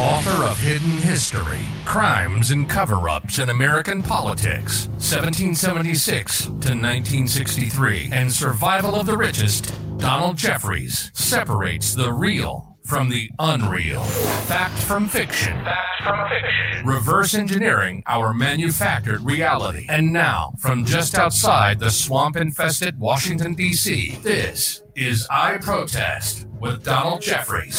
[0.00, 8.32] Author of Hidden History Crimes and Cover Ups in American Politics, 1776 to 1963, and
[8.32, 14.02] Survival of the Richest, Donald Jeffries separates the real from the unreal.
[14.02, 15.52] Fact from fiction.
[15.64, 16.86] Fact from fiction.
[16.86, 19.84] Reverse engineering our manufactured reality.
[19.90, 26.82] And now, from just outside the swamp infested Washington, D.C., this is I Protest with
[26.82, 27.78] Donald Jeffries.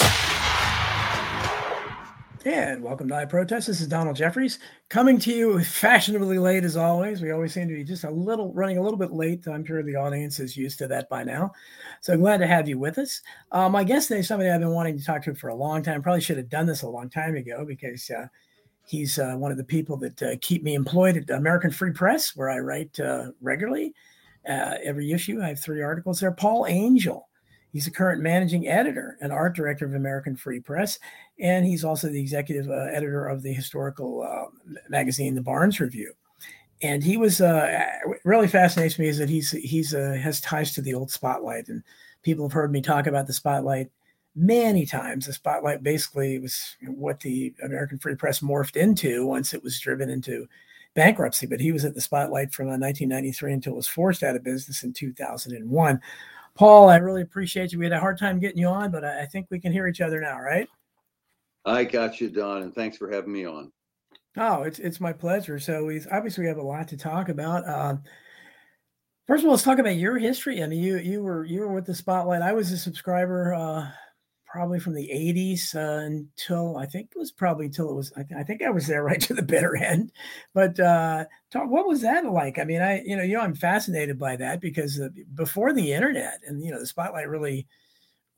[2.43, 3.67] And welcome to I Protest.
[3.67, 4.57] This is Donald Jeffries
[4.89, 7.21] coming to you fashionably late as always.
[7.21, 9.47] We always seem to be just a little running a little bit late.
[9.47, 11.51] I'm sure the audience is used to that by now.
[11.99, 13.21] So glad to have you with us.
[13.51, 15.83] Uh, my guest today is somebody I've been wanting to talk to for a long
[15.83, 16.01] time.
[16.01, 18.25] Probably should have done this a long time ago because uh,
[18.87, 22.35] he's uh, one of the people that uh, keep me employed at American Free Press,
[22.35, 23.93] where I write uh, regularly.
[24.49, 26.31] Uh, every issue, I have three articles there.
[26.31, 27.27] Paul Angel.
[27.71, 30.99] He's the current managing editor and art director of American Free Press,
[31.39, 36.13] and he's also the executive uh, editor of the historical uh, magazine, The Barnes Review.
[36.81, 37.85] And he was uh,
[38.25, 41.83] really fascinates me is that he's he's uh, has ties to the old Spotlight, and
[42.23, 43.89] people have heard me talk about the Spotlight
[44.35, 45.25] many times.
[45.25, 50.09] The Spotlight basically was what the American Free Press morphed into once it was driven
[50.09, 50.47] into
[50.93, 51.45] bankruptcy.
[51.45, 54.83] But he was at the Spotlight from 1993 until it was forced out of business
[54.83, 56.01] in 2001.
[56.61, 57.79] Paul, I really appreciate you.
[57.79, 59.99] We had a hard time getting you on, but I think we can hear each
[59.99, 60.67] other now, right?
[61.65, 63.71] I got you, Don, and thanks for having me on.
[64.37, 65.57] Oh, it's it's my pleasure.
[65.57, 67.67] So we obviously we have a lot to talk about.
[67.67, 68.03] Um,
[69.25, 70.61] first of all, let's talk about your history.
[70.61, 72.43] I mean, you you were you were with the Spotlight.
[72.43, 73.89] I was a subscriber uh,
[74.51, 78.23] probably from the 80s uh, until I think it was probably until it was, I,
[78.23, 80.11] th- I, think I was there right to the bitter end.
[80.53, 82.59] But uh, talk, what was that like?
[82.59, 85.93] I mean, I, you know, you know, I'm fascinated by that because uh, before the
[85.93, 87.65] internet and, you know, the spotlight really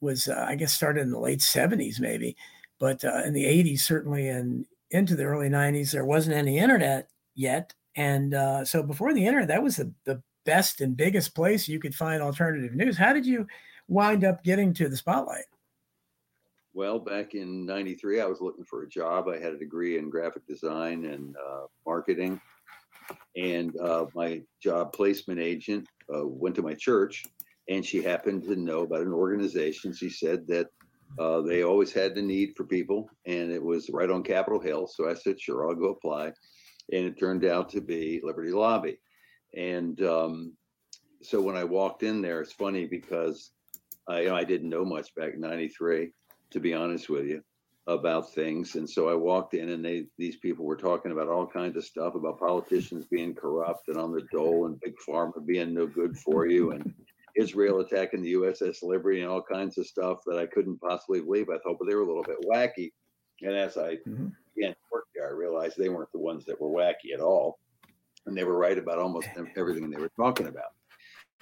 [0.02, 2.38] was, uh, I guess, started in the late 70s maybe,
[2.80, 7.10] but uh, in the 80s, certainly, and into the early 90s, there wasn't any internet
[7.34, 7.74] yet.
[7.96, 11.80] And uh, so before the internet, that was the, the best and biggest place you
[11.80, 12.98] could find alternative news.
[12.98, 13.48] How did you
[13.88, 15.46] wind up getting to the spotlight?
[16.76, 19.28] Well, back in 93, I was looking for a job.
[19.28, 22.42] I had a degree in graphic design and uh, marketing.
[23.36, 27.26] And uh, my job placement agent uh, went to my church
[27.70, 29.94] and she happened to know about an organization.
[29.94, 30.68] She said that
[31.20, 34.88] uh, they always had the need for people and it was right on Capitol Hill.
[34.88, 36.34] So I said, sure, I'll go apply.
[36.92, 38.98] And it turned out to be Liberty Lobby.
[39.56, 40.54] And um,
[41.22, 43.52] so when I walked in there, it's funny because
[44.08, 46.12] I, you know, I didn't know much back in 93
[46.54, 47.44] to be honest with you,
[47.88, 48.76] about things.
[48.76, 51.84] And so I walked in, and they these people were talking about all kinds of
[51.84, 56.18] stuff about politicians being corrupt and on the dole and big pharma being no good
[56.18, 56.94] for you and
[57.36, 61.50] Israel attacking the USS Liberty and all kinds of stuff that I couldn't possibly believe.
[61.50, 62.92] I thought, but they were a little bit wacky.
[63.42, 64.28] And as I mm-hmm.
[64.56, 67.60] began to work there, I realized they weren't the ones that were wacky at all.
[68.26, 69.28] And they were right about almost
[69.58, 70.74] everything they were talking about.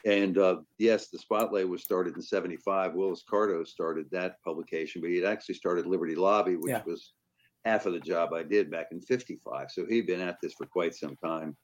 [0.05, 2.93] And uh, yes, the Spotlight was started in 75.
[2.95, 6.81] Willis Carto started that publication, but he had actually started Liberty Lobby, which yeah.
[6.85, 7.13] was
[7.65, 9.69] half of the job I did back in 55.
[9.69, 11.55] So he'd been at this for quite some time.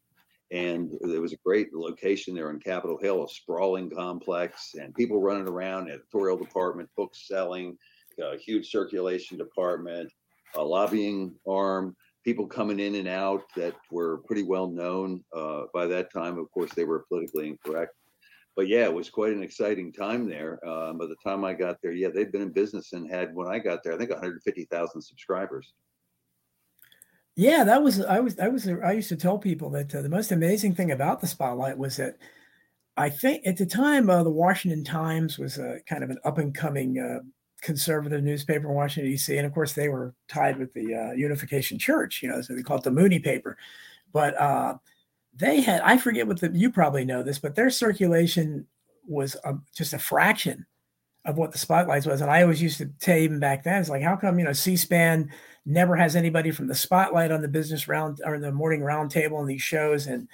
[0.51, 5.19] And there was a great location there on Capitol Hill, a sprawling complex, and people
[5.19, 7.77] running around, editorial department, books selling,
[8.21, 10.11] a huge circulation department,
[10.55, 15.85] a lobbying arm, people coming in and out that were pretty well known uh, by
[15.85, 16.37] that time.
[16.37, 17.93] Of course, they were politically incorrect
[18.57, 20.59] but yeah, it was quite an exciting time there.
[20.67, 23.47] Um, by the time I got there, yeah, they'd been in business and had when
[23.47, 25.73] I got there, I think 150,000 subscribers.
[27.35, 30.09] Yeah, that was I was I was I used to tell people that uh, the
[30.09, 32.17] most amazing thing about the Spotlight was that
[32.97, 36.39] I think at the time uh, the Washington Times was a kind of an up
[36.39, 37.19] and coming uh,
[37.61, 39.37] conservative newspaper in Washington D.C.
[39.37, 42.63] and of course they were tied with the uh, Unification Church, you know, so they
[42.63, 43.55] called it the Moody paper,
[44.11, 44.33] but
[45.37, 48.65] they had I forget what the you probably know this, but their circulation
[49.07, 50.65] was a, just a fraction
[51.25, 52.21] of what the spotlights was.
[52.21, 54.53] And I always used to say even back then, it's like, how come you know
[54.53, 55.29] C-SPAN
[55.65, 59.45] never has anybody from the spotlight on the business round or the morning roundtable on
[59.45, 60.27] these shows, and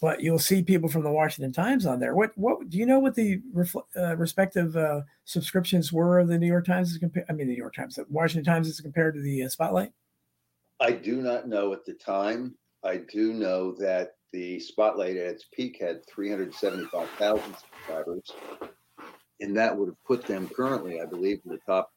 [0.00, 2.14] but you'll see people from the Washington Times on there.
[2.14, 3.40] What what do you know what the
[3.96, 7.26] uh, respective uh, subscriptions were of the New York Times as compared?
[7.28, 9.92] I mean, the New York Times, the Washington Times as compared to the uh, Spotlight.
[10.80, 12.54] I do not know at the time.
[12.84, 18.32] I do know that the Spotlight at its peak had 375,000 subscribers,
[19.40, 21.90] and that would have put them currently, I believe, in the top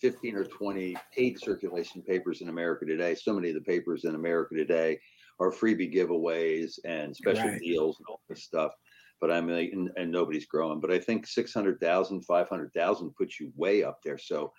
[0.00, 3.14] 15 or 20 paid circulation papers in America today.
[3.14, 4.98] So many of the papers in America today
[5.40, 7.60] are freebie giveaways and special right.
[7.60, 8.72] deals and all this stuff.
[9.20, 10.80] But I mean, and, and nobody's growing.
[10.80, 14.18] But I think 600,000, 500,000 puts you way up there.
[14.18, 14.52] So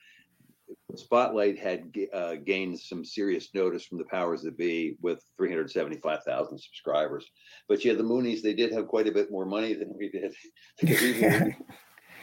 [0.96, 7.25] Spotlight had uh, gained some serious notice from the powers that be with 375,000 subscribers.
[7.68, 10.34] But yeah, the Moonies, they did have quite a bit more money than we did.
[10.81, 11.56] because even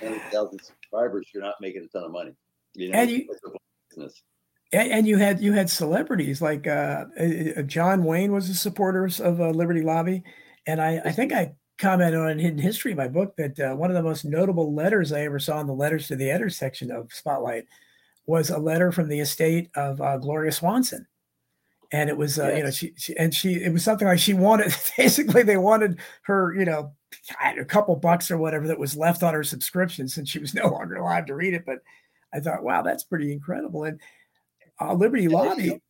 [0.00, 2.32] 100,000 subscribers, you're not making a ton of money.
[2.74, 3.28] You know, and you,
[3.90, 4.22] business.
[4.72, 9.40] And, you had you had celebrities like uh, uh, John Wayne was a supporter of
[9.40, 10.22] uh, Liberty Lobby,
[10.64, 13.96] and I, I think I commented on Hidden History, my book, that uh, one of
[13.96, 17.12] the most notable letters I ever saw in the letters to the editor section of
[17.12, 17.64] Spotlight
[18.26, 21.06] was a letter from the estate of uh, Gloria Swanson.
[21.92, 22.56] And it was, uh, yes.
[22.56, 25.98] you know, she, she, and she, it was something like she wanted, basically, they wanted
[26.22, 26.92] her, you know,
[27.44, 30.68] a couple bucks or whatever that was left on her subscription since she was no
[30.68, 31.64] longer allowed to read it.
[31.66, 31.78] But
[32.32, 33.84] I thought, wow, that's pretty incredible.
[33.84, 34.00] And
[34.80, 35.80] uh, Liberty Lobby.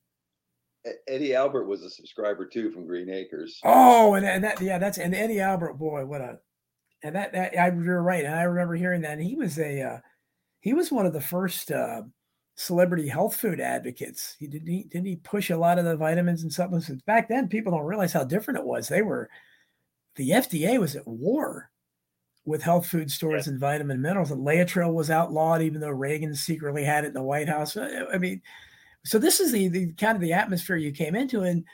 [1.07, 3.61] Eddie Albert was a subscriber too from Green Acres.
[3.65, 6.39] Oh, and, and that, yeah, that's, and Eddie Albert, boy, what a,
[7.03, 8.25] and that, that, I, you're right.
[8.25, 9.19] And I remember hearing that.
[9.19, 9.99] And he was a, uh,
[10.61, 12.03] he was one of the first, uh,
[12.61, 14.37] celebrity health food advocates.
[14.39, 16.91] He didn't he, didn't he push a lot of the vitamins and supplements.
[17.07, 18.87] Back then, people don't realize how different it was.
[18.87, 19.31] They were
[20.17, 21.71] the FDA was at war
[22.45, 23.53] with health food stores yeah.
[23.53, 24.31] and vitamin minerals.
[24.31, 27.77] And Laetrile was outlawed, even though Reagan secretly had it in the White House.
[27.77, 28.43] I mean,
[29.05, 31.65] so this is the, the kind of the atmosphere you came into, and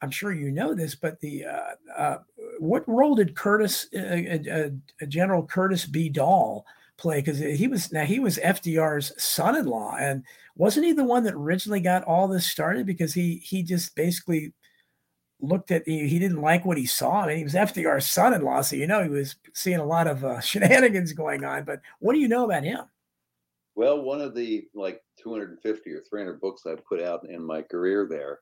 [0.00, 2.18] I'm sure you know this, but the uh, uh,
[2.58, 6.08] what role did Curtis, uh, uh General Curtis B.
[6.08, 6.64] Dall?
[6.98, 10.24] Play because he was now he was FDR's son-in-law, and
[10.54, 12.86] wasn't he the one that originally got all this started?
[12.86, 14.52] Because he he just basically
[15.40, 17.22] looked at he, he didn't like what he saw.
[17.22, 20.24] I mean, he was FDR's son-in-law, so you know he was seeing a lot of
[20.24, 21.64] uh, shenanigans going on.
[21.64, 22.82] But what do you know about him?
[23.74, 28.06] Well, one of the like 250 or 300 books I've put out in my career
[28.08, 28.40] there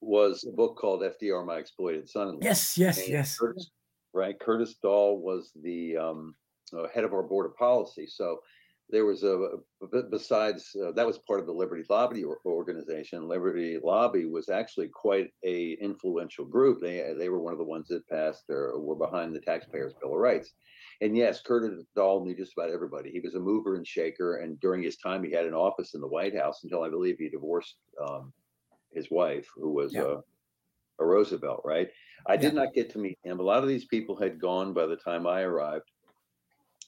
[0.00, 2.40] was a book called FDR, My Exploited Son-in-Law.
[2.42, 3.38] Yes, yes, and yes.
[3.38, 3.70] Curtis,
[4.12, 4.38] right.
[4.38, 6.34] Curtis Dall was the um,
[6.72, 8.06] uh, head of our board of policy.
[8.06, 8.40] So
[8.88, 9.58] there was a,
[10.10, 13.28] besides uh, that was part of the Liberty Lobby organization.
[13.28, 16.80] Liberty Lobby was actually quite a influential group.
[16.80, 20.12] They they were one of the ones that passed or were behind the Taxpayers Bill
[20.12, 20.52] of Rights.
[21.00, 23.10] And yes, Curtis Dall knew just about everybody.
[23.10, 26.00] He was a mover and shaker, and during his time, he had an office in
[26.00, 28.32] the White House until I believe he divorced um,
[28.94, 30.02] his wife, who was yeah.
[30.02, 31.62] a, a Roosevelt.
[31.64, 31.88] Right?
[32.26, 32.40] I yeah.
[32.40, 33.40] did not get to meet him.
[33.40, 35.90] A lot of these people had gone by the time I arrived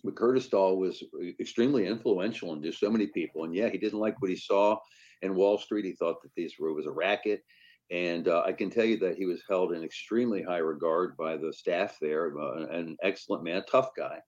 [0.04, 1.02] but Curtis Dall was
[1.40, 3.44] extremely influential in just so many people.
[3.44, 4.78] And yeah, he didn't like what he saw
[5.22, 5.84] in Wall Street.
[5.84, 7.42] He thought that this was a racket.
[7.90, 11.36] And uh, I can tell you that he was held in extremely high regard by
[11.36, 14.18] the staff there, uh, an excellent man, a tough guy.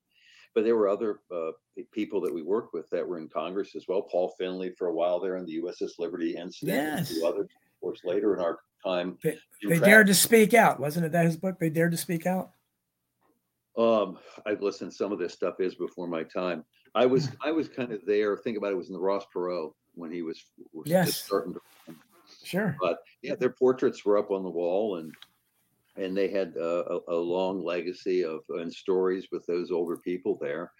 [0.55, 1.51] But there were other uh,
[1.93, 4.01] people that we worked with that were in Congress as well.
[4.01, 6.75] Paul Findley for a while there in the USS Liberty incident.
[6.75, 7.11] Yes.
[7.11, 9.17] And others, of course, later in our time.
[9.23, 11.11] They, they dared to speak out, wasn't it?
[11.13, 11.59] That his book.
[11.59, 12.51] They dared to speak out.
[13.77, 14.93] Um, I've listened.
[14.93, 16.63] Some of this stuff is before my time.
[16.95, 17.35] I was hmm.
[17.43, 18.37] I was kind of there.
[18.37, 18.77] Think about it.
[18.77, 21.15] was in the Ross Perot when he was, was yes.
[21.15, 21.59] starting to.
[22.43, 22.75] Sure.
[22.81, 25.13] But yeah, their portraits were up on the wall, and
[25.97, 30.71] and they had a, a, long legacy of and stories with those older people there.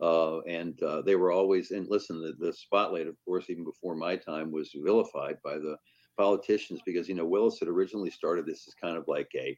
[0.00, 3.94] Uh, and uh, they were always and listen the, the spotlight of course even before
[3.94, 5.76] my time was vilified by the
[6.16, 9.56] politicians because you know willis had originally started this as kind of like a,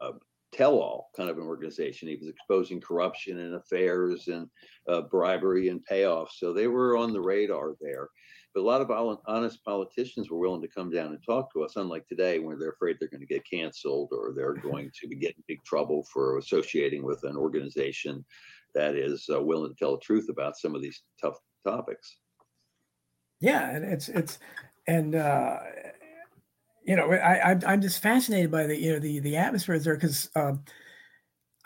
[0.00, 0.10] a
[0.54, 2.08] tell-all kind of an organization.
[2.08, 4.48] He was exposing corruption and affairs and
[4.88, 6.38] uh, bribery and payoffs.
[6.38, 8.08] So they were on the radar there.
[8.54, 11.74] But a lot of honest politicians were willing to come down and talk to us,
[11.74, 15.16] unlike today, where they're afraid they're going to get canceled or they're going to be
[15.16, 18.24] getting big trouble for associating with an organization
[18.76, 22.18] that is uh, willing to tell the truth about some of these tough topics.
[23.40, 24.38] Yeah, and it's it's
[24.86, 25.58] and uh,
[26.84, 29.94] you know, I, I I'm just fascinated by the you know the the atmosphere there
[29.94, 30.62] because um,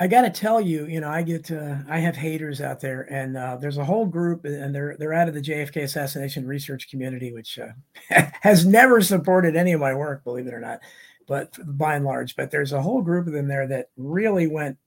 [0.00, 3.02] I got to tell you, you know, I get uh, I have haters out there,
[3.12, 6.88] and uh, there's a whole group, and they're they're out of the JFK assassination research
[6.88, 7.72] community, which uh,
[8.40, 10.80] has never supported any of my work, believe it or not,
[11.26, 12.36] but by and large.
[12.36, 14.78] But there's a whole group of them there that really went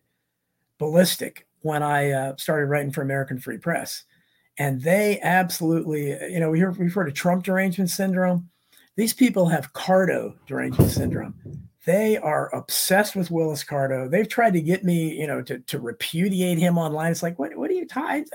[0.78, 4.06] ballistic when I uh, started writing for American Free Press,
[4.58, 8.50] and they absolutely, you know, we hear, we've heard of Trump derangement syndrome
[9.02, 11.34] these people have Carto derangement syndrome.
[11.88, 14.08] They are obsessed with Willis Carto.
[14.08, 17.12] They've tried to get me, you know, to, to repudiate him online.
[17.12, 18.28] It's like, what, what are you talking?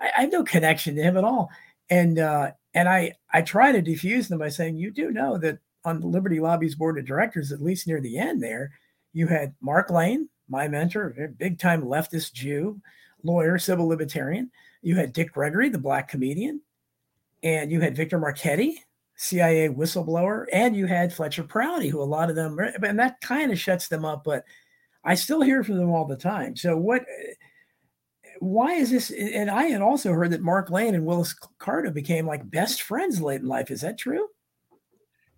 [0.00, 1.50] I, I have no connection to him at all.
[1.90, 5.58] And uh, and I I try to defuse them by saying, you do know that
[5.84, 8.70] on the Liberty Lobby's board of directors, at least near the end there,
[9.12, 12.80] you had Mark Lane, my mentor, big time leftist Jew,
[13.24, 14.52] lawyer, civil libertarian.
[14.82, 16.60] You had Dick Gregory, the black comedian,
[17.42, 18.84] and you had Victor Marchetti,
[19.16, 23.20] CIA whistleblower, and you had Fletcher Prouty, who a lot of them, eh, and that
[23.20, 24.24] kind of shuts them up.
[24.24, 24.44] But
[25.04, 26.56] I still hear from them all the time.
[26.56, 27.02] So what?
[27.02, 27.34] Eh,
[28.40, 29.12] why is this?
[29.16, 32.82] Eh, and I had also heard that Mark Lane and Willis Carto became like best
[32.82, 33.70] friends late in life.
[33.70, 34.28] Is that true?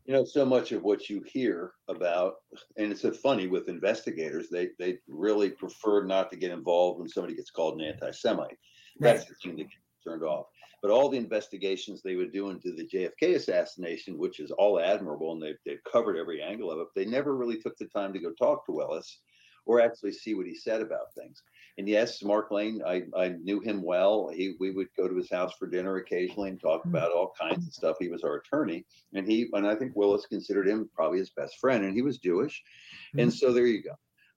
[0.06, 2.34] You know, so much of what you hear about,
[2.76, 7.08] and it's so funny with investigators, they they really prefer not to get involved when
[7.08, 8.58] somebody gets called an anti-Semite.
[9.00, 9.28] That's right.
[9.28, 10.46] the thing that gets turned off.
[10.84, 15.32] But all the investigations they would do into the JFK assassination, which is all admirable,
[15.32, 18.18] and they've, they've covered every angle of it, they never really took the time to
[18.18, 19.20] go talk to Willis
[19.64, 21.42] or actually see what he said about things.
[21.78, 24.28] And yes, Mark Lane, I, I knew him well.
[24.28, 26.90] He we would go to his house for dinner occasionally and talk hmm.
[26.90, 27.96] about all kinds of stuff.
[27.98, 31.58] He was our attorney, and he and I think Willis considered him probably his best
[31.60, 32.62] friend, and he was Jewish,
[33.08, 33.20] mm-hmm.
[33.20, 33.94] and so there you go.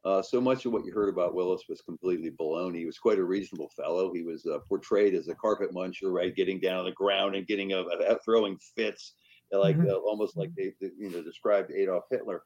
[0.08, 2.78] Uh, so much of what you heard about Willis was completely baloney.
[2.78, 4.14] He was quite a reasonable fellow.
[4.14, 7.46] He was uh, portrayed as a carpet muncher, right, getting down on the ground and
[7.46, 9.16] getting a, a throwing fits,
[9.52, 9.90] like mm-hmm.
[9.90, 12.44] uh, almost like they, they, you know described Adolf Hitler.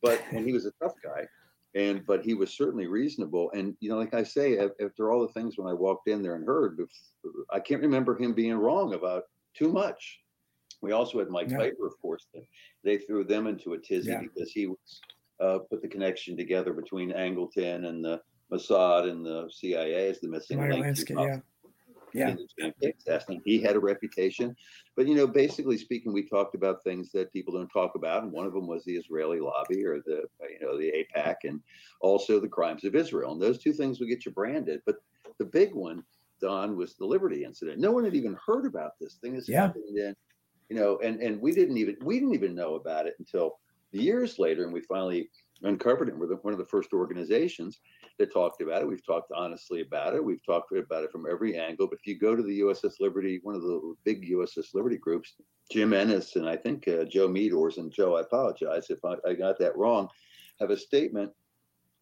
[0.00, 1.26] But and he was a tough guy,
[1.74, 3.50] and but he was certainly reasonable.
[3.52, 6.36] And you know, like I say, after all the things when I walked in there
[6.36, 6.80] and heard,
[7.52, 10.20] I can't remember him being wrong about too much.
[10.80, 11.58] We also had Mike yeah.
[11.58, 12.26] Piper, of course.
[12.82, 14.22] They threw them into a tizzy yeah.
[14.22, 14.78] because he was
[15.42, 18.20] uh, put the connection together between Angleton and the
[18.52, 21.08] Mossad and the CIA as the missing link.
[21.08, 21.38] yeah.
[22.14, 22.34] Yeah.
[23.44, 24.54] He had a reputation.
[24.96, 28.22] But, you know, basically speaking, we talked about things that people don't talk about.
[28.22, 31.60] And one of them was the Israeli lobby or the, you know, the AIPAC and
[32.00, 33.32] also the crimes of Israel.
[33.32, 34.82] And those two things would get you branded.
[34.84, 34.96] But
[35.38, 36.04] the big one,
[36.40, 37.80] Don, was the Liberty incident.
[37.80, 39.34] No one had even heard about this thing.
[39.34, 39.62] This yeah.
[39.62, 40.14] happened in,
[40.68, 43.58] you know, and, and we didn't even, we didn't even know about it until
[43.92, 45.30] years later, and we finally
[45.62, 46.16] uncovered it.
[46.16, 47.78] We're the, one of the first organizations
[48.18, 48.88] that talked about it.
[48.88, 50.24] We've talked honestly about it.
[50.24, 51.86] We've talked about it from every angle.
[51.86, 55.34] But if you go to the USS Liberty, one of the big USS Liberty groups,
[55.70, 59.34] Jim Ennes and I think uh, Joe Meadors, and Joe, I apologize if I, I
[59.34, 60.08] got that wrong,
[60.60, 61.30] have a statement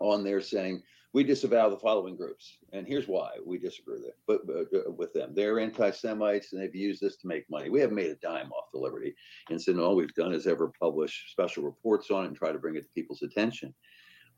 [0.01, 0.83] on there saying
[1.13, 4.15] we disavow the following groups, and here's why we disagree with them.
[4.27, 7.69] But, uh, with them, they're anti-Semites, and they've used this to make money.
[7.69, 9.15] We haven't made a dime off the Liberty,
[9.49, 12.59] and so all we've done is ever publish special reports on it and try to
[12.59, 13.75] bring it to people's attention.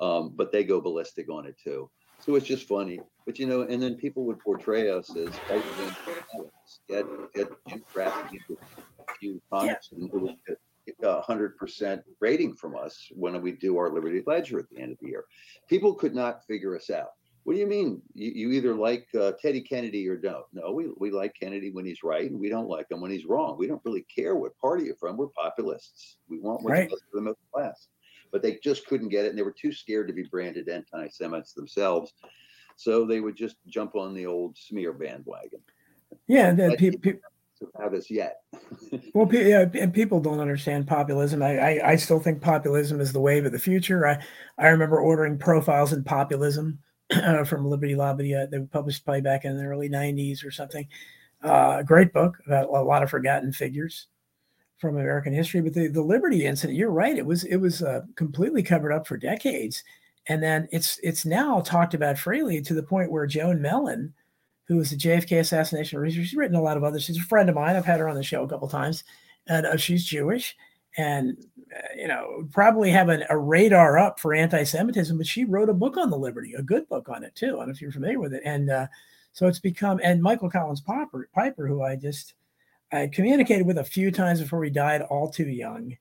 [0.01, 1.91] Um, but they go ballistic on it too.
[2.21, 3.01] So it's just funny.
[3.27, 5.31] But you know, and then people would portray us as
[6.89, 7.49] get get
[7.93, 10.33] trafficking a few times, and it was
[11.03, 14.93] a hundred percent rating from us when we do our Liberty Ledger at the end
[14.93, 15.25] of the year.
[15.69, 17.11] People could not figure us out.
[17.45, 18.01] What do you mean?
[18.15, 20.45] You, you either like uh, Teddy Kennedy or don't?
[20.53, 23.27] No, we, we like Kennedy when he's right, and we don't like him when he's
[23.27, 23.57] wrong.
[23.59, 25.17] We don't really care what party you're from.
[25.17, 26.19] We're populists.
[26.29, 26.89] We want what's right.
[26.89, 27.89] best for the middle class.
[28.31, 31.53] But they just couldn't get it, and they were too scared to be branded anti-Semites
[31.53, 32.15] themselves,
[32.77, 35.61] so they would just jump on the old smear bandwagon.
[36.29, 37.19] Yeah, the, pe- pe-
[37.81, 38.41] have yet.
[39.15, 41.43] well, yeah, and people don't understand populism.
[41.43, 44.07] I, I, I still think populism is the wave of the future.
[44.07, 44.23] I
[44.59, 46.79] I remember ordering profiles in populism
[47.11, 48.35] uh, from Liberty Lobby.
[48.35, 50.87] Uh, they were published probably back in the early '90s or something.
[51.43, 54.07] Uh, great book about a lot of forgotten figures
[54.79, 55.61] from American history.
[55.61, 57.17] But the, the Liberty incident, you're right.
[57.17, 59.83] It was it was uh, completely covered up for decades,
[60.29, 64.15] and then it's it's now talked about freely to the point where Joan Mellen
[64.73, 66.25] who was a JFK assassination researcher.
[66.25, 67.05] She's written a lot of others.
[67.05, 67.77] She's a friend of mine.
[67.77, 69.05] I've had her on the show a couple times,
[69.47, 70.57] and uh, she's Jewish,
[70.97, 71.37] and
[71.77, 75.17] uh, you know probably have an, a radar up for anti-Semitism.
[75.17, 77.57] But she wrote a book on the Liberty, a good book on it too.
[77.57, 78.87] I don't know if you're familiar with it, and uh,
[79.33, 80.01] so it's become.
[80.03, 82.35] And Michael Collins Piper, Piper, who I just
[82.91, 85.97] I communicated with a few times before he died, all too young.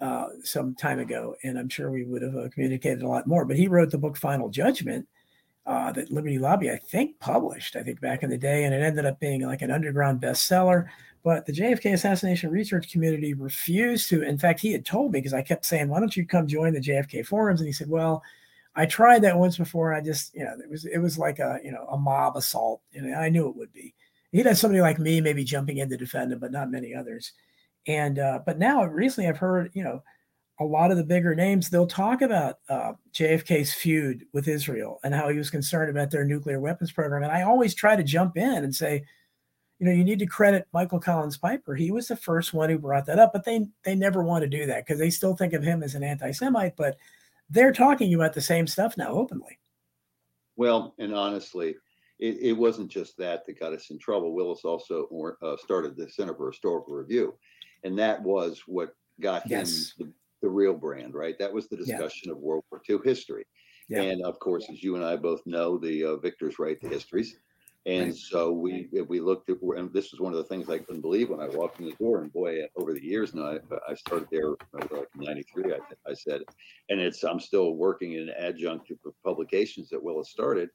[0.00, 3.44] Uh, some time ago, and I'm sure we would have uh, communicated a lot more.
[3.44, 5.06] But he wrote the book Final Judgment,
[5.66, 8.82] uh, that Liberty Lobby, I think, published, I think, back in the day, and it
[8.82, 10.88] ended up being like an underground bestseller.
[11.22, 14.22] But the JFK assassination research community refused to.
[14.22, 16.72] In fact, he had told me because I kept saying, "Why don't you come join
[16.72, 18.22] the JFK forums?" And he said, "Well,
[18.74, 19.92] I tried that once before.
[19.92, 22.36] And I just, you know, it was it was like a you know a mob
[22.36, 23.94] assault, and I knew it would be.
[24.32, 27.32] He'd have somebody like me maybe jumping in to defend him, but not many others.
[27.86, 30.02] And uh, but now recently, I've heard, you know."
[30.60, 35.14] A lot of the bigger names, they'll talk about uh, JFK's feud with Israel and
[35.14, 37.22] how he was concerned about their nuclear weapons program.
[37.22, 39.02] And I always try to jump in and say,
[39.78, 41.74] you know, you need to credit Michael Collins Piper.
[41.74, 44.48] He was the first one who brought that up, but they they never want to
[44.48, 46.76] do that because they still think of him as an anti-Semite.
[46.76, 46.98] But
[47.48, 49.58] they're talking about the same stuff now openly.
[50.56, 51.76] Well, and honestly,
[52.18, 54.34] it, it wasn't just that that got us in trouble.
[54.34, 55.08] Willis also
[55.40, 57.34] uh, started the Center for Historical Review,
[57.82, 59.94] and that was what got yes.
[59.98, 61.38] him the real brand, right?
[61.38, 62.32] That was the discussion yeah.
[62.32, 63.44] of World War II history.
[63.88, 64.02] Yeah.
[64.02, 67.36] And of course, as you and I both know, the uh, victors write the histories.
[67.86, 68.14] And right.
[68.14, 71.30] so we we looked at, and this was one of the things I couldn't believe
[71.30, 72.20] when I walked in the door.
[72.20, 75.72] And boy, over the years now, I, I started there like '93.
[75.72, 75.78] I,
[76.10, 76.42] I said,
[76.90, 80.68] and it's I'm still working in adjunct to publications that Willis started.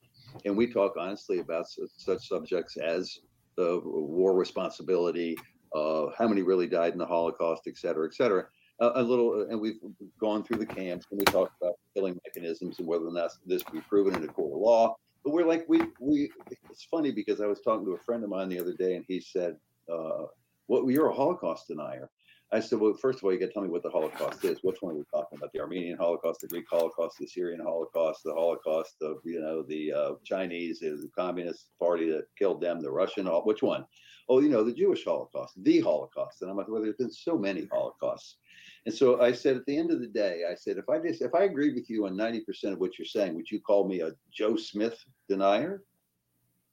[0.44, 3.20] and we talk honestly about such, such subjects as
[3.56, 5.38] the war responsibility,
[5.74, 8.46] uh, how many really died in the Holocaust, et cetera, et cetera.
[8.82, 9.80] Uh, a little, and we've
[10.20, 13.64] gone through the camps and we talk about killing mechanisms and whether or not this
[13.64, 14.96] can be proven in a court of law.
[15.24, 16.30] But we're like, we, we,
[16.70, 19.06] it's funny because I was talking to a friend of mine the other day and
[19.08, 19.56] he said,
[19.90, 20.26] uh,
[20.68, 22.10] well, you're a Holocaust denier.
[22.52, 24.60] I said, well, first of all, you got to tell me what the Holocaust is.
[24.62, 25.52] Which one are we talking about?
[25.54, 29.94] The Armenian Holocaust, the Greek Holocaust, the Syrian Holocaust, the Holocaust of, you know, the
[29.94, 33.86] uh, Chinese, the Communist Party that killed them, the Russian, which one?
[34.30, 36.42] Oh, you know, the Jewish Holocaust, the Holocaust.
[36.42, 38.38] And I'm like, well, there's been so many Holocausts.
[38.86, 41.22] And so I said, at the end of the day, I said, if I just,
[41.22, 44.02] if I agree with you on 90% of what you're saying, would you call me
[44.02, 45.84] a Joe Smith denier?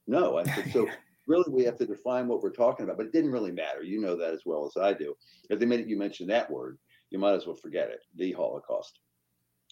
[0.05, 0.37] No.
[0.37, 0.87] I said, so
[1.27, 3.81] really we have to define what we're talking about, but it didn't really matter.
[3.81, 5.15] You know that as well as I do.
[5.49, 6.77] At the minute you mention that word,
[7.09, 8.99] you might as well forget it, the Holocaust.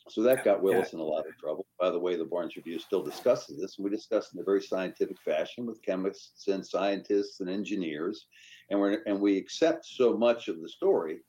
[0.09, 1.67] So that got Willis in a lot of trouble.
[1.79, 3.77] By the way, the Barnes Review still discusses this.
[3.77, 8.25] and We discuss in a very scientific fashion with chemists and scientists and engineers,
[8.71, 11.19] and we and we accept so much of the story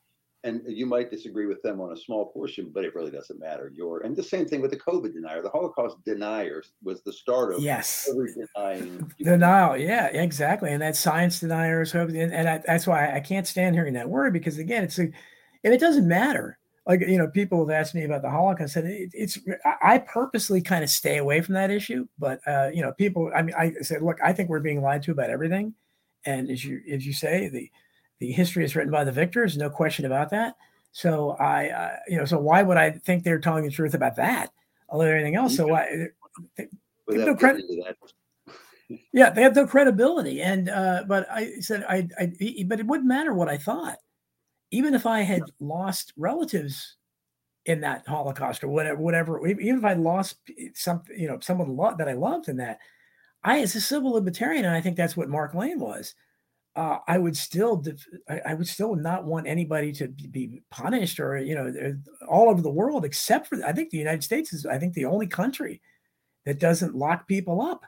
[0.44, 3.72] and you might disagree with them on a small portion, but it really doesn't matter.
[3.75, 5.40] You're and the same thing with the COVID denier.
[5.40, 8.08] The Holocaust deniers was the start of yes
[8.54, 9.76] denying denial.
[9.76, 10.72] Yeah, exactly.
[10.72, 14.32] And that science deniers, and, and I, that's why I can't stand hearing that word
[14.32, 16.58] because again, it's a, and it doesn't matter.
[16.87, 19.38] Like you know, people have asked me about the Holocaust, and it, it's
[19.80, 22.08] I purposely kind of stay away from that issue.
[22.18, 23.30] But uh, you know, people.
[23.32, 25.75] I mean, I said, look, I think we're being lied to about everything,
[26.26, 27.70] and as you as you say, the
[28.23, 30.55] the history is written by the victors, no question about that.
[30.93, 34.14] So I, uh, you know, so why would I think they're telling the truth about
[34.14, 34.52] that?
[34.88, 35.88] Other than anything else, so why?
[36.57, 36.69] They,
[37.09, 37.64] they no credit.
[39.12, 42.33] yeah, they have no credibility, and uh, but I said I, I,
[42.67, 43.99] but it wouldn't matter what I thought,
[44.71, 46.97] even if I had lost relatives
[47.64, 49.45] in that Holocaust or whatever, whatever.
[49.49, 50.37] Even if I lost
[50.75, 52.79] something, you know, someone that I loved in that,
[53.43, 56.14] I, as a civil libertarian, and I think that's what Mark Lane was
[56.75, 57.85] uh, I would still,
[58.47, 61.97] I, would still not want anybody to be punished or you know
[62.29, 65.05] all over the world except for I think the United States is I think the
[65.05, 65.83] only country
[66.46, 67.85] that doesn't lock people up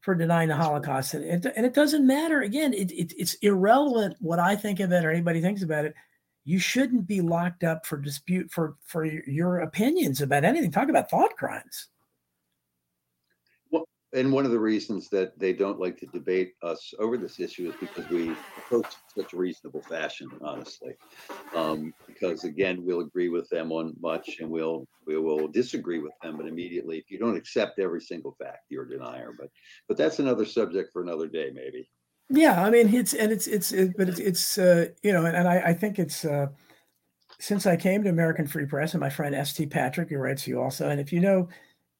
[0.00, 2.42] for denying the Holocaust and it, and it doesn't matter.
[2.42, 5.94] Again it, it, it's irrelevant what I think of it or anybody thinks about it.
[6.44, 10.70] You shouldn't be locked up for dispute for for your opinions about anything.
[10.70, 11.88] Talk about thought crimes
[14.14, 17.68] and one of the reasons that they don't like to debate us over this issue
[17.68, 20.94] is because we approach such a reasonable fashion, honestly.
[21.54, 26.12] Um, because again, we'll agree with them on much, and we'll we will disagree with
[26.22, 26.36] them.
[26.36, 29.34] But immediately, if you don't accept every single fact, you're a denier.
[29.38, 29.50] But
[29.88, 31.90] but that's another subject for another day, maybe.
[32.30, 35.48] Yeah, I mean, it's and it's it's it, but it's it's uh, you know, and
[35.48, 36.24] I I think it's.
[36.24, 36.46] Uh,
[37.40, 39.66] since I came to American Free Press, and my friend S.T.
[39.66, 41.48] Patrick, who writes you also, and if you know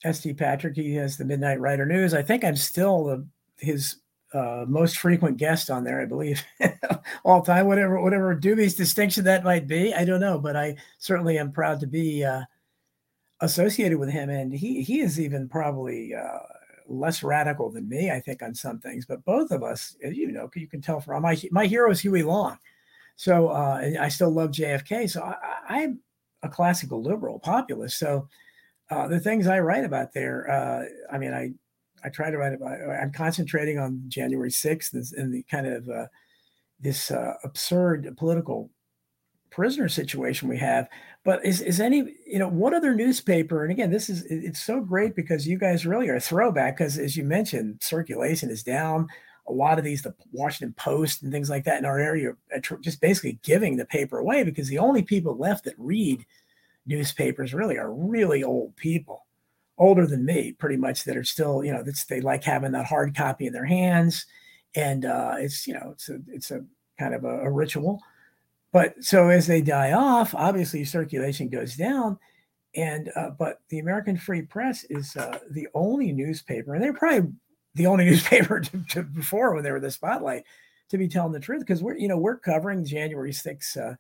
[0.03, 0.35] S.T.
[0.35, 0.77] Patrick.
[0.77, 2.15] He has the Midnight Rider News.
[2.15, 3.27] I think I'm still the,
[3.59, 3.97] his
[4.33, 6.43] uh, most frequent guest on there, I believe,
[7.25, 7.67] all time.
[7.67, 11.81] Whatever, whatever dubious distinction that might be, I don't know, but I certainly am proud
[11.81, 12.43] to be uh,
[13.41, 14.31] associated with him.
[14.31, 16.39] And he he is even probably uh,
[16.89, 19.07] less radical than me, I think, on some things.
[19.07, 22.23] But both of us, you know, you can tell from my my hero is Huey
[22.23, 22.59] Long.
[23.17, 25.09] So uh, I still love JFK.
[25.09, 25.37] So I,
[25.69, 26.01] I'm
[26.43, 27.99] a classical liberal populist.
[27.99, 28.29] So
[28.91, 31.53] uh, the things I write about there, uh, I mean, I
[32.05, 32.79] I try to write about.
[32.81, 36.07] I'm concentrating on January 6th and the kind of uh,
[36.79, 38.71] this uh, absurd political
[39.51, 40.89] prisoner situation we have.
[41.25, 43.63] But is is any you know what other newspaper?
[43.63, 46.99] And again, this is it's so great because you guys really are a throwback because
[46.99, 49.09] as you mentioned, circulation is down.
[49.47, 52.79] A lot of these, the Washington Post and things like that in our area, are
[52.81, 56.25] just basically giving the paper away because the only people left that read
[56.87, 59.27] newspapers really are really old people,
[59.79, 62.87] older than me, pretty much, that are still, you know, that's they like having that
[62.87, 64.27] hard copy in their hands.
[64.75, 66.65] And uh, it's, you know, it's a it's a
[66.99, 68.01] kind of a, a ritual.
[68.73, 72.19] But so as they die off, obviously circulation goes down.
[72.77, 77.33] And uh, but the American Free Press is uh, the only newspaper, and they're probably
[77.75, 80.43] the only newspaper to, to before when they were the spotlight
[80.89, 83.97] to be telling the truth because we're you know we're covering January 6th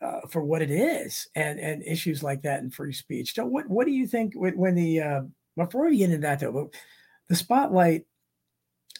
[0.00, 3.34] uh, for what it is and and issues like that in free speech.
[3.34, 5.20] So what what do you think when, when the uh,
[5.56, 6.70] before we get into that though,
[7.28, 8.04] the spotlight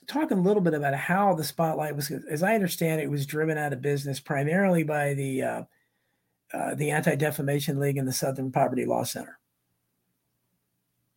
[0.07, 3.59] talking a little bit about how the spotlight was as I understand it was driven
[3.59, 5.63] out of business primarily by the uh,
[6.53, 9.39] uh, the Anti-Defamation League and the Southern Poverty Law Center.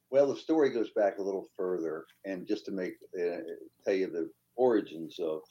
[0.09, 3.37] Well, the story goes back a little further, and just to make uh,
[3.83, 5.41] tell you the origins of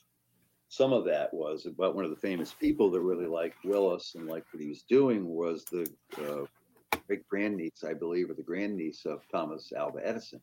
[0.69, 4.27] some of that was about one of the famous people that really liked Willis and
[4.27, 6.45] liked what he was doing was the uh,
[7.07, 10.41] great grandniece, I believe, or the grandniece of Thomas Alva Edison.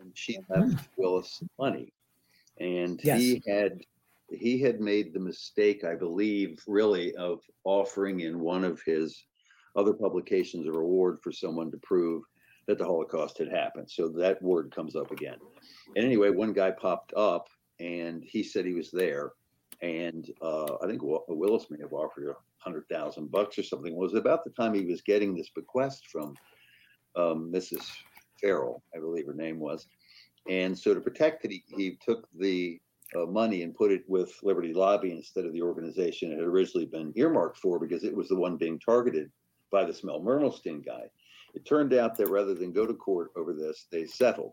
[0.00, 0.88] and she left mm.
[0.96, 1.92] Willis money,
[2.58, 3.20] and yes.
[3.20, 3.80] he had
[4.30, 9.24] he had made the mistake, I believe, really of offering in one of his
[9.76, 12.22] other publications a reward for someone to prove
[12.66, 13.90] that the Holocaust had happened.
[13.90, 15.38] So that word comes up again.
[15.96, 17.48] And anyway, one guy popped up
[17.80, 19.32] and he said he was there.
[19.82, 23.92] And uh, I think Willis may have offered a hundred thousand bucks or something.
[23.92, 26.36] It was about the time he was getting this bequest from
[27.16, 27.86] um, Mrs.
[28.40, 29.86] Farrell, I believe her name was.
[30.48, 32.78] And so to protect it, he, he took the
[33.16, 36.86] uh, money and put it with Liberty Lobby instead of the organization it had originally
[36.86, 39.30] been earmarked for because it was the one being targeted
[39.72, 41.04] by this Mel Mermelstein guy.
[41.54, 44.52] It turned out that rather than go to court over this, they settled.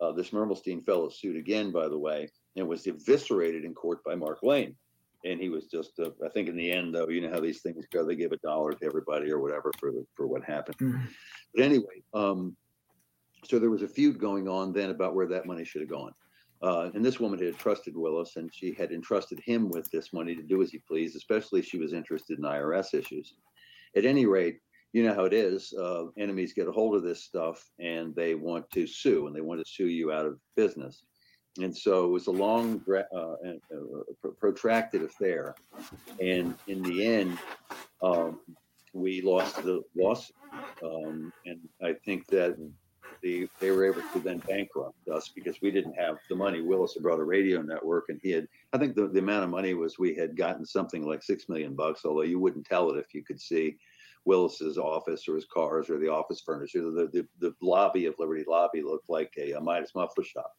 [0.00, 4.14] Uh, this Mermelstein fellow sued again, by the way, and was eviscerated in court by
[4.14, 4.74] Mark Lane.
[5.24, 7.62] And he was just, uh, I think, in the end, though, you know how these
[7.62, 8.04] things go.
[8.04, 10.76] They give a dollar to everybody or whatever for the, for what happened.
[10.78, 11.00] Mm.
[11.54, 12.54] But anyway, um,
[13.44, 16.12] so there was a feud going on then about where that money should have gone.
[16.62, 20.34] Uh, and this woman had trusted Willis, and she had entrusted him with this money
[20.34, 21.16] to do as he pleased.
[21.16, 23.34] Especially, she was interested in IRS issues.
[23.96, 24.58] At any rate,
[24.94, 25.74] you know how it is.
[25.74, 29.40] Uh, enemies get a hold of this stuff and they want to sue, and they
[29.40, 31.02] want to sue you out of business.
[31.60, 35.54] And so it was a long, uh, uh, protracted affair.
[36.20, 37.38] And in the end,
[38.02, 38.40] um,
[38.92, 40.34] we lost the lawsuit.
[40.82, 42.56] Um, and I think that
[43.22, 46.60] the, they were able to then bankrupt us because we didn't have the money.
[46.60, 49.50] Willis had brought a radio network, and he had, I think the, the amount of
[49.50, 52.98] money was we had gotten something like six million bucks, although you wouldn't tell it
[52.98, 53.76] if you could see
[54.24, 56.82] Willis's office or his cars or the office furniture.
[56.82, 60.52] The, the, the lobby of Liberty Lobby looked like a, a Midas muffler shop.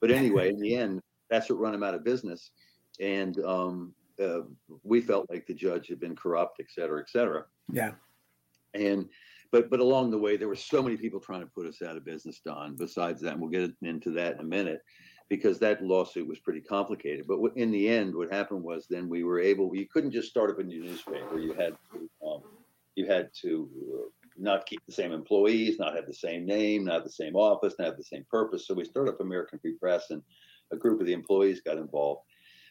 [0.00, 2.50] But anyway, in the end, that's what run him out of business.
[3.00, 4.40] And um, uh,
[4.82, 7.44] we felt like the judge had been corrupt, et cetera, et cetera.
[7.72, 7.92] Yeah.
[8.74, 9.08] And
[9.52, 11.96] but but along the way, there were so many people trying to put us out
[11.96, 12.76] of business, Don.
[12.76, 14.82] Besides that, and we'll get into that in a minute,
[15.28, 17.26] because that lawsuit was pretty complicated.
[17.26, 19.74] But in the end, what happened was then we were able.
[19.74, 21.38] You couldn't just start up a new newspaper.
[21.38, 22.42] You had to um,
[22.94, 26.94] you had to uh, not keep the same employees, not have the same name, not
[26.94, 28.66] have the same office, not have the same purpose.
[28.66, 30.22] So we started up American Free Press, and
[30.72, 32.22] a group of the employees got involved.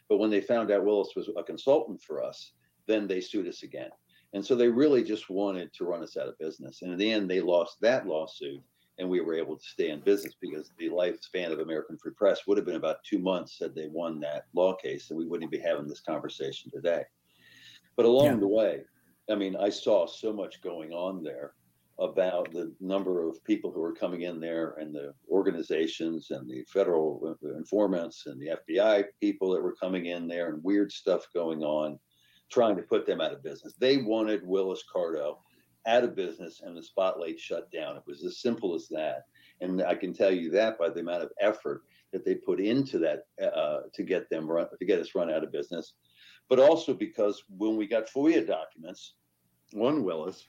[0.08, 2.54] But when they found out Willis was a consultant for us,
[2.88, 3.90] then they sued us again.
[4.34, 6.82] And so they really just wanted to run us out of business.
[6.82, 8.62] And in the end, they lost that lawsuit,
[8.98, 12.48] and we were able to stay in business because the lifespan of American Free Press
[12.48, 15.52] would have been about two months had they won that law case, and we wouldn't
[15.52, 17.04] be having this conversation today.
[17.96, 18.36] But along yeah.
[18.38, 18.82] the way,
[19.30, 21.54] I mean, I saw so much going on there
[22.00, 26.64] about the number of people who were coming in there and the organizations and the
[26.72, 31.62] federal informants and the FBI people that were coming in there and weird stuff going
[31.62, 32.00] on,
[32.50, 33.74] trying to put them out of business.
[33.78, 35.38] They wanted Willis Carto
[35.88, 37.98] out of business and the spotlight shut down.
[37.98, 39.26] It was as simple as that.
[39.62, 41.84] And I can tell you that by the amount of effort
[42.14, 45.44] that they put into that uh, to get them run, to get us run out
[45.44, 45.94] of business,
[46.48, 49.16] but also because when we got FOIA documents
[49.74, 50.48] one Willis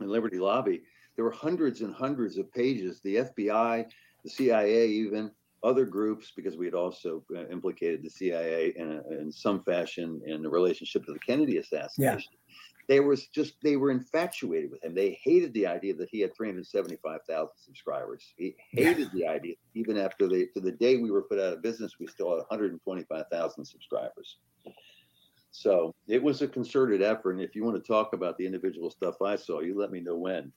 [0.00, 0.82] and Liberty Lobby,
[1.16, 3.00] there were hundreds and hundreds of pages.
[3.00, 3.86] The FBI,
[4.24, 5.30] the CIA, even
[5.62, 10.20] other groups, because we had also uh, implicated the CIA in, a, in some fashion
[10.26, 12.32] in the relationship to the Kennedy assassination.
[12.32, 12.38] Yeah.
[12.88, 14.92] They was just they were infatuated with him.
[14.92, 18.34] They hated the idea that he had 375,000 subscribers.
[18.36, 19.26] He hated yeah.
[19.26, 22.08] the idea, even after the to the day we were put out of business, we
[22.08, 24.38] still had 125,000 subscribers.
[25.52, 27.32] So it was a concerted effort.
[27.32, 30.00] And if you want to talk about the individual stuff I saw, you let me
[30.00, 30.50] know when.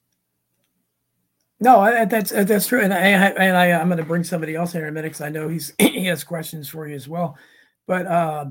[1.58, 4.82] No, that's that's true, and I and I I'm going to bring somebody else in,
[4.82, 7.38] in a minute because I know he's he has questions for you as well.
[7.86, 8.46] But uh,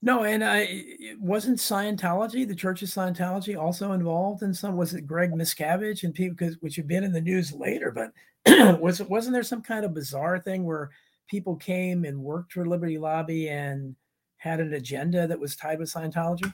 [0.00, 0.84] no, and I
[1.18, 4.76] wasn't Scientology, the Church of Scientology, also involved in some.
[4.76, 7.90] Was it Greg Miscavige and people because which have been in the news later?
[7.90, 8.12] But
[8.80, 10.90] was wasn't there some kind of bizarre thing where
[11.28, 13.96] people came and worked for Liberty Lobby and
[14.38, 16.52] had an agenda that was tied with Scientology?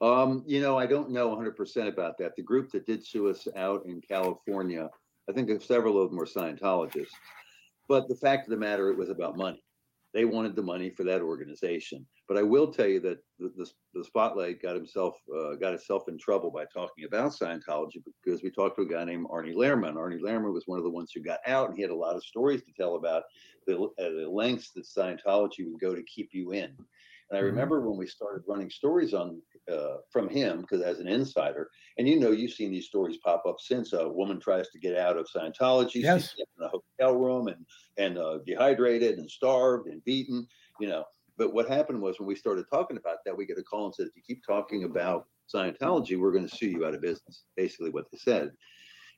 [0.00, 2.34] Um, you know, I don't know 100% about that.
[2.34, 4.88] The group that did sue us out in California,
[5.28, 7.12] I think several of them were Scientologists.
[7.88, 9.62] But the fact of the matter, it was about money.
[10.14, 12.06] They wanted the money for that organization.
[12.30, 16.04] But I will tell you that the, the, the Spotlight got himself uh, got itself
[16.06, 19.92] in trouble by talking about Scientology because we talked to a guy named Arnie Lerma.
[19.92, 22.14] Arnie Lerma was one of the ones who got out, and he had a lot
[22.14, 23.24] of stories to tell about
[23.66, 26.66] the, uh, the lengths that Scientology would go to keep you in.
[26.66, 26.78] And
[27.32, 27.46] I mm-hmm.
[27.46, 32.06] remember when we started running stories on uh, from him because as an insider, and
[32.06, 35.16] you know you've seen these stories pop up since a woman tries to get out
[35.16, 36.30] of Scientology, yes.
[36.30, 37.66] she's in a hotel room and
[37.98, 40.46] and uh, dehydrated and starved and beaten,
[40.78, 41.04] you know.
[41.40, 43.94] But what happened was when we started talking about that, we get a call and
[43.94, 47.44] said, if you keep talking about Scientology, we're going to sue you out of business.
[47.56, 48.50] Basically, what they said.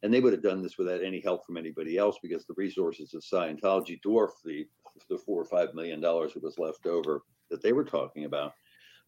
[0.05, 3.13] and they would have done this without any help from anybody else because the resources
[3.13, 4.65] of Scientology dwarfed the
[5.09, 8.53] the four or five million dollars that was left over that they were talking about.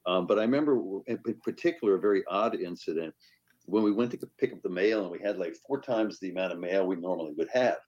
[0.07, 3.15] Um, but I remember in particular a very odd incident
[3.67, 6.31] when we went to pick up the mail and we had like four times the
[6.31, 7.79] amount of mail we normally would have.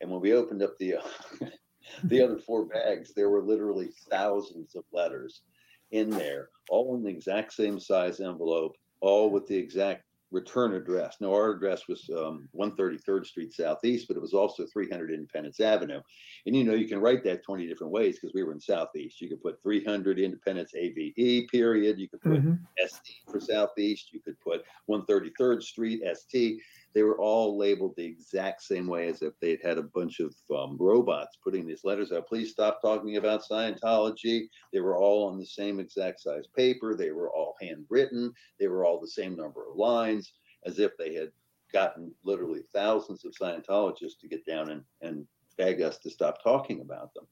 [0.00, 1.02] And when we opened up the uh,
[2.04, 5.42] the other four bags, there were literally thousands of letters
[5.90, 11.18] in there, all in the exact same size envelope, all with the exact return address.
[11.20, 16.00] Now, our address was um, 133rd Street Southeast, but it was also 300 Independence Avenue.
[16.46, 19.20] And you know, you can write that 20 different ways because we were in Southeast.
[19.20, 21.98] You could put 300 Independence AVE, period.
[21.98, 22.54] You could put mm-hmm.
[22.78, 24.12] ST for Southeast.
[24.12, 26.60] You could put 133rd Street ST.
[26.94, 30.34] They were all labeled the exact same way as if they'd had a bunch of
[30.54, 32.28] um, robots putting these letters out.
[32.28, 34.48] Please stop talking about Scientology.
[34.72, 36.94] They were all on the same exact size paper.
[36.94, 38.32] They were all handwritten.
[38.60, 40.32] They were all the same number of lines,
[40.64, 41.30] as if they had
[41.72, 45.26] gotten literally thousands of Scientologists to get down and, and
[45.56, 47.26] beg us to stop talking about them.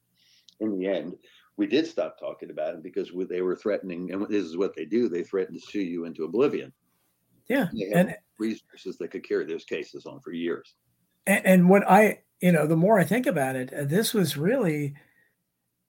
[0.60, 1.16] In the end,
[1.56, 4.86] we did stop talking about them because they were threatening, and this is what they
[4.86, 6.72] do they threaten to sue you into oblivion.
[7.50, 7.66] Yeah.
[7.94, 10.74] And resources that could carry those cases on for years.
[11.26, 14.36] And, and what I, you know, the more I think about it, uh, this was
[14.36, 14.94] really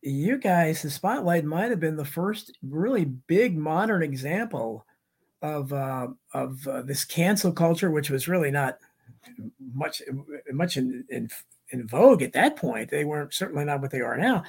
[0.02, 0.82] you guys.
[0.82, 4.88] The spotlight might have been the first really big modern example
[5.44, 8.80] of uh, of uh, this cancel culture, which was really not
[9.74, 10.02] much
[10.52, 11.30] much in, in
[11.70, 12.90] in vogue at that point.
[12.90, 14.44] They weren't certainly not what they are now.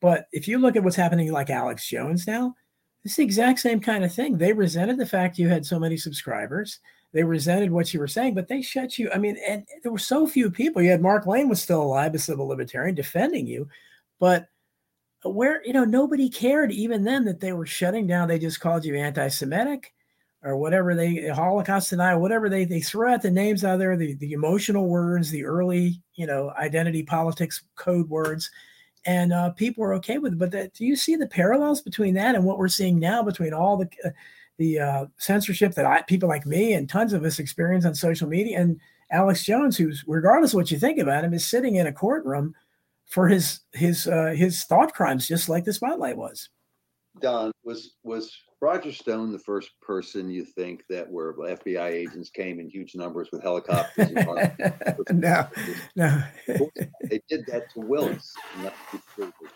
[0.00, 2.54] But if you look at what's happening, like Alex Jones now,
[3.04, 4.36] it's the exact same kind of thing.
[4.36, 6.80] They resented the fact you had so many subscribers.
[7.12, 9.10] They resented what you were saying, but they shut you.
[9.12, 10.80] I mean, and there were so few people.
[10.80, 13.68] You had Mark Lane was still alive, a civil libertarian, defending you,
[14.18, 14.46] but
[15.24, 18.28] where you know nobody cared even then that they were shutting down.
[18.28, 19.92] They just called you anti-Semitic
[20.42, 24.14] or whatever they Holocaust denial, whatever they they threw out the names out there, the
[24.14, 28.50] the emotional words, the early you know identity politics code words,
[29.06, 30.38] and uh, people are okay with it.
[30.38, 33.52] But that, do you see the parallels between that and what we're seeing now between
[33.52, 34.10] all the uh,
[34.58, 38.28] the uh, censorship that I, people like me and tons of us experience on social
[38.28, 38.60] media.
[38.60, 38.78] And
[39.10, 42.54] Alex Jones, who's regardless of what you think about him, is sitting in a courtroom
[43.06, 46.50] for his his uh, his thought crimes, just like the spotlight was.
[47.20, 52.60] Don was was Roger Stone the first person you think that where FBI agents came
[52.60, 54.10] in huge numbers with helicopters?
[55.10, 55.48] no,
[55.96, 56.22] no.
[56.46, 58.34] they did that to Willis.
[58.62, 58.70] They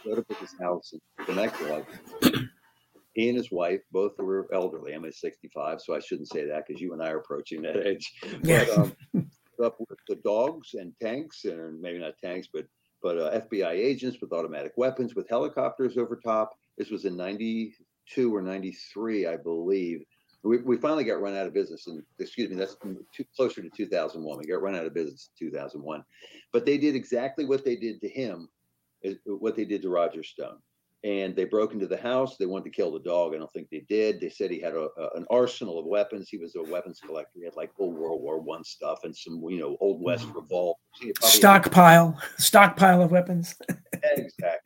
[0.03, 1.85] showed up at his house in Temecula
[3.15, 4.93] he and his wife both were elderly.
[4.93, 7.87] I'm at 65, so I shouldn't say that because you and I are approaching that
[7.87, 8.13] age.
[8.43, 9.31] But, um,
[9.65, 12.67] up with the dogs and tanks, and maybe not tanks, but
[13.03, 16.55] but uh, FBI agents with automatic weapons, with helicopters over top.
[16.79, 17.17] This was in
[18.05, 20.05] 92 or 93, I believe.
[20.43, 22.77] We, we finally got run out of business, and excuse me, that's
[23.15, 24.39] too, closer to 2001.
[24.39, 26.05] We got run out of business in 2001,
[26.53, 28.49] but they did exactly what they did to him,
[29.25, 30.59] what they did to Roger Stone
[31.05, 32.39] and they broke into the house.
[32.39, 33.35] They wanted to kill the dog.
[33.35, 34.21] I don't think they did.
[34.21, 36.31] They said he had a, a, an arsenal of weapons.
[36.31, 37.39] He was a weapons collector.
[37.39, 40.35] He had like old World War One stuff and some, you know, old West mm.
[40.35, 40.81] revolvers.
[41.21, 43.55] Stockpile, had- stockpile of weapons.
[44.03, 44.64] exactly,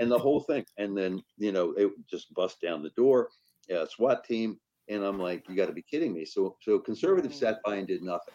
[0.00, 0.64] and the whole thing.
[0.78, 3.28] And then you know it just bust down the door.
[3.68, 4.58] Yeah, SWAT team
[4.90, 6.24] and I'm like, you got to be kidding me.
[6.24, 7.46] So, so conservatives mm-hmm.
[7.46, 8.34] sat by and did nothing.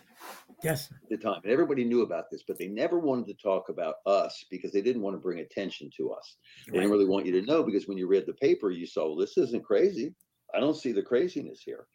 [0.63, 0.89] Yes.
[0.91, 3.95] At the time, and everybody knew about this, but they never wanted to talk about
[4.05, 6.37] us because they didn't want to bring attention to us.
[6.65, 6.79] They right.
[6.79, 9.17] didn't really want you to know because when you read the paper, you saw, well,
[9.17, 10.15] this isn't crazy.
[10.55, 11.87] I don't see the craziness here.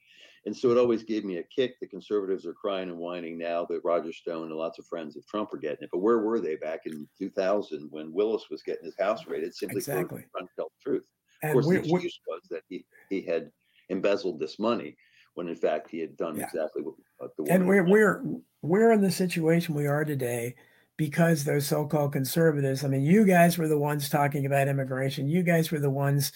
[0.46, 1.78] And so it always gave me a kick.
[1.80, 5.26] The conservatives are crying and whining now that Roger Stone and lots of friends of
[5.26, 5.90] Trump are getting it.
[5.92, 9.78] But where were they back in 2000 when Willis was getting his house raided simply
[9.78, 10.22] exactly.
[10.22, 11.04] for trying to tell the truth?
[11.42, 13.50] And of course, the excuse was that he, he had
[13.90, 14.96] embezzled this money
[15.34, 16.44] when in fact he had done yeah.
[16.44, 18.22] exactly what, what the and we're we're
[18.62, 20.54] we're in the situation we are today
[20.96, 25.42] because those so-called conservatives i mean you guys were the ones talking about immigration you
[25.42, 26.32] guys were the ones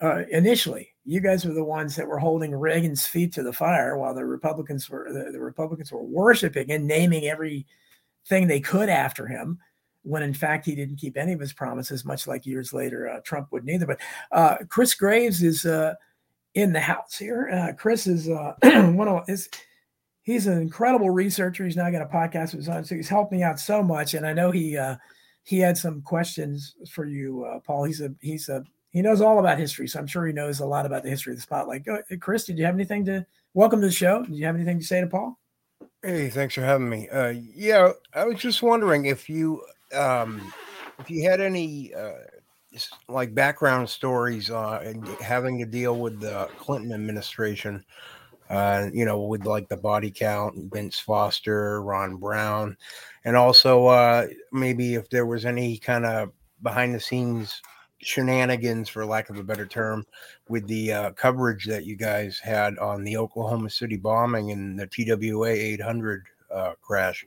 [0.00, 3.96] uh, initially you guys were the ones that were holding reagan's feet to the fire
[3.96, 9.26] while the republicans were the, the republicans were worshiping and naming everything they could after
[9.26, 9.58] him
[10.02, 13.20] when in fact he didn't keep any of his promises much like years later uh,
[13.24, 14.00] trump would neither but
[14.32, 15.94] uh, chris graves is uh,
[16.56, 17.48] in the house here.
[17.52, 18.54] Uh, Chris is uh,
[18.92, 19.48] one of his.
[20.22, 21.64] He's an incredible researcher.
[21.64, 24.14] He's now got a podcast of his own, so he's helped me out so much.
[24.14, 24.96] And I know he uh,
[25.44, 27.84] he had some questions for you, Paul.
[27.84, 28.64] He's a he's a
[28.96, 31.34] he knows all about history, so I'm sure he knows a lot about the history
[31.34, 31.84] of the spotlight.
[31.84, 34.22] Go, Chris, did you have anything to welcome to the show?
[34.22, 35.38] Did you have anything to say to Paul?
[36.02, 37.06] Hey, thanks for having me.
[37.10, 40.50] Uh, yeah, I was just wondering if you um,
[40.98, 42.12] if you had any uh,
[43.06, 47.84] like background stories uh, having to deal with the Clinton administration
[48.48, 52.78] uh, you know, with like the body count, Vince Foster, Ron Brown,
[53.26, 56.32] and also uh, maybe if there was any kind of
[56.62, 57.60] behind the scenes
[57.98, 60.04] shenanigans, for lack of a better term,
[60.48, 64.86] with the uh, coverage that you guys had on the Oklahoma City bombing and the
[64.86, 67.26] TWA 800 uh, crash.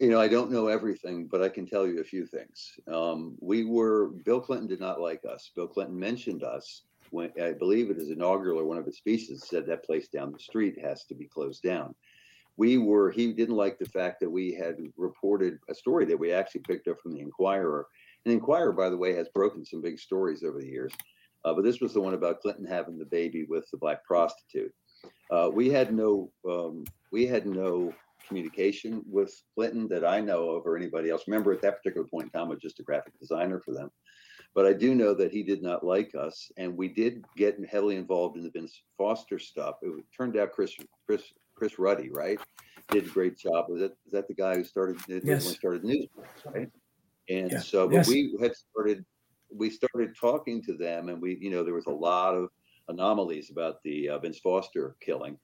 [0.00, 2.78] You know, I don't know everything, but I can tell you a few things.
[2.88, 5.50] Um, we were, Bill Clinton did not like us.
[5.54, 9.44] Bill Clinton mentioned us when I believe it is inaugural or one of his speeches
[9.46, 11.94] said that place down the street has to be closed down.
[12.56, 16.32] We were, he didn't like the fact that we had reported a story that we
[16.32, 17.86] actually picked up from the Inquirer.
[18.24, 20.92] And Inquirer, by the way, has broken some big stories over the years.
[21.44, 24.72] Uh, but this was the one about Clinton having the baby with the black prostitute.
[25.30, 27.92] Uh, we had no, um, we had no
[28.26, 31.24] communication with Clinton that I know of or anybody else.
[31.26, 33.90] Remember, at that particular point in time, I was just a graphic designer for them.
[34.54, 37.96] But I do know that he did not like us, and we did get heavily
[37.96, 39.76] involved in the Vince Foster stuff.
[39.82, 40.74] It turned out Chris
[41.06, 41.24] Chris
[41.56, 42.38] Chris Ruddy, right,
[42.90, 43.66] did a great job.
[43.68, 45.56] Was that is that the guy who started yes.
[45.56, 46.06] started news,
[46.46, 46.70] right?
[47.28, 47.58] And yeah.
[47.60, 48.08] so, but yes.
[48.08, 49.04] we had started
[49.50, 52.50] we started talking to them, and we you know there was a lot of
[52.88, 55.38] anomalies about the uh, Vince Foster killing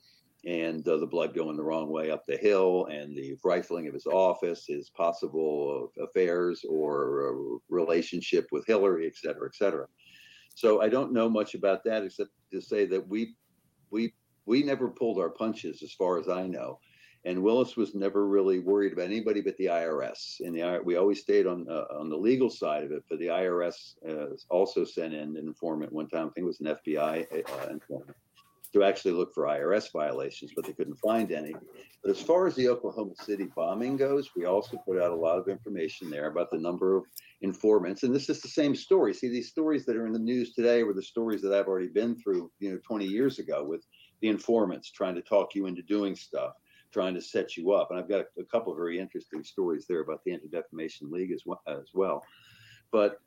[0.47, 3.95] and uh, the blood going the wrong way up the hill, and the rifling of
[3.95, 9.87] his office, his possible affairs or relationship with Hillary, et cetera, et cetera.
[10.55, 13.35] So I don't know much about that except to say that we
[13.91, 14.13] we
[14.47, 16.79] we never pulled our punches, as far as I know.
[17.27, 20.41] And Willis was never really worried about anybody but the IRS.
[20.41, 23.05] And the we always stayed on uh, on the legal side of it.
[23.11, 26.29] But the IRS uh, also sent in an informant one time.
[26.29, 28.17] I think it was an FBI uh, informant
[28.73, 31.55] to actually look for IRS violations, but they couldn't find any.
[32.03, 35.39] But as far as the Oklahoma City bombing goes, we also put out a lot
[35.39, 37.05] of information there about the number of
[37.43, 38.05] informants.
[38.05, 39.13] And this is the same story.
[39.13, 41.89] See, these stories that are in the news today were the stories that I've already
[41.89, 43.85] been through, you know, 20 years ago with
[44.21, 46.53] the informants trying to talk you into doing stuff,
[46.93, 47.91] trying to set you up.
[47.91, 51.33] And I've got a, couple of very interesting stories there about the Anti Defamation League
[51.33, 52.23] as well, as well.
[52.91, 53.21] But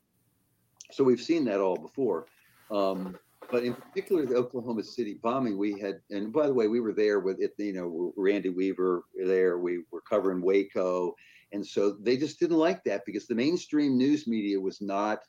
[0.92, 2.26] so we've seen that all before.
[2.70, 3.18] Um,
[3.50, 6.92] but in particular, the Oklahoma City bombing, we had, and by the way, we were
[6.92, 9.58] there with it, you know, Randy Weaver there.
[9.58, 11.14] We were covering Waco.
[11.52, 15.20] And so they just didn't like that because the mainstream news media was not,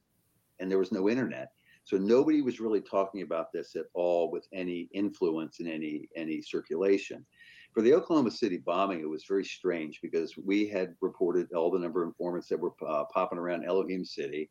[0.59, 1.49] and there was no internet.
[1.83, 6.41] So nobody was really talking about this at all with any influence and any any
[6.41, 7.23] circulation.
[7.75, 11.77] For the Oklahoma City bombing, it was very strange because we had reported all the
[11.77, 14.49] number of informants that were uh, popping around Elohim City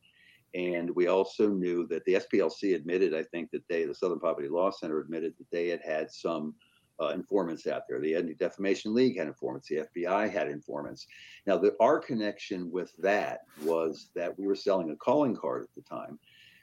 [0.55, 4.47] and we also knew that the SPLC admitted, I think, that they, the Southern Poverty
[4.47, 6.55] Law Center admitted that they had had some
[7.01, 7.99] uh, informants out there.
[7.99, 9.67] The Anti Defamation League had informants.
[9.67, 11.07] The FBI had informants.
[11.45, 15.75] Now, the, our connection with that was that we were selling a calling card at
[15.75, 16.17] the time,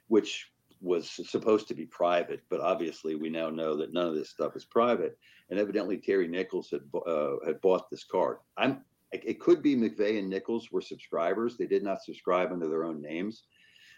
[0.09, 0.51] which
[0.83, 4.57] was supposed to be private, but obviously we now know that none of this stuff
[4.57, 5.16] is private.
[5.49, 8.38] And evidently Terry Nichols had uh, had bought this card.
[8.57, 8.85] I'm.
[9.12, 11.59] It could be McVeigh and Nichols were subscribers.
[11.59, 13.45] They did not subscribe under their own names.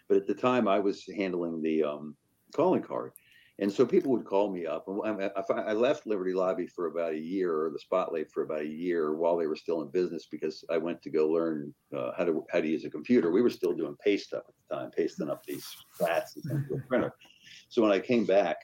[0.09, 2.17] But at the time, I was handling the um,
[2.53, 3.13] calling card.
[3.59, 4.85] And so people would call me up.
[4.87, 8.67] And I left Liberty Lobby for about a year, or the Spotlight for about a
[8.67, 12.25] year, while they were still in business, because I went to go learn uh, how
[12.25, 13.31] to how to use a computer.
[13.31, 15.65] We were still doing paste up at the time, pasting up these
[15.97, 17.13] flats into a printer.
[17.69, 18.57] So when I came back,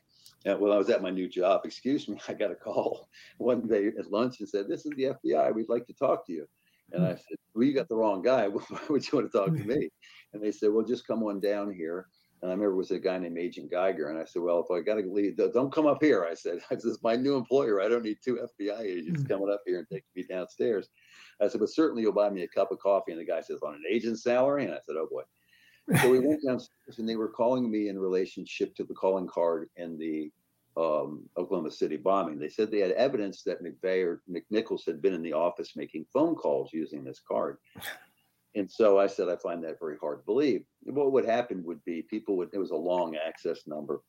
[0.45, 1.61] uh, well, I was at my new job.
[1.65, 5.15] Excuse me, I got a call one day at lunch and said, "This is the
[5.25, 5.55] FBI.
[5.55, 6.45] We'd like to talk to you."
[6.91, 8.47] And I said, "Well, you got the wrong guy.
[8.49, 9.89] Why would you want to talk to me?"
[10.33, 12.07] And they said, well, just come on down here.
[12.41, 14.09] And I remember it was a guy named Agent Geiger.
[14.09, 16.25] And I said, well, if I got to leave, don't come up here.
[16.29, 17.81] I said, this is my new employer.
[17.81, 19.31] I don't need two FBI agents mm-hmm.
[19.31, 20.89] coming up here and taking me downstairs.
[21.41, 23.11] I said, but certainly you'll buy me a cup of coffee.
[23.11, 24.65] And the guy says, on an agent salary?
[24.65, 25.23] And I said, oh boy.
[26.01, 29.69] So we went downstairs and they were calling me in relationship to the calling card
[29.77, 30.31] and the
[30.77, 32.39] um, Oklahoma City bombing.
[32.39, 36.05] They said they had evidence that McVeigh or McNichols had been in the office making
[36.13, 37.57] phone calls using this card.
[38.55, 40.63] And so I said, I find that very hard to believe.
[40.83, 44.01] What would happen would be people would, it was a long access number.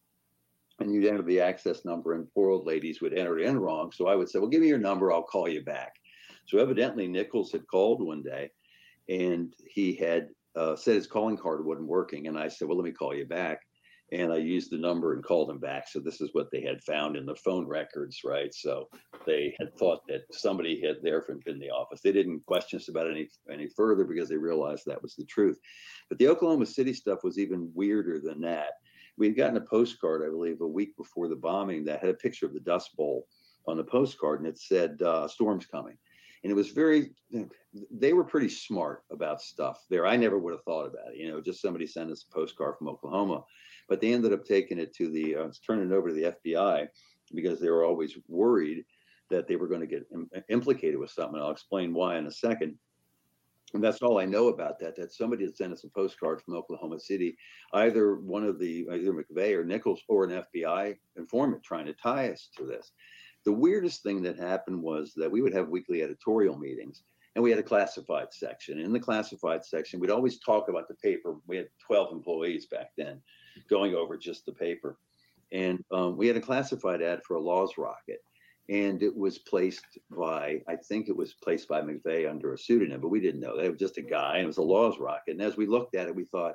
[0.80, 3.92] And you'd enter the access number, and poor old ladies would enter it in wrong.
[3.92, 5.94] So I would say, Well, give me your number, I'll call you back.
[6.46, 8.50] So evidently, Nichols had called one day
[9.08, 12.26] and he had uh, said his calling card wasn't working.
[12.26, 13.60] And I said, Well, let me call you back
[14.12, 15.88] and I used the number and called them back.
[15.88, 18.52] So this is what they had found in the phone records, right?
[18.54, 18.88] So
[19.26, 22.02] they had thought that somebody had there been in the office.
[22.02, 25.58] They didn't question us about any any further because they realized that was the truth.
[26.10, 28.74] But the Oklahoma City stuff was even weirder than that.
[29.16, 32.14] We had gotten a postcard, I believe, a week before the bombing that had a
[32.14, 33.26] picture of the Dust Bowl
[33.66, 35.96] on the postcard, and it said uh, "Storm's coming."
[36.42, 37.12] and it was very
[37.90, 41.28] they were pretty smart about stuff there i never would have thought about it you
[41.28, 43.44] know just somebody sent us a postcard from oklahoma
[43.88, 46.88] but they ended up taking it to the uh, turning it over to the FBI.
[47.34, 48.84] because they were always worried
[49.30, 51.40] that they were going to get Im- implicated with something.
[51.40, 52.76] I'll explain why in a second.
[53.74, 54.96] And that's all I know about that.
[54.96, 57.36] That somebody had sent us a postcard from Oklahoma City,
[57.72, 62.28] either one of the either McVeigh or Nichols or an FBI informant trying to tie
[62.30, 62.92] us to this.
[63.44, 67.02] The weirdest thing that happened was that we would have weekly editorial meetings
[67.34, 68.78] and we had a classified section.
[68.78, 71.36] In the classified section, we'd always talk about the paper.
[71.46, 73.22] We had 12 employees back then
[73.68, 74.96] going over just the paper.
[75.52, 78.22] And um, we had a classified ad for a Laws rocket
[78.68, 83.00] and it was placed by I think it was placed by McVeigh under a pseudonym,
[83.00, 85.32] but we didn't know it was just a guy and it was a laws rocket.
[85.32, 86.54] And as we looked at it, we thought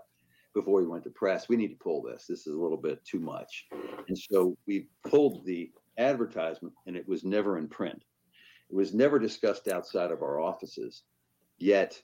[0.53, 2.25] before we went to press, we need to pull this.
[2.27, 3.67] This is a little bit too much.
[4.07, 8.01] And so we pulled the advertisement and it was never in print.
[8.69, 11.03] It was never discussed outside of our offices.
[11.59, 12.01] Yet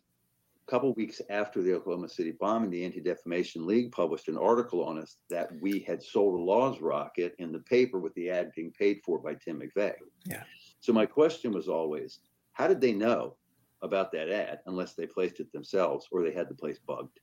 [0.66, 4.84] a couple weeks after the Oklahoma City bombing, the Anti Defamation League published an article
[4.84, 8.52] on us that we had sold a laws rocket in the paper with the ad
[8.56, 9.94] being paid for by Tim McVeigh.
[10.26, 10.44] Yeah.
[10.80, 12.20] So my question was always,
[12.54, 13.36] how did they know
[13.82, 17.20] about that ad unless they placed it themselves or they had the place bugged?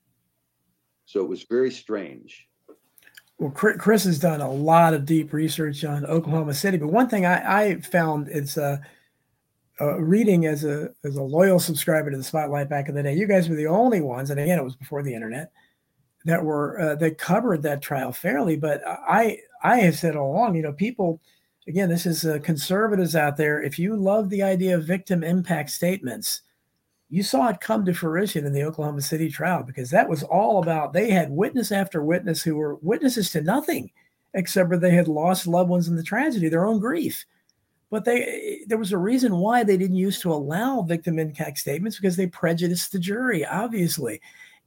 [1.06, 2.46] So it was very strange.
[3.38, 7.24] Well, Chris has done a lot of deep research on Oklahoma City, but one thing
[7.24, 8.76] I, I found is uh,
[9.80, 13.14] uh, reading as a as a loyal subscriber to the Spotlight back in the day.
[13.14, 15.50] You guys were the only ones, and again, it was before the internet
[16.24, 18.56] that were uh, that covered that trial fairly.
[18.56, 21.20] But I I have said all along, you know, people.
[21.68, 23.62] Again, this is uh, conservatives out there.
[23.62, 26.40] If you love the idea of victim impact statements,
[27.10, 30.62] you saw it come to fruition in the Oklahoma City trial because that was all
[30.62, 33.90] about they had witness after witness who were witnesses to nothing
[34.34, 37.24] except for they had lost loved ones in the tragedy, their own grief.
[37.90, 41.96] But they there was a reason why they didn't used to allow victim impact statements
[41.96, 44.20] because they prejudiced the jury, obviously.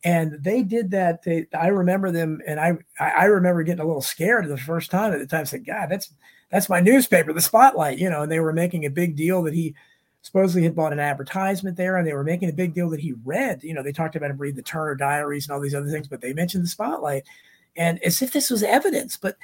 [0.04, 1.24] And they did that.
[1.24, 5.14] They, I remember them, and I I remember getting a little scared the first time
[5.14, 5.42] at the time.
[5.42, 6.12] I said, "God, that's
[6.50, 8.24] that's my newspaper, the Spotlight," you know.
[8.24, 9.74] And they were making a big deal that he
[10.22, 13.14] supposedly had bought an advertisement there, and they were making a big deal that he
[13.24, 13.64] read.
[13.64, 16.10] You know, they talked about him reading the Turner Diaries and all these other things,
[16.10, 17.24] but they mentioned the Spotlight,
[17.78, 19.16] and as if this was evidence.
[19.16, 19.38] But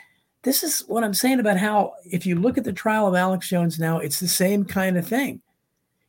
[0.43, 3.49] this is what I'm saying about how if you look at the trial of Alex
[3.49, 5.41] Jones now, it's the same kind of thing.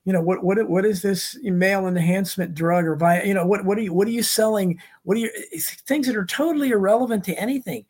[0.04, 3.64] You know what what what is this male enhancement drug or by you know what
[3.64, 4.80] what are you what are you selling?
[5.02, 5.30] What are you
[5.86, 7.84] things that are totally irrelevant to anything?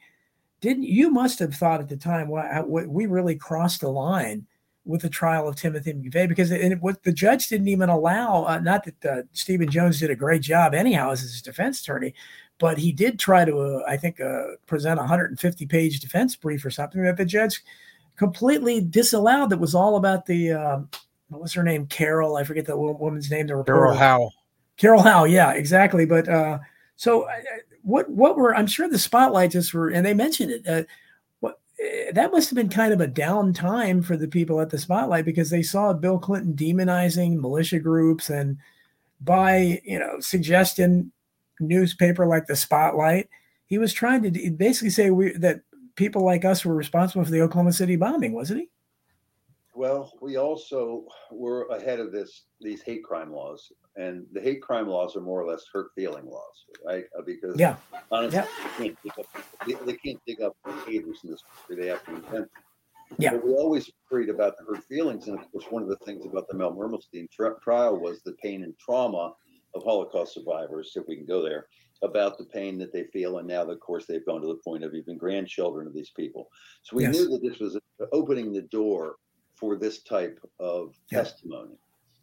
[0.60, 4.46] Didn't you must have thought at the time what we really crossed the line
[4.84, 8.44] with the trial of Timothy McVeigh because it, what the judge didn't even allow.
[8.44, 12.14] Uh, not that uh, Stephen Jones did a great job anyhow as his defense attorney,
[12.60, 16.64] but he did try to, uh, I think, uh, present a 150 page defense brief
[16.64, 17.64] or something that the judge
[18.16, 19.50] completely disallowed.
[19.50, 20.80] That was all about the uh,
[21.30, 22.36] what was her name, Carol?
[22.36, 23.46] I forget the woman's name.
[23.46, 23.80] The reporter.
[23.80, 24.30] Carol Howe.
[24.76, 26.04] Carol Howe, yeah, exactly.
[26.04, 26.58] But uh,
[26.96, 27.32] so uh,
[27.82, 28.08] what?
[28.10, 28.54] What were?
[28.54, 30.66] I'm sure the spotlight just were, and they mentioned it.
[30.68, 30.82] Uh,
[31.40, 34.68] what eh, that must have been kind of a down time for the people at
[34.68, 38.58] the spotlight because they saw Bill Clinton demonizing militia groups and
[39.22, 41.10] by you know suggesting
[41.60, 43.28] newspaper like the Spotlight.
[43.66, 45.60] He was trying to basically say we, that
[45.94, 48.68] people like us were responsible for the Oklahoma City bombing, wasn't he?
[49.74, 54.88] Well, we also were ahead of this these hate crime laws, and the hate crime
[54.88, 57.04] laws are more or less hurt feeling laws, right?
[57.16, 57.76] Uh, because yeah,
[58.10, 58.46] honestly, yeah.
[58.78, 59.26] They, can't dig up,
[59.66, 60.56] they, they can't dig up
[60.86, 62.50] haters in this country; they have to invent.
[63.18, 65.96] Yeah, but we always worried about the hurt feelings, and of course, one of the
[66.04, 69.34] things about the Mel Mermelstein tri- trial was the pain and trauma
[69.74, 71.66] of Holocaust survivors, if we can go there,
[72.02, 73.38] about the pain that they feel.
[73.38, 76.48] And now, of course, they've gone to the point of even grandchildren of these people.
[76.82, 77.14] So we yes.
[77.14, 77.78] knew that this was
[78.12, 79.16] opening the door
[79.54, 81.18] for this type of yeah.
[81.18, 81.76] testimony.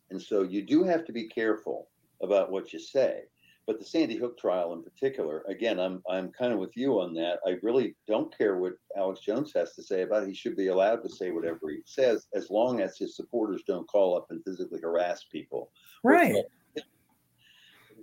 [0.09, 1.89] And so you do have to be careful
[2.21, 3.21] about what you say.
[3.67, 7.13] But the Sandy Hook trial in particular, again, I'm I'm kind of with you on
[7.15, 7.39] that.
[7.45, 10.29] I really don't care what Alex Jones has to say about it.
[10.29, 13.85] He should be allowed to say whatever he says, as long as his supporters don't
[13.89, 15.69] call up and physically harass people.
[16.01, 16.45] Right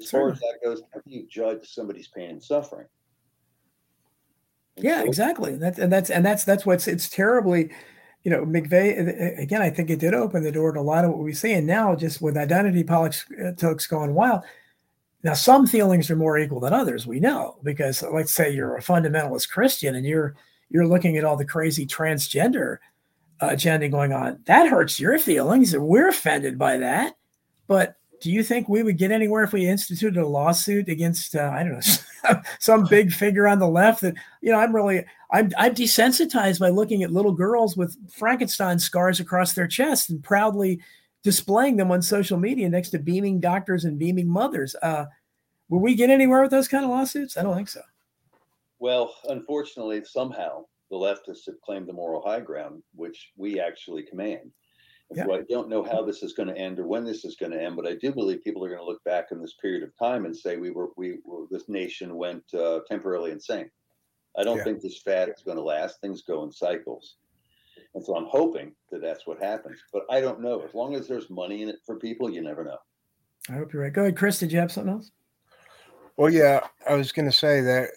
[0.00, 2.86] as far as that goes, how do you judge somebody's pain and suffering?
[4.76, 5.56] And yeah, so- exactly.
[5.56, 7.70] That's and that's and that's that's what's it's terribly,
[8.22, 9.62] you know, McVeigh again.
[9.62, 11.66] I think it did open the door to a lot of what we see, and
[11.66, 14.42] now just with identity politics going wild.
[15.22, 17.06] Now, some feelings are more equal than others.
[17.06, 20.34] We know because, let's say, you're a fundamentalist Christian and you're
[20.68, 22.78] you're looking at all the crazy transgender
[23.40, 24.40] uh, agenda going on.
[24.44, 27.14] That hurts your feelings, and we're offended by that.
[27.66, 31.50] But do you think we would get anywhere if we instituted a lawsuit against uh,
[31.52, 35.50] I don't know some big figure on the left that you know I'm really I'm
[35.58, 40.80] I'm desensitized by looking at little girls with Frankenstein scars across their chest and proudly
[41.22, 44.74] displaying them on social media next to beaming doctors and beaming mothers.
[44.80, 45.04] Uh,
[45.68, 47.36] will we get anywhere with those kind of lawsuits?
[47.36, 47.82] I don't think so.
[48.78, 54.50] Well, unfortunately, somehow the leftists have claimed the moral high ground, which we actually command.
[55.14, 55.26] And Yeah.
[55.26, 57.52] so I don't know how this is going to end or when this is going
[57.52, 59.84] to end, but I do believe people are going to look back in this period
[59.84, 63.70] of time and say we were we were, this nation went uh, temporarily insane.
[64.36, 64.64] I don't Yeah.
[64.64, 66.00] think this fad is going to last.
[66.00, 67.14] Things go in cycles.
[67.94, 69.80] And so I'm hoping that that's what happens.
[69.92, 70.62] But I don't know.
[70.62, 72.78] As long as there's money in it for people, you never know.
[73.48, 73.92] I hope you're right.
[73.92, 74.40] Go ahead, Chris.
[74.40, 75.12] Did you have something else?
[76.16, 77.90] Well, yeah, I was going to say that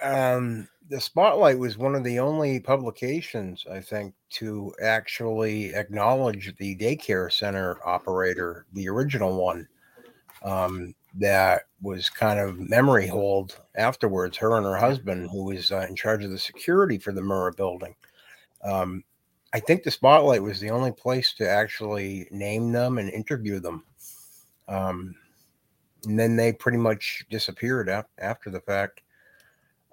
[0.00, 6.76] um, the Spotlight was one of the only publications, I think, to actually acknowledge the
[6.76, 9.66] daycare center operator, the original one,
[10.44, 14.36] um, that was kind of memory hold afterwards.
[14.36, 17.56] Her and her husband, who was uh, in charge of the security for the Murrah
[17.56, 17.94] building.
[18.62, 19.02] Um,
[19.54, 23.84] I think the Spotlight was the only place to actually name them and interview them.
[24.68, 25.14] Um,
[26.04, 29.00] and then they pretty much disappeared ap- after the fact.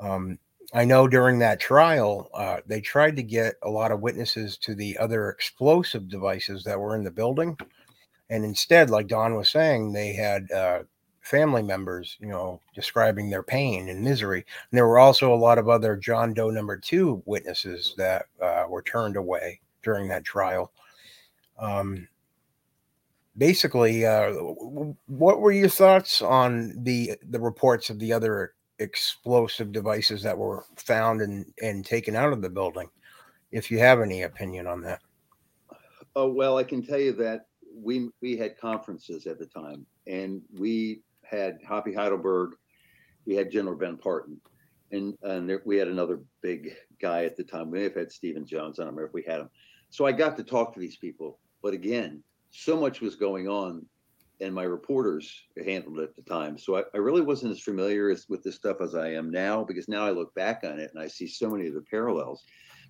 [0.02, 0.38] Um,
[0.74, 4.76] I know during that trial, uh, they tried to get a lot of witnesses to
[4.76, 7.58] the other explosive devices that were in the building,
[8.30, 10.84] and instead, like Don was saying, they had uh,
[11.22, 14.46] family members, you know, describing their pain and misery.
[14.72, 18.66] And there were also a lot of other John Doe number two witnesses that uh,
[18.70, 20.72] were turned away during that trial.
[21.58, 22.08] Um,
[23.38, 24.32] basically, uh,
[25.08, 30.66] what were your thoughts on the the reports of the other explosive devices that were
[30.76, 32.90] found and and taken out of the building?
[33.52, 35.02] If you have any opinion on that,
[36.16, 40.42] Oh well, I can tell you that we we had conferences at the time, and
[40.58, 42.56] we had Hoppy Heidelberg,
[43.26, 44.38] we had General Ben Partin,
[44.92, 47.70] and and there, we had another big guy at the time.
[47.70, 48.80] We may have had Stephen Jones.
[48.80, 49.50] I don't remember if we had him.
[49.92, 53.86] So I got to talk to these people, but again, so much was going on,
[54.42, 55.32] and my reporters
[55.66, 56.58] handled it at the time.
[56.58, 59.64] So I, I really wasn't as familiar as, with this stuff as I am now,
[59.64, 62.44] because now I look back on it and I see so many of the parallels.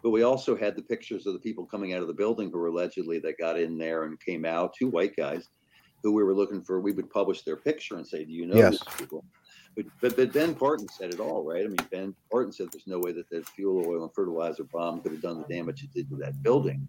[0.04, 2.60] But we also had the pictures of the people coming out of the building who
[2.60, 5.45] were allegedly that got in there and came out, two white guys
[6.04, 6.80] who we were looking for.
[6.80, 8.72] We would publish their picture and say, Do you know Yes.
[8.72, 9.26] these people?
[9.76, 11.63] But, but but Ben Partin said it all, right?
[11.63, 15.01] I mean, Ben Partin said there's no way that that fuel oil and fertilizer bomb
[15.01, 16.88] could have done the damage it did to that building.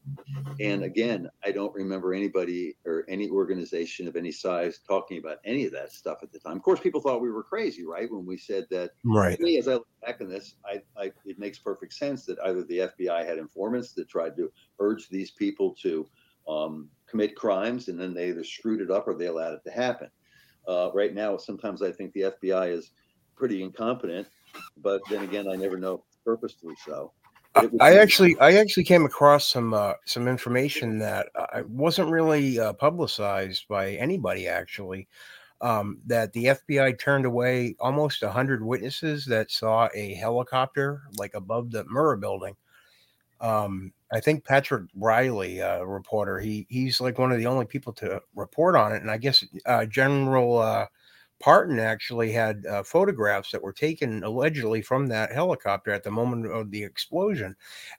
[0.61, 5.67] And again, I don't remember anybody or any organization of any size talking about any
[5.67, 6.57] of that stuff at the time.
[6.57, 8.11] Of course, people thought we were crazy, right?
[8.11, 9.37] When we said that right?
[9.37, 12.39] to me, as I look back on this, I, I, it makes perfect sense that
[12.45, 14.51] either the FBI had informants that tried to
[14.81, 16.09] urge these people to
[16.49, 19.71] um, commit crimes, and then they either screwed it up or they allowed it to
[19.71, 20.09] happen.
[20.69, 22.93] Uh, right now, sometimes I think the FBI is
[23.37, 24.29] pretty incompetent,
[24.77, 27.13] but then again, I never know purposely so.
[27.55, 31.63] But it would I actually, I actually came across some uh, some information that uh,
[31.67, 34.47] wasn't really uh, publicized by anybody.
[34.47, 35.09] Actually,
[35.61, 41.71] um, that the FBI turned away almost hundred witnesses that saw a helicopter like above
[41.71, 42.55] the Murrah building.
[43.41, 47.93] Um, I think Patrick Riley, uh, reporter, he he's like one of the only people
[47.95, 50.87] to report on it, and I guess uh, General uh,
[51.41, 56.47] Partin actually had uh, photographs that were taken allegedly from that helicopter at the moment
[56.47, 57.55] of the explosion.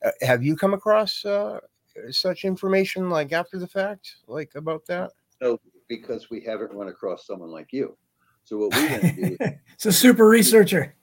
[0.05, 1.59] Uh, have you come across uh,
[2.09, 5.11] such information like after the fact, like about that?
[5.41, 7.97] no, because we haven't run across someone like you.
[8.43, 10.95] So what we want to do is it's a super researcher.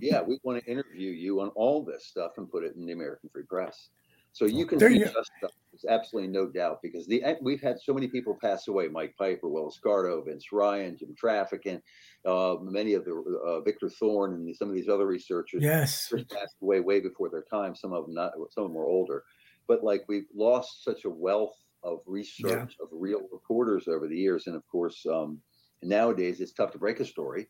[0.00, 2.92] yeah, we want to interview you on all this stuff and put it in the
[2.92, 3.88] American Free Press.
[4.32, 5.50] So you can There teach you us stuff.
[5.72, 9.48] There's absolutely no doubt because the we've had so many people pass away: Mike Piper,
[9.48, 11.80] Willis Carto, Vince Ryan, Jim Traficant,
[12.24, 13.12] uh, many of the
[13.44, 16.12] uh, Victor Thorn, and some of these other researchers Yes.
[16.30, 17.74] passed away way before their time.
[17.74, 18.32] Some of them not.
[18.50, 19.24] Some of them were older,
[19.66, 24.46] but like we've lost such a wealth of research of real reporters over the years,
[24.46, 25.40] and of course, um,
[25.82, 27.48] nowadays it's tough to break a story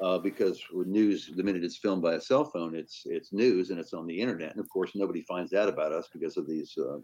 [0.00, 3.70] uh, because with news, the minute it's filmed by a cell phone, it's it's news
[3.70, 4.50] and it's on the internet.
[4.50, 6.98] And of course, nobody finds out about us because of these uh,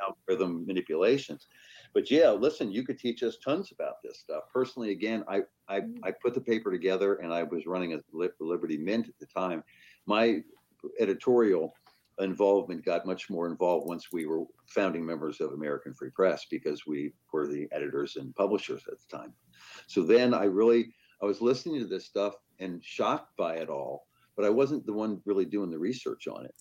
[0.00, 1.48] algorithm manipulations.
[1.92, 4.44] But yeah, listen, you could teach us tons about this stuff.
[4.52, 8.28] Personally, again, I I, I put the paper together and I was running a Li-
[8.40, 9.64] Liberty Mint at the time.
[10.06, 10.42] My
[10.98, 11.74] editorial
[12.20, 16.86] involvement got much more involved once we were founding members of American Free Press because
[16.86, 19.32] we were the editors and publishers at the time.
[19.86, 20.92] So then I really
[21.22, 24.06] I was listening to this stuff and shocked by it all,
[24.36, 26.54] but I wasn't the one really doing the research on it.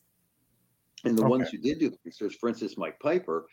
[1.06, 3.48] And the ones who did do the research, for instance, Mike Piper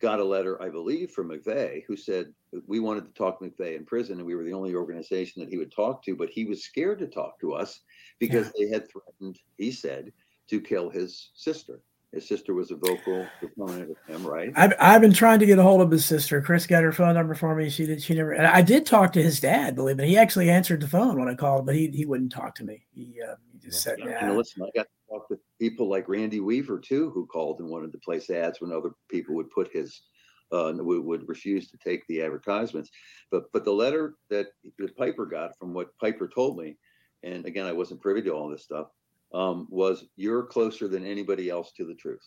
[0.00, 2.32] got a letter, I believe, from McVeigh, who said
[2.66, 5.50] we wanted to talk to McVeigh in prison, and we were the only organization that
[5.50, 7.80] he would talk to, but he was scared to talk to us
[8.18, 10.12] because they had threatened, he said,
[10.48, 11.80] to kill his sister.
[12.12, 14.52] His sister was a vocal proponent of him, right?
[14.56, 16.42] I've, I've been trying to get a hold of his sister.
[16.42, 17.70] Chris got her phone number for me.
[17.70, 18.02] She did.
[18.02, 18.32] She never.
[18.32, 19.76] And I did talk to his dad.
[19.76, 20.08] Believe it.
[20.08, 22.84] He actually answered the phone when I called, but he he wouldn't talk to me.
[22.90, 25.88] He uh, he just said, Yeah, "Yeah." and listen, I got to talk to people
[25.88, 29.50] like Randy Weaver too, who called and wanted to place ads when other people would
[29.50, 30.02] put his
[30.50, 32.90] uh, would, would refuse to take the advertisements.
[33.30, 34.48] But but the letter that,
[34.78, 36.76] that Piper got from what Piper told me,
[37.22, 38.88] and again I wasn't privy to all this stuff,
[39.32, 42.26] um, was you're closer than anybody else to the truth.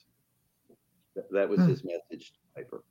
[1.16, 1.70] That, that was Hmm.
[1.70, 2.84] his message to Piper.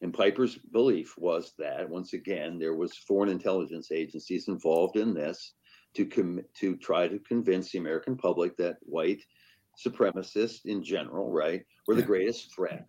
[0.00, 5.54] And Piper's belief was that once again there was foreign intelligence agencies involved in this
[5.94, 9.22] to com- to try to convince the American public that white
[9.84, 12.86] supremacists in general, right, were the greatest threat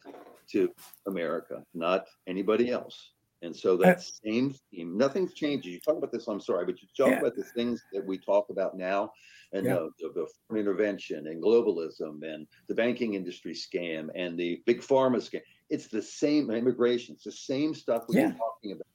[0.52, 0.72] to
[1.08, 3.12] America, not anybody else.
[3.42, 5.72] And so that same theme, nothing's changes.
[5.72, 7.20] You talk about this, I'm sorry, but you talk Yeah.
[7.20, 9.12] about the things that we talk about now
[9.54, 9.76] and Yeah.
[9.76, 14.82] uh, the, the foreign intervention and globalism and the banking industry scam and the big
[14.82, 15.42] pharma scam.
[15.70, 17.16] It's the same immigration.
[17.16, 18.30] It's the same stuff we've Yeah.
[18.30, 18.88] been talking about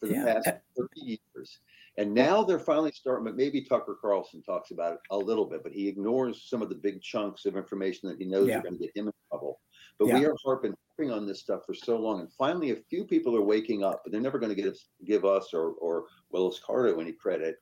[0.00, 1.60] for the past 30 years.
[1.96, 5.62] And now they're finally starting, but maybe Tucker Carlson talks about it a little bit,
[5.64, 8.78] but he ignores some of the big chunks of information that he knows are going
[8.78, 9.60] to get him in trouble.
[9.98, 12.20] But we are harping, harping on this stuff for so long.
[12.20, 15.24] And finally, a few people are waking up, but they're never going to give, give
[15.24, 17.56] us or, or Willis Carto any credit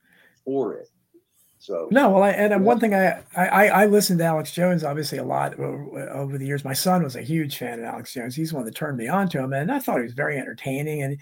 [0.45, 0.89] for it.
[1.59, 4.85] So, No, well, I, and uh, one thing I, I I listened to Alex Jones
[4.85, 6.65] obviously a lot over, over the years.
[6.65, 8.37] My son was a huge fan of Alex Jones.
[8.37, 10.37] He's the one that turned me on to him, and I thought he was very
[10.37, 11.03] entertaining.
[11.03, 11.17] And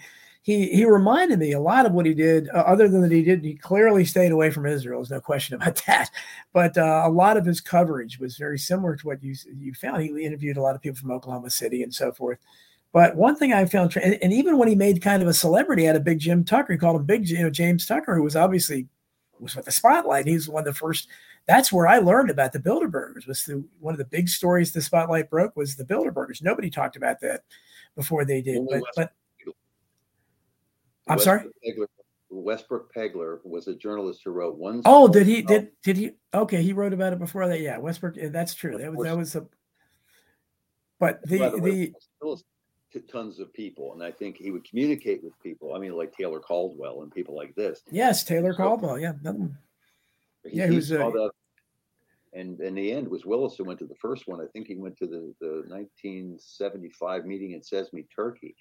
[0.45, 2.49] he he reminded me a lot of what he did.
[2.49, 4.99] Uh, other than that, he did he clearly stayed away from Israel.
[4.99, 6.11] There's no question about that.
[6.53, 10.03] But uh, a lot of his coverage was very similar to what you you found.
[10.03, 12.37] He interviewed a lot of people from Oklahoma City and so forth.
[12.93, 15.89] But one thing I found, and, and even when he made kind of a celebrity
[15.89, 18.35] out of Big Jim Tucker, he called him Big, you know, James Tucker, who was
[18.35, 18.87] obviously
[19.39, 20.27] was with the spotlight.
[20.27, 21.07] He was one of the first.
[21.47, 23.27] That's where I learned about the Bilderbergers.
[23.27, 26.43] Was the one of the big stories the spotlight broke was the Bilderbergers.
[26.43, 27.41] Nobody talked about that
[27.95, 28.67] before they did.
[28.69, 29.11] But but
[31.07, 31.45] I'm sorry?
[31.63, 31.87] Westbrook Pegler,
[32.29, 34.81] Westbrook Pegler was a journalist who wrote one.
[34.85, 36.11] oh, did he did did he?
[36.33, 37.61] Okay, he wrote about it before that.
[37.61, 38.15] Yeah, Westbrook.
[38.31, 38.77] That's true.
[38.77, 39.47] That was that was a.
[40.99, 42.37] But the the way, the
[42.91, 45.73] to tons of people, and I think he would communicate with people.
[45.75, 47.81] I mean, like Taylor Caldwell and people like this.
[47.91, 48.97] yes Taylor So- Caldwell.
[48.97, 49.13] Yeah,
[50.45, 51.29] He, Yeah, he who's, uh,
[52.33, 54.39] and in the end was Willis who went to the first one.
[54.39, 58.55] I think he went to the, the 1975 meeting in Çeşme, Turkey,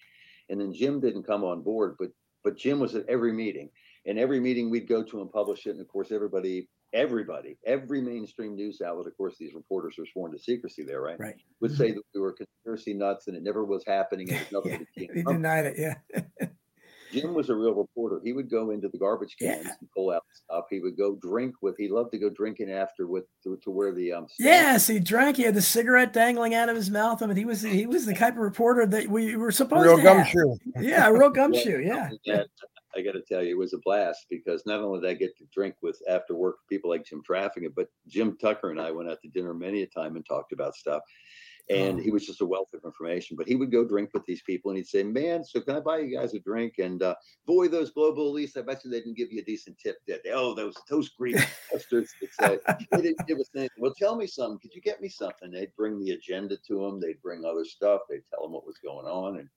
[0.48, 2.10] and then Jim didn't come on board, but
[2.44, 3.70] but Jim was at every meeting,
[4.06, 8.00] and every meeting we'd go to and publish it, and of course everybody, everybody, every
[8.00, 11.18] mainstream news outlet, of course these reporters are sworn to secrecy there, right?
[11.18, 11.34] right.
[11.60, 11.78] Would mm-hmm.
[11.78, 15.06] say that we were conspiracy nuts and it never was happening and Yeah, that he
[15.06, 15.36] came from it.
[15.36, 15.74] denied it.
[15.78, 15.94] Yeah.
[17.20, 18.20] Jim was a real reporter.
[18.24, 19.54] He would go into the garbage Yeah.
[19.56, 20.64] cans and pull out stuff.
[20.70, 21.76] He would go drink with.
[21.78, 24.26] He loved to go drinking after with to, to where the um.
[24.28, 25.36] staff- Yes, he drank.
[25.36, 27.22] He had the cigarette dangling out of his mouth.
[27.22, 29.96] I mean, he was he was the type of reporter that we were supposed Real
[29.96, 30.16] to have.
[30.32, 30.56] gumshoe.
[30.80, 31.80] Yeah, a real gumshoe.
[31.84, 32.10] Yeah.
[32.26, 32.44] And
[32.96, 35.36] I got to tell you, it was a blast because not only did I get
[35.38, 39.10] to drink with after work people like Jim Traffic, but Jim Tucker and I went
[39.10, 41.02] out to dinner many a time and talked about stuff.
[41.70, 42.02] And Oh.
[42.02, 43.36] he was just a wealth of information.
[43.36, 45.80] But he would go drink with these people and he'd say, Man, so can I
[45.80, 46.74] buy you guys a drink?
[46.78, 47.14] And uh,
[47.46, 50.20] boy, those global elites, I bet you they didn't give you a decent tip, did
[50.24, 50.30] they?
[50.32, 51.36] Oh, those those Greek
[51.72, 52.58] bastards They
[52.92, 53.70] didn't give us anything.
[53.78, 54.58] Well, tell me something.
[54.58, 55.50] Could you get me something?
[55.50, 58.78] They'd bring the agenda to them, they'd bring other stuff, they'd tell him what was
[58.78, 59.38] going on.
[59.38, 59.48] And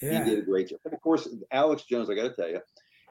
[0.00, 0.22] Yeah.
[0.24, 0.78] he did a great job.
[0.84, 2.60] But of course, Alex Jones, I got to tell you,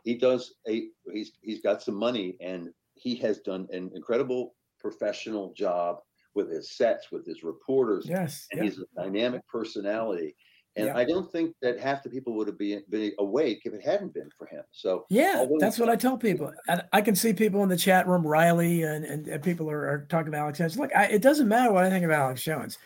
[0.03, 5.51] he does a he's he's got some money and he has done an incredible professional
[5.53, 5.97] job
[6.35, 8.47] with his sets, with his reporters, Yes.
[8.51, 8.69] and yeah.
[8.69, 10.35] he's a dynamic personality.
[10.77, 10.97] And Yeah.
[10.97, 14.13] I don't think that half the people would have been, been awake if it hadn't
[14.13, 14.63] been for him.
[14.71, 16.51] So Yeah, that's what I tell people.
[16.67, 19.87] And I can see people in the chat room, Riley, and, and, and people are,
[19.87, 20.77] are talking about Alex Jones.
[20.77, 22.77] Look, I, it doesn't matter what I think about Alex Jones.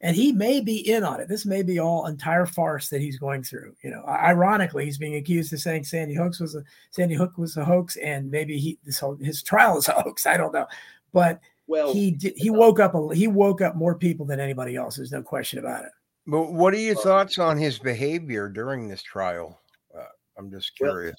[0.00, 1.28] And he may be in on it.
[1.28, 3.74] This may be all entire farce that he's going through.
[3.82, 7.56] You know, ironically, he's being accused of saying Sandy Hook was a Sandy Hook was
[7.56, 10.24] a hoax, and maybe he this whole his trial is a hoax.
[10.24, 10.68] I don't know,
[11.12, 14.74] but well, he did, he woke up a, he woke up more people than anybody
[14.74, 14.96] else.
[14.96, 15.92] There's no question about it.
[16.26, 19.60] But what are your Well- thoughts on his behavior during this trial?
[19.96, 20.04] Uh,
[20.36, 21.16] I'm just curious.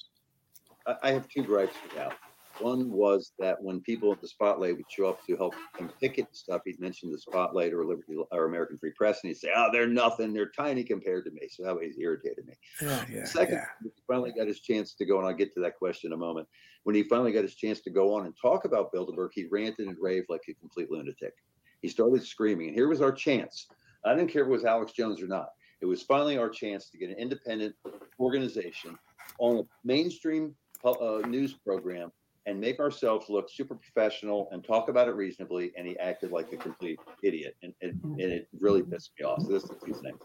[0.86, 2.12] I, I have two gripes with Al.
[2.60, 6.26] One was that when people at the spotlight would show up to help him picket
[6.36, 9.68] stuff, he'd mention the spotlight or Liberty or American Free Press, and he'd say, "Oh,
[9.72, 10.32] they're nothing.
[10.32, 12.54] They're tiny compared to me." So that always irritated me.
[12.82, 13.66] Yeah, yeah, Second, yeah.
[13.82, 16.18] he finally got his chance to go, and I'll get to that question in a
[16.18, 16.46] moment.
[16.84, 19.88] When he finally got his chance to go on and talk about Bilderberg, he ranted
[19.88, 21.34] and raved like a complete lunatic.
[21.82, 23.66] He started screaming, and here was our chance.
[24.04, 25.48] I didn't care if it was Alex Jones or not.
[25.80, 27.74] It was finally our chance to get an independent
[28.18, 28.98] organization
[29.38, 30.54] on a mainstream
[30.84, 32.10] uh, news program
[32.46, 35.72] and make ourselves look super professional and talk about it reasonably.
[35.76, 39.42] And he acted like a complete idiot, and, and, and it really pissed me off.
[39.42, 40.20] So this is two things.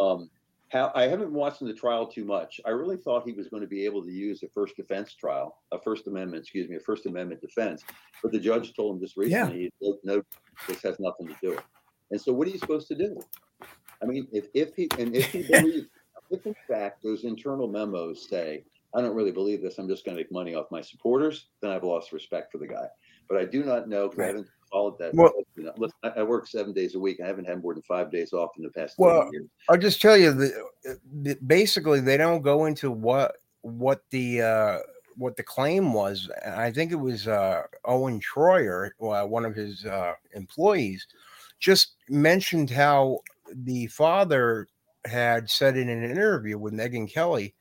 [0.00, 0.30] Um,
[0.72, 2.58] how I haven't watched the trial too much.
[2.64, 5.58] I really thought he was going to be able to use a first defense trial,
[5.70, 7.84] a First Amendment, excuse me, a First Amendment defense.
[8.22, 10.22] But the judge told him just recently, he had no,
[10.66, 11.64] This has nothing to do with it.
[12.10, 13.20] And so, what are you supposed to do?
[14.02, 15.86] I mean, if, if he and if he believes,
[16.30, 18.64] if in fact those internal memos say,
[18.94, 21.70] I don't really believe this, I'm just going to make money off my supporters, then
[21.70, 22.86] I've lost respect for the guy.
[23.28, 25.14] But I do not know because I haven't followed that.
[25.14, 27.20] Well- you know, listen, I, work seven days a week.
[27.22, 28.94] I haven't had more than five days off in the past.
[28.98, 29.46] Well, years.
[29.68, 30.66] I'll just tell you that
[31.22, 34.78] that basically they don't go into what what the uh,
[35.16, 36.30] what the claim was.
[36.46, 41.06] I think it was uh, Owen Shroyer, uh, one of his uh, employees,
[41.60, 43.20] just mentioned how
[43.54, 44.68] the father
[45.04, 47.54] had said in an interview with Megyn Kelly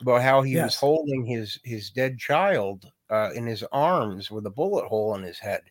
[0.00, 4.50] about how he was holding his his dead child uh, in his arms with a
[4.50, 5.62] bullet hole in his head.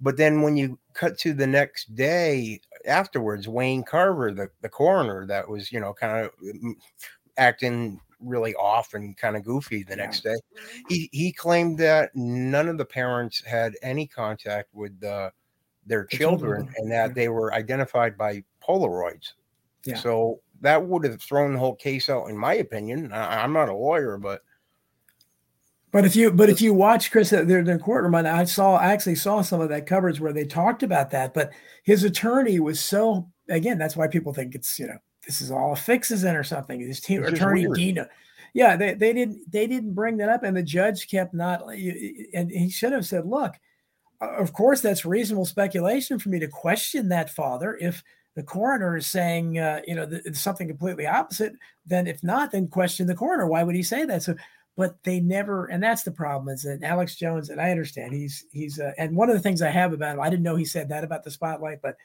[0.00, 5.26] But then when you cut to the next day afterwards, Wayne Carver, the, the coroner
[5.26, 6.30] that was, you know, kind of
[7.38, 10.04] acting really off and kind of goofy the Yeah.
[10.04, 10.36] next day,
[10.88, 15.30] he, he claimed that none of the parents had any contact with uh,
[15.86, 17.14] their The children, children, and that yeah.
[17.14, 19.32] they were identified by Polaroids.
[19.84, 19.96] Yeah.
[19.96, 23.12] So that would have thrown the whole case out, in my opinion.
[23.12, 24.42] I, I'm not a lawyer, but
[25.92, 28.76] But if you but if you watch Chris uh, their their courtroom, and I saw
[28.76, 31.32] I actually saw some of that coverage where they talked about that.
[31.32, 31.52] But
[31.84, 35.72] his attorney was so again, that's why people think it's you know this is all
[35.72, 36.80] a fixes in or something.
[36.80, 37.66] His team It's attorney.
[37.72, 38.08] Dina,
[38.52, 42.50] yeah, they, they didn't they didn't bring that up, and the judge kept not, and
[42.50, 43.54] he should have said, look,
[44.20, 48.02] of course that's reasonable speculation for me to question that father if
[48.36, 51.54] the coroner is saying uh, you know something completely opposite.
[51.84, 53.46] Then if not, then question the coroner.
[53.46, 54.22] Why would he say that?
[54.22, 54.36] So
[54.76, 58.44] but they never and that's the problem is that alex jones and i understand he's
[58.52, 60.64] he's uh, and one of the things i have about him i didn't know he
[60.64, 61.96] said that about the spotlight but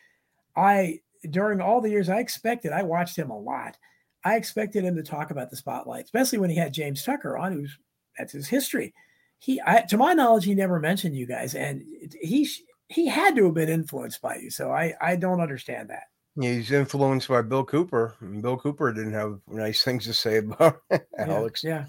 [0.55, 3.77] i during all the years i expected i watched him a lot
[4.23, 7.51] i expected him to talk about the spotlight especially when he had james tucker on
[7.51, 7.77] who's
[8.17, 8.93] that's his history
[9.37, 11.83] he I, to my knowledge he never mentioned you guys and
[12.21, 12.47] he
[12.87, 16.03] he had to have been influenced by you so i i don't understand that
[16.39, 18.15] he's influenced by Bill Cooper.
[18.21, 20.81] and Bill Cooper didn't have nice things to say about
[21.17, 21.63] Alex.
[21.63, 21.85] yeah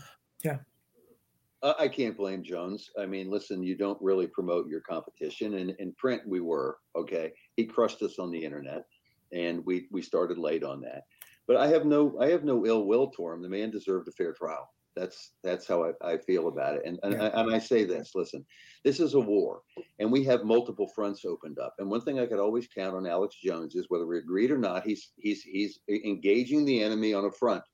[1.63, 2.91] Uh, I can't blame Jones.
[2.99, 7.33] I mean, listen, you don't really promote your competition, and in print we were okay.
[7.57, 8.85] He crushed us on the internet,
[9.33, 11.05] and we we started late on that.
[11.47, 13.43] But I have no I have no ill will toward him.
[13.43, 14.69] The man deserved a fair trial.
[14.95, 16.83] That's that's how I, I feel about it.
[16.85, 17.29] And and, Yeah.
[17.29, 18.45] I, and I say this: listen,
[18.85, 19.63] this is a war,
[19.99, 21.75] and we have multiple fronts opened up.
[21.79, 24.59] And one thing I could always count on Alex Jones is whether we agreed or
[24.59, 27.65] not, he's he's he's engaging the enemy on a front.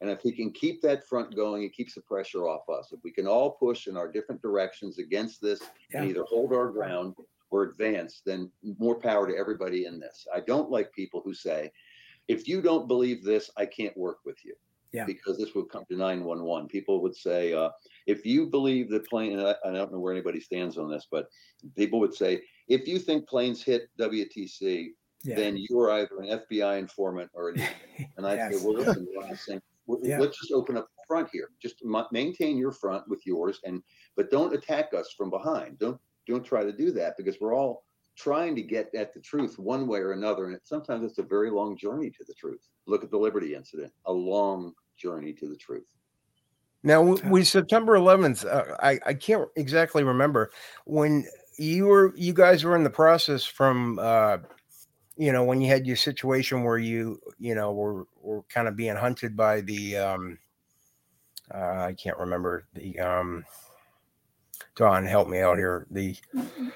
[0.00, 2.92] And if he can keep that front going, it keeps the pressure off us.
[2.92, 5.60] If we can all push in our different directions against this
[5.94, 7.14] and either hold our ground
[7.50, 8.50] or advance, then
[8.80, 10.26] more power to everybody in this.
[10.34, 11.70] I don't like people who say,
[12.26, 14.54] if you don't believe this, I can't work with you.
[14.92, 15.04] Yeah.
[15.06, 16.68] Because this would come to 911.
[16.68, 17.70] People would say, uh,
[18.06, 21.06] if you believe that plane, and I, I don't know where anybody stands on this,
[21.10, 21.28] but
[21.76, 24.88] people would say, if you think planes hit WTC,
[25.24, 27.62] yeah then you are either an FBI informant or an.
[28.16, 28.58] And I Yes.
[28.58, 29.60] say, well, listen, the
[30.02, 30.18] Yeah.
[30.18, 31.50] Let's just open up the front here.
[31.60, 33.82] Just ma- maintain your front with yours, and
[34.16, 35.78] but don't attack us from behind.
[35.78, 37.84] Don't don't try to do that because we're all
[38.16, 41.22] trying to get at the truth one way or another, and it, sometimes it's a
[41.22, 42.68] very long journey to the truth.
[42.86, 45.86] Look at the Liberty incident, a long journey to the truth.
[46.84, 50.50] Now, we September 11th, uh, I I can't exactly remember
[50.84, 51.24] when
[51.58, 54.38] you were you guys were in the process from uh,
[55.16, 58.74] you know when you had your situation where you you know were were kind of
[58.74, 60.38] being hunted by the um,
[61.54, 63.44] uh, I can't remember the um,
[64.74, 66.16] Don help me out here the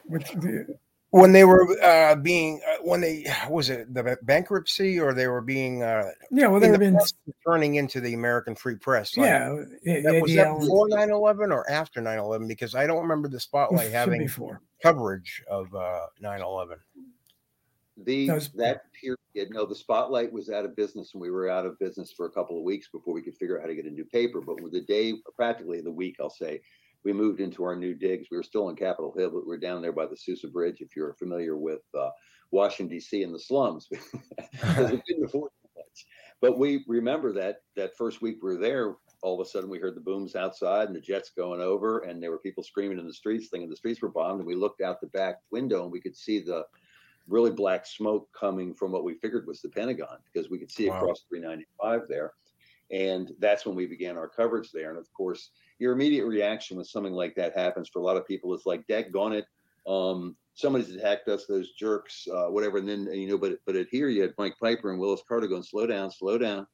[0.04, 0.78] Which, the-
[1.10, 5.40] when they were uh, being uh, when they was it the bankruptcy or they were
[5.40, 9.16] being uh, yeah well in there the have been turning into the American Free Press
[9.16, 9.52] like, yeah
[9.82, 13.28] it- that, it- was yeah, that before 9-11 or after 9-11 because i don't remember
[13.28, 14.60] the spotlight having be four.
[14.82, 16.76] coverage of uh 9-11
[18.04, 21.48] The That was- that period, no, the spotlight was out of business, and we were
[21.48, 23.74] out of business for a couple of weeks before we could figure out how to
[23.74, 24.40] get a new paper.
[24.42, 26.60] But with the day, practically the week, I'll say,
[27.06, 28.26] we moved into our new digs.
[28.32, 30.80] We were still on Capitol Hill, but we're down there by the Sousa Bridge.
[30.80, 32.10] If you're familiar with uh,
[32.50, 33.22] Washington D.C.
[33.22, 33.98] and the slums, we
[35.06, 36.06] couldn't afford much.
[36.40, 38.96] But we remember that that first week we were there.
[39.22, 42.20] All of a sudden, we heard the booms outside and the jets going over, and
[42.20, 44.40] there were people screaming in the streets, thinking the streets were bombed.
[44.40, 46.64] And we looked out the back window and we could see the
[47.28, 50.88] really black smoke coming from what we figured was the Pentagon because we could see
[50.88, 50.96] Wow.
[50.96, 52.32] across 395 there.
[52.90, 54.90] And that's when we began our coverage there.
[54.90, 58.26] And of course, your immediate reaction when something like that happens for a lot of
[58.26, 59.46] people is like, "Daggone it,
[59.90, 63.88] um, somebody's attacked us, those jerks, uh, whatever." And then you know, but but at
[63.90, 66.66] here you had Mike Piper and Willis Carto going, "Slow down, slow down,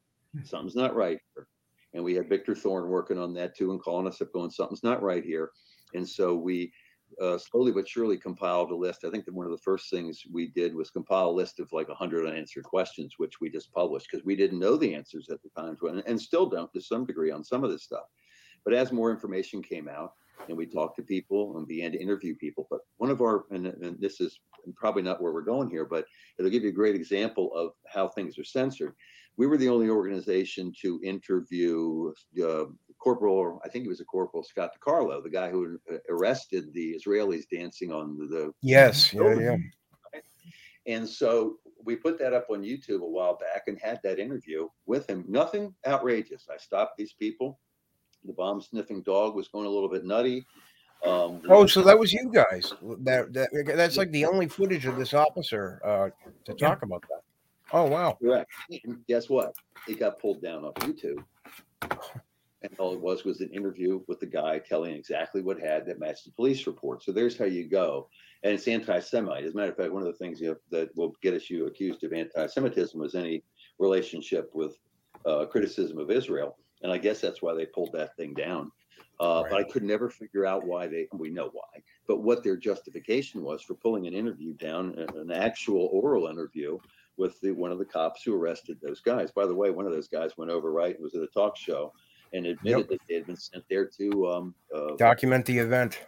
[0.45, 1.47] something's not right." Here.
[1.95, 4.85] And we had Victor Thorn working on that too and calling us up, going, "Something's
[4.85, 5.51] not right here."
[5.95, 6.73] And so we
[7.21, 9.05] uh, slowly but surely compiled a list.
[9.05, 11.73] I think that one of the first things we did was compile a list of
[11.73, 15.43] like 100 unanswered questions, which we just published because we didn't know the answers at
[15.43, 18.05] the time, to, and, and still don't to some degree on some of this stuff.
[18.65, 20.13] But as more information came out,
[20.49, 22.67] and we talked to people and began to interview people.
[22.71, 24.41] But one of our, and, and, this is
[24.75, 26.07] probably not where we're going here, but
[26.39, 28.95] it'll give you a great example of how things are censored.
[29.37, 32.65] We were the only organization to interview uh,
[33.03, 35.79] Corporal, I think he was a Corporal Scott DiCarlo, the guy who
[36.09, 38.27] arrested the Israelis dancing on the.
[38.27, 39.57] the yes, yeah, yeah.
[40.87, 44.69] And so we put that up on YouTube a while back and had that interview
[44.87, 45.25] with him.
[45.29, 46.47] Nothing outrageous.
[46.53, 47.59] I stopped these people
[48.25, 50.47] the bomb sniffing dog was going a little bit nutty.
[51.05, 52.73] Um, oh, so that was you guys.
[53.01, 56.11] That, that that's like the only footage of this officer uh,
[56.45, 57.23] to talk about that.
[57.73, 58.17] Oh wow!
[58.23, 58.51] Correct.
[58.85, 59.55] And guess what?
[59.89, 61.25] It got pulled down off YouTube,
[62.63, 65.99] and all it was was an interview with the guy telling exactly what had that
[65.99, 67.03] matched the police report.
[67.03, 68.09] So there's how you go,
[68.43, 69.45] and it's anti-Semite.
[69.45, 71.51] As a matter of fact, one of the things you have, that will get us
[71.51, 73.43] you accused of anti-Semitism was any
[73.79, 74.77] relationship with
[75.27, 78.71] uh, criticism of Israel and I guess that's why they pulled that thing down.
[79.21, 79.51] Uh, right.
[79.51, 81.07] But I could never figure out why they.
[81.13, 85.89] We know why, but what their justification was for pulling an interview down, an actual
[85.93, 86.79] oral interview
[87.17, 89.31] with the one of the cops who arrested those guys.
[89.31, 91.57] By the way, one of those guys went over right and was at a talk
[91.57, 91.93] show
[92.33, 92.89] and admitted yep.
[92.89, 96.01] that they had been sent there to um, uh, document the event.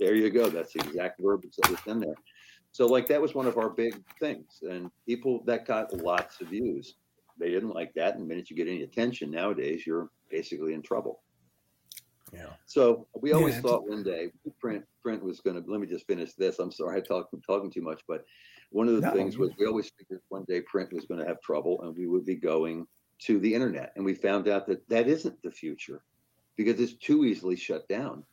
[0.00, 0.48] There you go.
[0.48, 2.16] That's the exact verbiage that was in there.
[2.72, 6.48] So, like that was one of our big things, and people that got lots of
[6.48, 6.96] views
[7.38, 8.14] they didn't like that.
[8.14, 11.20] And the minute you get any attention nowadays, you're basically in trouble.
[12.32, 12.50] Yeah.
[12.66, 14.30] So we always yeah, thought one day
[14.60, 15.70] print print was going to.
[15.70, 16.58] Let me just finish this.
[16.58, 18.24] I'm sorry, I talk, I'm talking too much, but
[18.70, 21.26] one of the no, things was we always figured one day print was going to
[21.26, 22.86] have trouble, and we would be going
[23.20, 23.92] to the internet.
[23.96, 26.02] And we found out that that isn't the future
[26.56, 28.24] because it's too easily shut down.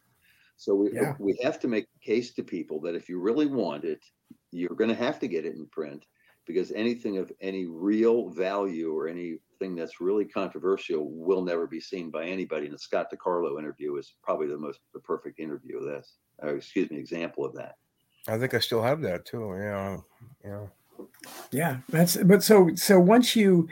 [0.57, 1.15] So we yeah.
[1.17, 4.03] we have to make the case to people that if you really want it,
[4.51, 6.05] you're going to have to get it in print
[6.45, 12.11] because anything of any real value or anything that's really controversial will never be seen
[12.11, 12.65] by anybody.
[12.65, 16.49] And the Scott DiCarlo interview is probably the most the perfect interview of this, or
[16.49, 17.77] excuse me, example of that.
[18.27, 19.55] I think I still have that too.
[19.57, 19.97] Yeah,
[20.43, 20.67] yeah,
[21.51, 21.77] yeah.
[21.89, 23.67] That's but so so once you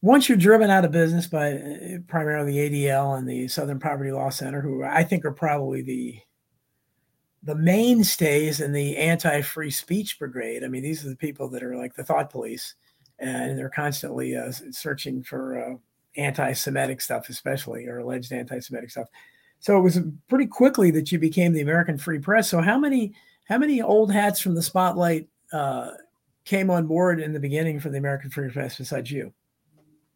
[0.00, 4.12] once you're driven out of business by uh, primarily the ADL and the Southern Poverty
[4.12, 6.20] Law Center, who I think are probably the
[7.44, 10.64] the mainstays in the anti-free speech brigade.
[10.64, 12.74] I mean, these are the people that are like the thought police,
[13.18, 15.74] and they're constantly uh, searching for uh,
[16.20, 19.08] anti-Semitic stuff, especially or alleged anti-Semitic stuff.
[19.60, 22.48] So it was pretty quickly that you became the American Free Press.
[22.48, 23.14] So how many
[23.48, 25.92] how many old hats from the spotlight uh,
[26.44, 29.32] came on board in the beginning for the American Free Press besides you?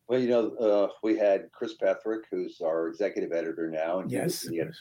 [0.09, 4.42] Well, you know, uh, we had Chris Petherick, who's our executive editor now, and yes,
[4.42, 4.72] he the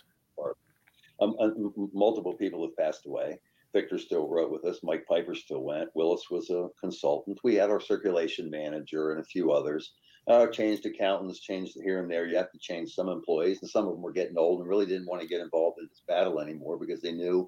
[1.22, 1.50] um, uh,
[1.94, 3.40] multiple people have passed away.
[3.74, 4.80] Victor still wrote with us.
[4.84, 5.90] Mike Piper still went.
[5.94, 7.40] Willis was a consultant.
[7.44, 9.94] We had our circulation manager and a few others.
[10.28, 12.28] Uh, changed accountants, changed here and there.
[12.28, 14.86] You have to change some employees, and some of them were getting old and really
[14.86, 17.48] didn't want to get involved in this battle anymore because they knew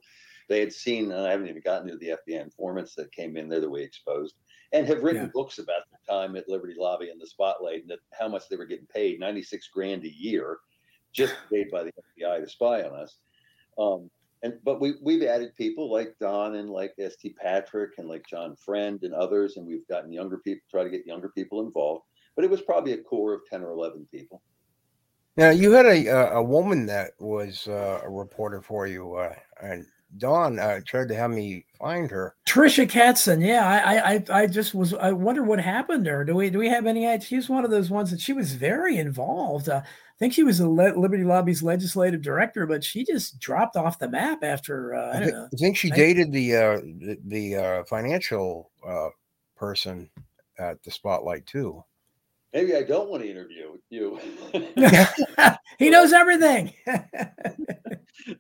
[0.49, 1.11] they had seen.
[1.11, 3.83] And I haven't even gotten to the FBI informants that came in there that we
[3.83, 4.35] exposed,
[4.73, 5.29] and have written yeah.
[5.33, 8.55] books about the time at Liberty Lobby and the Spotlight and that, how much they
[8.55, 10.57] were getting paid, ninety six grand a year,
[11.13, 13.17] just paid by the FBI to spy on us.
[13.77, 14.09] Um,
[14.41, 17.35] and but we we've added people like Don and like S.T.
[17.41, 21.07] Patrick and like John Friend and others, and we've gotten younger people try to get
[21.07, 22.03] younger people involved.
[22.35, 24.41] But it was probably a core of ten or eleven people.
[25.37, 29.85] Now you had a a woman that was uh, a reporter for you, uh, and
[30.17, 32.35] Dawn uh, tried to have me find her.
[32.47, 34.93] Trisha Katzen, yeah, I, I, I just was.
[34.93, 36.25] I wonder what happened to her.
[36.25, 37.19] Do we, do we have any?
[37.19, 39.69] She's one of those ones that she was very involved.
[39.69, 43.75] Uh, I think she was the Le- Liberty Lobby's legislative director, but she just dropped
[43.75, 44.93] off the map after.
[44.93, 49.09] Uh, I, I, think, I, think, she dated the uh, the, the uh, financial uh,
[49.55, 50.09] person
[50.59, 51.83] at the spotlight too.
[52.53, 54.19] Maybe I don't want to interview you.
[55.79, 56.73] he knows everything.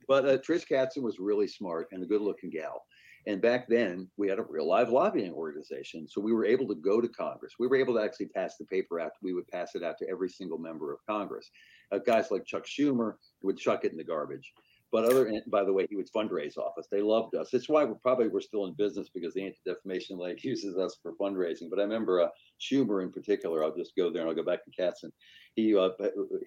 [0.07, 2.83] but uh, Trish Katzen was really smart and a good-looking gal.
[3.25, 6.07] And back then, we had a real live lobbying organization.
[6.07, 7.53] So we were able to go to Congress.
[7.57, 9.11] We were able to actually pass the paper out.
[9.21, 11.49] We would pass it out to every single member of Congress.
[11.91, 14.51] Uh, guys like Chuck Schumer would chuck it in the garbage.
[14.93, 16.85] But other, by the way, he would fundraise off us.
[16.91, 17.51] They loved us.
[17.51, 21.13] It's why we're probably we're still in business because the Anti-Defamation League uses us for
[21.13, 21.71] fundraising.
[21.71, 22.27] But I remember uh,
[22.61, 23.63] Schumer in particular.
[23.63, 25.09] I'll just go there and I'll go back to Katzen.
[25.55, 25.89] He, uh,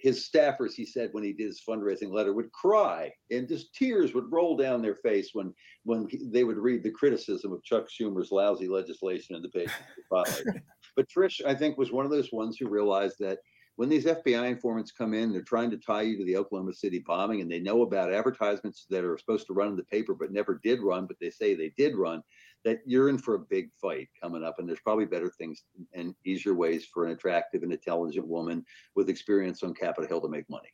[0.00, 4.14] his staffers, he said, when he did his fundraising letter, would cry and just tears
[4.14, 7.88] would roll down their face when when he, they would read the criticism of Chuck
[7.88, 9.70] Schumer's lousy legislation in the page.
[10.10, 13.38] but Trish, I think, was one of those ones who realized that
[13.76, 16.98] when these FBI informants come in, they're trying to tie you to the Oklahoma City
[17.06, 20.32] bombing, and they know about advertisements that are supposed to run in the paper but
[20.32, 22.22] never did run, but they say they did run.
[22.64, 25.62] That you're in for a big fight coming up, and there's probably better things
[25.94, 28.64] and easier ways for an attractive and intelligent woman
[28.96, 30.70] with experience on Capitol Hill to make money.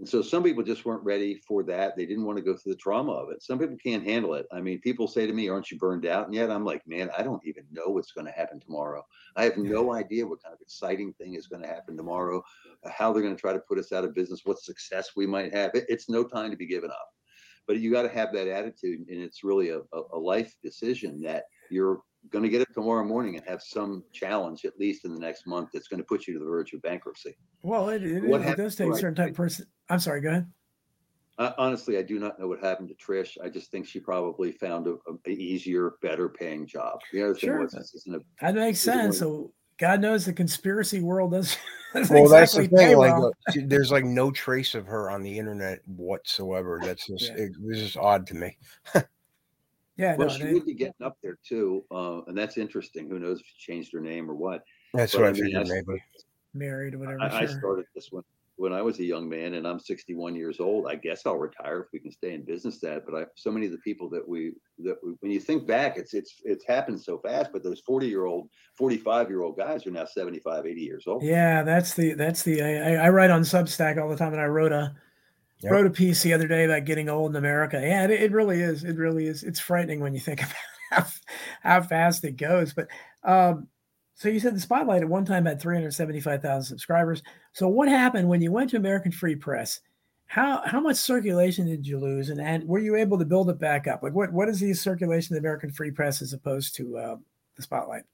[0.00, 1.94] And so some people just weren't ready for that.
[1.94, 3.42] They didn't want to go through the trauma of it.
[3.42, 4.46] Some people can't handle it.
[4.50, 6.24] I mean, people say to me, Aren't you burned out?
[6.24, 9.04] And yet I'm like, Man, I don't even know what's going to happen tomorrow.
[9.36, 12.42] I have no idea what kind of exciting thing is going to happen tomorrow,
[12.90, 15.52] how they're going to try to put us out of business, what success we might
[15.52, 15.72] have.
[15.74, 17.10] It's no time to be given up.
[17.66, 19.00] But you got to have that attitude.
[19.00, 19.80] And it's really a,
[20.14, 24.64] a life decision that you're going to get up tomorrow morning and have some challenge
[24.64, 26.82] at least in the next month that's going to put you to the verge of
[26.82, 27.36] bankruptcy.
[27.62, 29.66] Well, it, it, it does take a certain type of person.
[29.88, 30.46] I'm sorry, go ahead.
[31.38, 33.38] Uh, honestly, I do not know what happened to Trish.
[33.42, 34.96] I just think she probably found a,
[35.26, 37.00] a easier, better paying job.
[37.14, 37.54] The other sure.
[37.54, 39.18] thing was, this isn't a, that makes sense.
[39.18, 41.58] So God knows the conspiracy world doesn't.
[42.10, 42.98] well, that's the thing.
[42.98, 43.32] Like, well.
[43.64, 46.78] there's like no trace of her on the internet whatsoever.
[46.82, 47.44] That's just yeah.
[47.44, 48.58] it, it's just odd to me.
[50.00, 53.08] Yeah, well, no, she they, would be getting up there too, uh, and that's interesting.
[53.08, 54.62] Who knows if she changed her name or what?
[54.94, 56.02] That's but, what I, mean, figured, maybe
[56.54, 57.22] married or whatever.
[57.22, 57.38] I, sure.
[57.38, 58.22] I, started this when
[58.56, 60.86] when I was a young man, and I'm 61 years old.
[60.86, 62.78] I guess I'll retire if we can stay in business.
[62.80, 65.66] That, but I, so many of the people that we that we, when you think
[65.66, 67.50] back, it's it's it's happened so fast.
[67.52, 71.22] But those 40 year old, 45 year old guys are now 75, 80 years old.
[71.22, 74.46] Yeah, that's the that's the I, I write on Substack all the time, and I
[74.46, 74.94] wrote a
[75.62, 75.72] Yep.
[75.72, 77.78] Wrote a piece the other day about getting old in America.
[77.82, 78.82] Yeah, it, it, really is.
[78.82, 79.42] It really is.
[79.42, 80.54] It's frightening when you think about
[80.90, 81.06] how,
[81.62, 82.72] how fast it goes.
[82.72, 82.88] But
[83.24, 83.68] um,
[84.14, 87.22] so you said the Spotlight at one time had 375,000 subscribers.
[87.52, 89.80] So what happened when you went to American Free Press?
[90.26, 93.58] How how much circulation did you lose, and, and were you able to build it
[93.58, 94.02] back up?
[94.02, 97.16] Like what what is the circulation of the American Free Press as opposed to uh,
[97.56, 98.04] the Spotlight?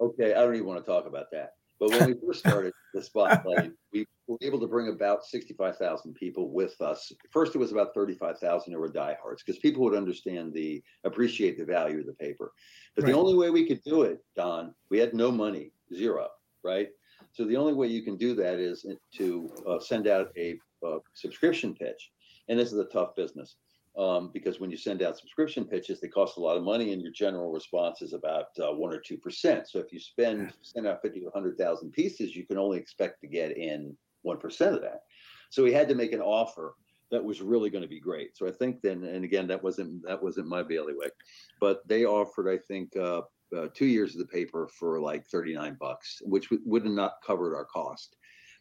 [0.00, 1.56] Okay, I don't even want to talk about that.
[1.78, 6.50] But when we first started the Spotlight, we were able to bring about 65,000 people
[6.50, 7.12] with us.
[7.30, 11.64] First, it was about 35,000 who were diehards because people would understand the, appreciate the
[11.64, 12.52] value of the paper.
[12.96, 13.12] But right.
[13.12, 16.28] the only way we could do it, Don, we had no money, zero,
[16.62, 16.88] right?
[17.32, 20.98] So the only way you can do that is to uh, send out a uh,
[21.14, 22.10] subscription pitch.
[22.48, 23.56] And this is a tough business
[23.96, 27.00] um, because when you send out subscription pitches, they cost a lot of money, and
[27.00, 29.68] your general response is about uh, one or two percent.
[29.68, 33.20] So if you spend send out fifty to hundred thousand pieces, you can only expect
[33.20, 35.02] to get in one percent of that.
[35.50, 36.74] So we had to make an offer
[37.10, 38.36] that was really going to be great.
[38.36, 41.12] So I think then, and again, that wasn't that wasn't my bailiwick,
[41.60, 42.96] but they offered, I think.
[42.96, 43.22] Uh,
[43.54, 47.22] uh, two years of the paper for like 39 bucks, which w- would have not
[47.24, 48.16] covered our cost.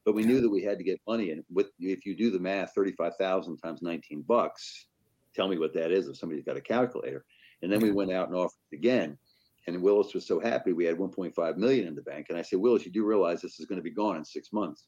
[0.05, 2.39] But we knew that we had to get money, and with if you do the
[2.39, 4.87] math, 35,000 times 19 bucks,
[5.33, 7.25] tell me what that is if somebody's got a calculator.
[7.61, 9.17] And then we went out and offered again.
[9.67, 12.25] And Willis was so happy we had 1.5 million in the bank.
[12.27, 14.51] And I said, Willis, you do realize this is going to be gone in six
[14.51, 14.87] months.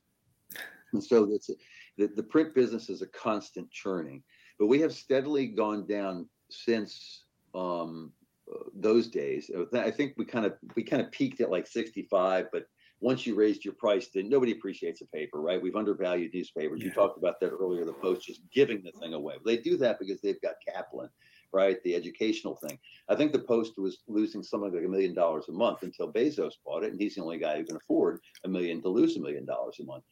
[0.95, 1.49] And so that's
[1.97, 4.23] the, the print business is a constant churning,
[4.59, 7.23] but we have steadily gone down since
[7.53, 8.11] um,
[8.51, 9.49] uh, those days.
[9.73, 12.65] I think we kind of we kind of peaked at like 65, but
[13.01, 15.61] once you raised your price, then nobody appreciates a paper, right?
[15.61, 16.79] We've undervalued newspapers.
[16.79, 16.87] Yeah.
[16.87, 19.35] You talked about that earlier, the Post just giving the thing away.
[19.45, 21.09] They do that because they've got Kaplan,
[21.51, 21.81] right?
[21.83, 22.79] The educational thing.
[23.09, 26.53] I think the Post was losing something like a million dollars a month until Bezos
[26.65, 29.19] bought it, and he's the only guy who can afford a million to lose a
[29.19, 30.03] million dollars a month.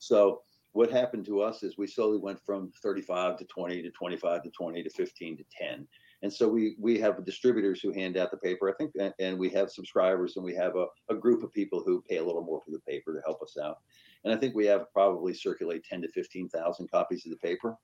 [0.00, 0.42] So
[0.72, 4.50] what happened to us is we slowly went from 35 to 20 to 25 to
[4.50, 5.88] 20 to 15 to 10
[6.22, 9.38] and so we we have distributors who hand out the paper, I think, and, and
[9.38, 12.42] we have subscribers and we have a, a group of people who pay a little
[12.42, 13.78] more for the paper to help us out.
[14.24, 17.76] And I think we have probably circulate 10 to 15,000 copies of the paper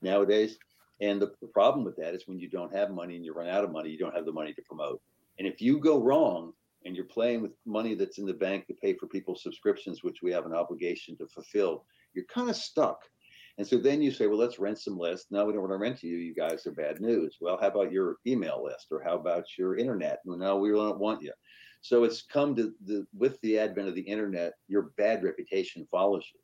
[0.00, 0.56] nowadays.
[1.02, 3.48] And the, the problem with that is when you don't have money and you run
[3.48, 5.00] out of money, you don't have the money to promote.
[5.38, 6.52] And if you go wrong
[6.84, 10.22] and you're playing with money that's in the bank to pay for people's subscriptions, which
[10.22, 13.02] we have an obligation to fulfill, you're kind of stuck
[13.58, 15.26] and so then you say, well, let's rent some lists.
[15.30, 16.16] No, we don't want to rent to you.
[16.16, 17.36] You guys are bad news.
[17.40, 20.20] Well, how about your email list or how about your internet?
[20.24, 21.32] No, we don't want you.
[21.82, 26.24] So it's come to the with the advent of the internet, your bad reputation follows
[26.32, 26.40] you.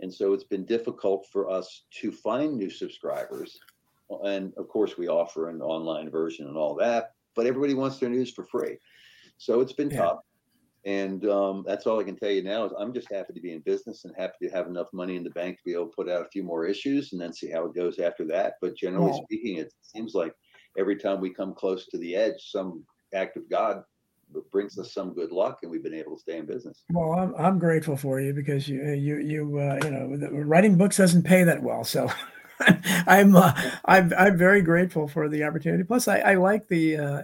[0.00, 3.58] And so it's been difficult for us to find new subscribers.
[4.24, 8.10] And of course, we offer an online version and all that, but everybody wants their
[8.10, 8.76] news for free.
[9.38, 10.02] So it's been yeah.
[10.02, 10.18] tough.
[10.84, 13.52] And um, that's all I can tell you now is I'm just happy to be
[13.52, 15.96] in business and happy to have enough money in the bank to be able to
[15.96, 18.54] put out a few more issues and then see how it goes after that.
[18.60, 19.24] But generally yeah.
[19.24, 20.32] speaking, it seems like
[20.78, 23.82] every time we come close to the edge, some act of God
[24.52, 26.84] brings us some good luck, and we've been able to stay in business.
[26.90, 30.96] Well, I'm I'm grateful for you because you you you uh, you know writing books
[30.96, 32.10] doesn't pay that well, so.
[33.06, 33.52] I'm uh,
[33.84, 35.84] I'm I'm very grateful for the opportunity.
[35.84, 37.22] Plus, I, I like the uh,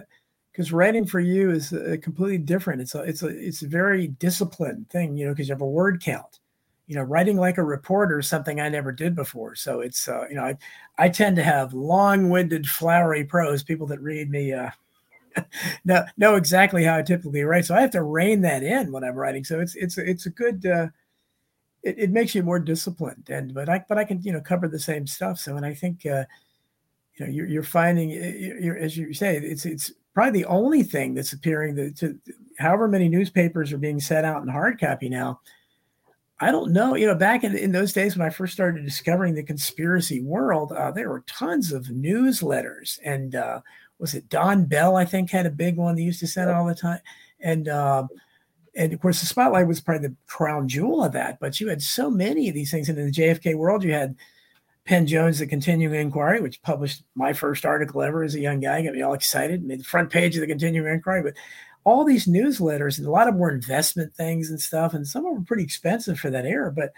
[0.53, 2.79] because writing for you is a completely different.
[2.79, 5.67] It's a it's a it's a very disciplined thing, you know, because you have a
[5.67, 6.39] word count.
[6.85, 9.55] You know, writing like a reporter is something I never did before.
[9.55, 10.57] So it's uh, you know, I
[10.97, 13.63] I tend to have long-winded, flowery prose.
[13.63, 14.69] People that read me uh,
[15.85, 17.65] know know exactly how I typically write.
[17.65, 19.43] So I have to rein that in when I'm writing.
[19.43, 20.65] So it's it's it's a good.
[20.65, 20.87] Uh,
[21.81, 24.67] it, it makes you more disciplined, and but I but I can you know cover
[24.67, 25.39] the same stuff.
[25.39, 26.05] So and I think.
[26.05, 26.25] Uh,
[27.15, 31.13] you know, you're, you're finding, you're, as you say, it's it's probably the only thing
[31.13, 32.19] that's appearing that to
[32.59, 35.39] however many newspapers are being set out in hard copy now.
[36.39, 36.95] I don't know.
[36.95, 40.71] You know, back in, in those days when I first started discovering the conspiracy world,
[40.71, 42.99] uh, there were tons of newsletters.
[43.03, 43.61] And uh,
[43.97, 44.97] was it Don Bell?
[44.97, 46.99] I think had a big one they used to send all the time.
[47.39, 48.07] And uh,
[48.75, 51.39] and of course, the Spotlight was probably the crown jewel of that.
[51.39, 52.89] But you had so many of these things.
[52.89, 54.15] And in the JFK world, you had
[54.85, 58.83] Penn Jones, The Continuing Inquiry, which published my first article ever as a young guy,
[58.83, 61.23] got me all excited, made the front page of The Continuing Inquiry.
[61.23, 61.35] But
[61.85, 65.31] all these newsletters, and a lot of more investment things and stuff, and some of
[65.31, 66.71] them were pretty expensive for that era.
[66.71, 66.91] But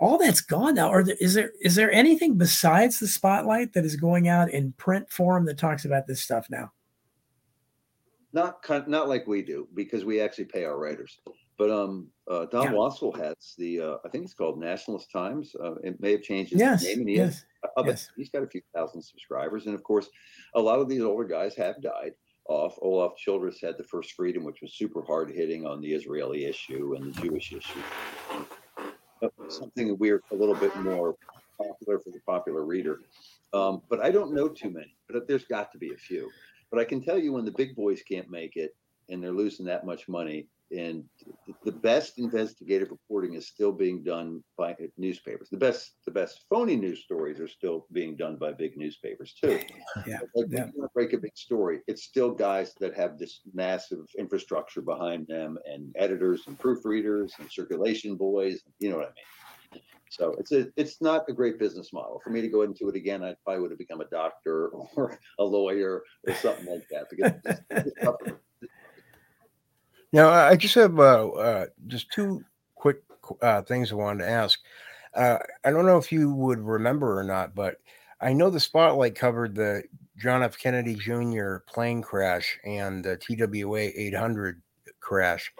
[0.00, 0.90] all that's gone now.
[0.90, 5.10] Or is there is there anything besides the spotlight that is going out in print
[5.10, 6.72] form that talks about this stuff now?
[8.32, 11.20] Not not like we do because we actually pay our writers.
[11.60, 12.72] But um, uh, Don yeah.
[12.72, 15.54] Wassall has the uh, I think it's called Nationalist Times.
[15.62, 17.44] Uh, it may have changed his yes, name, and he yes,
[17.76, 18.10] has, yes.
[18.16, 19.66] he's got a few thousand subscribers.
[19.66, 20.08] And of course,
[20.54, 22.14] a lot of these older guys have died
[22.48, 22.78] off.
[22.80, 26.94] Olaf Childress had the first freedom, which was super hard hitting on the Israeli issue
[26.94, 27.82] and the Jewish issue.
[29.22, 31.14] Uh, something weird, a little bit more
[31.58, 33.00] popular for the popular reader.
[33.52, 34.96] Um, but I don't know too many.
[35.10, 36.30] But there's got to be a few.
[36.70, 38.74] But I can tell you when the big boys can't make it
[39.10, 41.04] and they're losing that much money, and
[41.64, 45.48] the best investigative reporting is still being done by newspapers.
[45.50, 49.60] The best, the best phony news stories are still being done by big newspapers too.
[50.06, 50.66] Yeah, like yeah.
[50.94, 51.80] break a big story.
[51.86, 57.50] It's still guys that have this massive infrastructure behind them, and editors and proofreaders and
[57.50, 58.60] circulation boys.
[58.78, 59.82] You know what I mean?
[60.10, 62.96] So it's a, it's not a great business model for me to go into it
[62.96, 63.22] again.
[63.22, 67.32] I probably would have become a doctor or a lawyer or something like that because
[67.44, 68.40] it's, it's
[70.12, 72.44] now, I just have uh, uh, just two
[72.74, 73.02] quick
[73.42, 74.58] uh, things I wanted to ask.
[75.14, 77.76] Uh, I don't know if you would remember or not, but
[78.20, 79.82] I know the spotlight covered the
[80.16, 80.58] John F.
[80.58, 81.58] Kennedy Jr.
[81.66, 84.60] plane crash and the TWA 800
[85.00, 85.52] crash.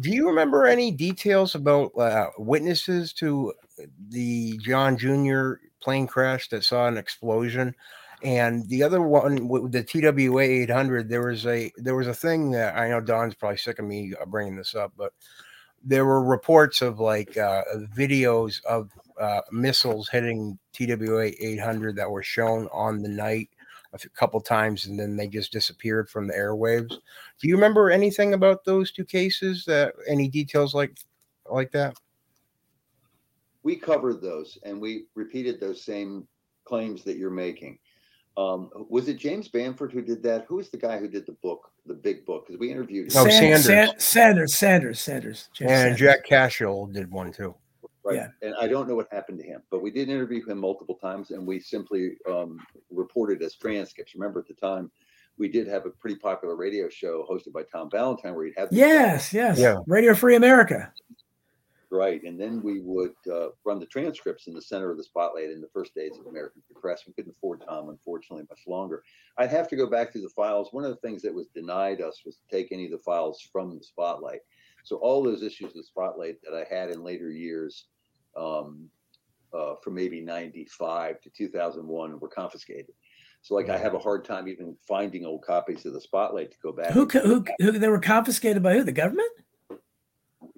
[0.00, 3.52] Do you remember any details about uh, witnesses to
[4.08, 5.54] the John Jr.
[5.82, 7.74] plane crash that saw an explosion?
[8.22, 12.50] And the other one, with the TWA 800, there was a there was a thing
[12.52, 15.12] that I know Don's probably sick of me uh, bringing this up, but
[15.84, 17.62] there were reports of like uh,
[17.96, 18.90] videos of
[19.20, 23.50] uh, missiles hitting TWA 800 that were shown on the night
[23.92, 26.90] a couple times, and then they just disappeared from the airwaves.
[26.90, 29.64] Do you remember anything about those two cases?
[29.64, 30.96] That any details like
[31.48, 31.96] like that?
[33.62, 36.26] We covered those, and we repeated those same
[36.64, 37.78] claims that you're making.
[38.38, 40.44] Um, was it James Bamford who did that?
[40.46, 42.46] Who was the guy who did the book, the big book?
[42.46, 43.18] Because we interviewed him.
[43.18, 43.64] Oh, Sanders.
[43.64, 44.04] Sanders.
[44.04, 45.48] Sanders, Sanders, Sanders.
[45.58, 45.98] And Sanders.
[45.98, 47.52] Jack Cashill did one too.
[48.04, 48.14] Right.
[48.14, 48.28] Yeah.
[48.42, 51.32] And I don't know what happened to him, but we did interview him multiple times
[51.32, 52.60] and we simply um,
[52.90, 54.14] reported as transcripts.
[54.14, 54.88] Remember at the time,
[55.36, 58.68] we did have a pretty popular radio show hosted by Tom Valentine where he'd have.
[58.70, 59.58] Yes, yes.
[59.58, 59.78] Yeah.
[59.88, 60.92] Radio Free America.
[61.90, 62.22] Right.
[62.22, 65.62] And then we would uh, run the transcripts in the center of the spotlight in
[65.62, 67.04] the first days of American Free Press.
[67.06, 69.02] We couldn't afford Tom, unfortunately, much longer.
[69.38, 70.68] I'd have to go back through the files.
[70.72, 73.40] One of the things that was denied us was to take any of the files
[73.50, 74.40] from the spotlight.
[74.84, 77.86] So all those issues of the spotlight that I had in later years,
[78.36, 78.90] um,
[79.54, 82.94] uh, from maybe 95 to 2001, were confiscated.
[83.40, 86.56] So like I have a hard time even finding old copies of the spotlight to
[86.62, 86.90] go back.
[86.90, 88.84] Who, who, who they were confiscated by who?
[88.84, 89.30] The government?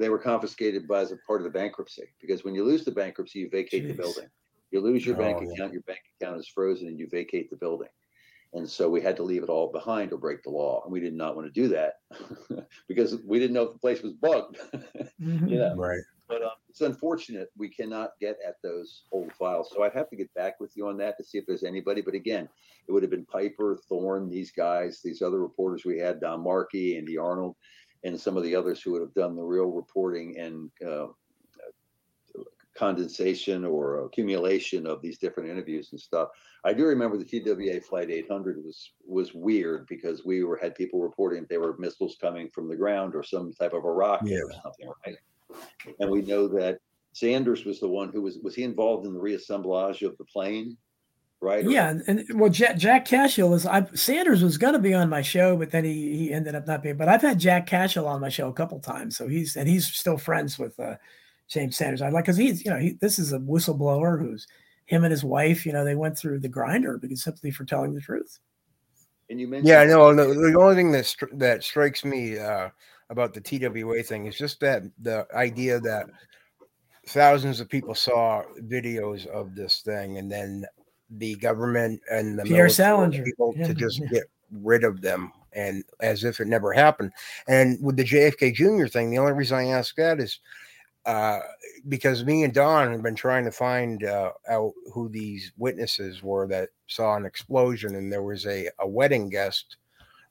[0.00, 2.90] They were confiscated by as a part of the bankruptcy because when you lose the
[2.90, 3.88] bankruptcy, you vacate Jeez.
[3.88, 4.28] the building.
[4.70, 5.52] You lose your oh, bank yeah.
[5.52, 7.88] account, your bank account is frozen, and you vacate the building.
[8.54, 11.00] And so we had to leave it all behind or break the law, and we
[11.00, 11.96] did not want to do that
[12.88, 14.58] because we didn't know if the place was bugged.
[15.20, 15.46] mm-hmm.
[15.48, 15.74] You know?
[15.76, 16.00] Right.
[16.28, 19.70] But um, it's unfortunate we cannot get at those old files.
[19.70, 22.00] So I'd have to get back with you on that to see if there's anybody.
[22.00, 22.48] But again,
[22.86, 26.96] it would have been Piper, Thorn, these guys, these other reporters we had, Don Markey,
[26.96, 27.56] Andy Arnold
[28.04, 31.08] and some of the others who would have done the real reporting and uh,
[32.80, 36.28] condensation or accumulation of these different interviews and stuff.
[36.64, 41.00] I do remember the TWA Flight 800 was was weird because we were had people
[41.00, 44.38] reporting they were missiles coming from the ground or some type of a rocket yeah.
[44.38, 45.16] or something, right?
[45.98, 46.78] And we know that
[47.12, 50.76] Sanders was the one who was was he involved in the reassemblage of the plane?
[51.40, 51.64] Right?
[51.64, 53.66] Yeah, and, and well, Jack, Jack Cashill is.
[53.66, 56.66] I, Sanders was going to be on my show, but then he he ended up
[56.66, 56.96] not being.
[56.96, 59.86] But I've had Jack Cashill on my show a couple times, so he's and he's
[59.86, 60.96] still friends with uh,
[61.48, 62.02] James Sanders.
[62.02, 64.46] I like because he's you know he this is a whistleblower who's
[64.86, 65.64] him and his wife.
[65.64, 68.38] You know they went through the grinder because simply for telling the truth.
[69.30, 72.68] And you mentioned, Yeah, no, the, the only thing that stri- that strikes me uh,
[73.10, 76.06] about the TWA thing is just that the idea that
[77.06, 80.64] thousands of people saw videos of this thing, and then
[81.10, 84.08] the government and the Pierre Salinger, able yeah, to just yeah.
[84.08, 87.12] get rid of them, and as if it never happened.
[87.48, 88.86] And with the JFK Jr.
[88.86, 90.38] thing, the only reason I ask that is
[91.06, 91.40] uh,
[91.88, 96.46] because me and Don have been trying to find uh, out who these witnesses were
[96.48, 99.76] that saw an explosion, and there was a, a wedding guest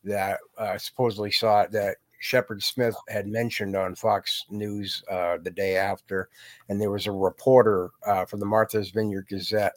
[0.03, 5.51] that uh, supposedly saw it that Shepard Smith had mentioned on Fox News uh, the
[5.51, 6.29] day after,
[6.67, 9.75] and there was a reporter uh, from the Martha's Vineyard Gazette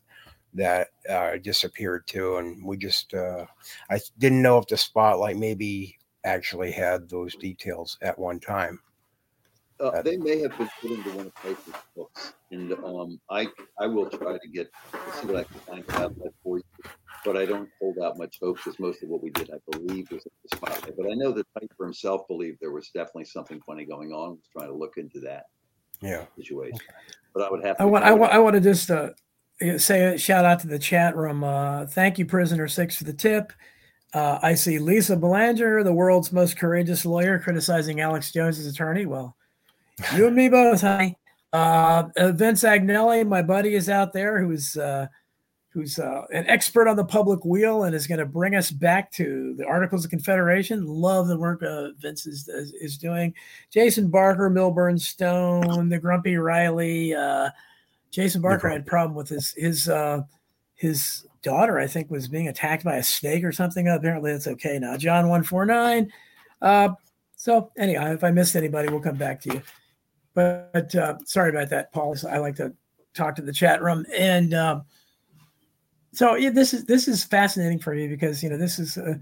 [0.54, 3.46] that uh, disappeared too, and we just uh,
[3.90, 8.80] I didn't know if the spotlight maybe actually had those details at one time.
[9.80, 13.48] uh, they may have been put into one of Piper's books, and um, I
[13.80, 14.70] I will try to get
[15.20, 16.62] see what I can find out that for you.
[17.24, 20.10] But I don't hold out much hope because most of what we did, I believe,
[20.10, 20.96] was at the spotlight.
[20.96, 24.30] But I know that Piper himself believed there was definitely something funny going on.
[24.30, 25.44] Was trying to look into that
[26.00, 26.26] Yeah.
[26.36, 26.78] situation.
[27.32, 27.76] But I would have.
[27.76, 29.10] To I want I want to- I want to just uh,
[29.78, 31.44] say a shout out to the chat room.
[31.44, 33.52] Uh, thank you, Prisoner Six, for the tip.
[34.14, 39.06] Uh, I see Lisa Belanger, the world's most courageous lawyer, criticizing Alex Jones's attorney.
[39.06, 39.36] Well,
[40.14, 41.16] you and me both, honey.
[41.52, 45.06] Uh, uh, Vince Agnelli, my buddy, is out there who's uh,
[45.70, 49.10] who's uh, an expert on the public wheel and is going to bring us back
[49.12, 50.86] to the Articles of Confederation.
[50.86, 53.34] Love the work uh, Vince is, is is doing.
[53.70, 57.14] Jason Barker, Milburn Stone, the Grumpy Riley.
[58.12, 60.22] Uh, Jason Barker had a problem with his his uh,
[60.74, 61.78] his daughter.
[61.78, 63.88] I think was being attacked by a snake or something.
[63.88, 64.96] Apparently, that's okay now.
[64.96, 66.12] John one four nine.
[66.60, 66.90] Uh,
[67.36, 69.62] so anyhow, if I missed anybody, we'll come back to you.
[70.34, 72.16] But, but uh, sorry about that, Paul.
[72.30, 72.72] I like to
[73.14, 74.84] talk to the chat room, and um,
[76.12, 78.98] so yeah, this is this is fascinating for me because you know this is.
[78.98, 79.14] Uh,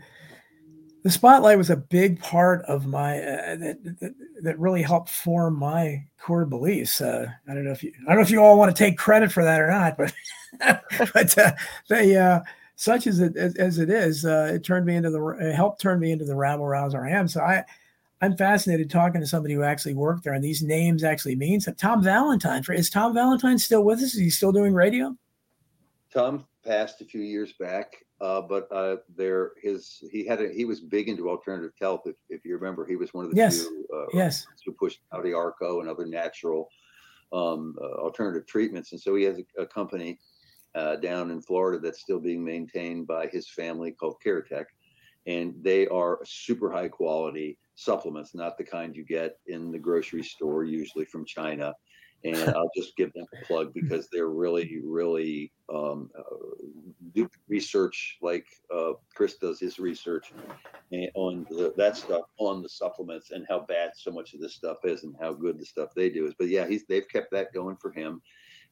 [1.03, 5.59] the spotlight was a big part of my uh, that, that that really helped form
[5.59, 7.01] my core beliefs.
[7.01, 8.99] Uh, I don't know if you I don't know if you all want to take
[8.99, 10.13] credit for that or not, but
[11.15, 11.53] but uh,
[11.89, 12.41] they uh,
[12.77, 15.81] such as it as, as it is, uh, it turned me into the it helped
[15.81, 17.29] turn me into the rabble rouser I am.
[17.29, 17.65] So I
[18.23, 21.79] I'm fascinated talking to somebody who actually worked there, and these names actually mean something.
[21.79, 24.15] Tom Valentine, for is Tom Valentine still with us?
[24.15, 25.17] Is he still doing radio?
[26.13, 30.65] Tom passed a few years back, uh, but uh, there his he had a, he
[30.65, 32.03] was big into alternative health.
[32.05, 33.57] If, if you remember, he was one of the Yes.
[33.57, 34.47] few uh, Yes.
[34.65, 36.69] who pushed out the Arco and other natural
[37.33, 38.93] um, uh, alternative treatments.
[38.93, 40.19] And so he has a, a company
[40.75, 44.67] uh, down in Florida that's still being maintained by his family called Carotec.
[45.27, 50.23] And they are super high quality supplements, not the kind you get in the grocery
[50.23, 51.75] store, usually from China.
[52.25, 56.37] And I'll just give them a plug because they're really, really um, uh,
[57.15, 60.33] do research like uh, Chris does his research
[61.15, 64.79] on the, that stuff on the supplements and how bad so much of this stuff
[64.85, 66.35] is and how good the stuff they do is.
[66.39, 68.21] But yeah, he's they've kept that going for him.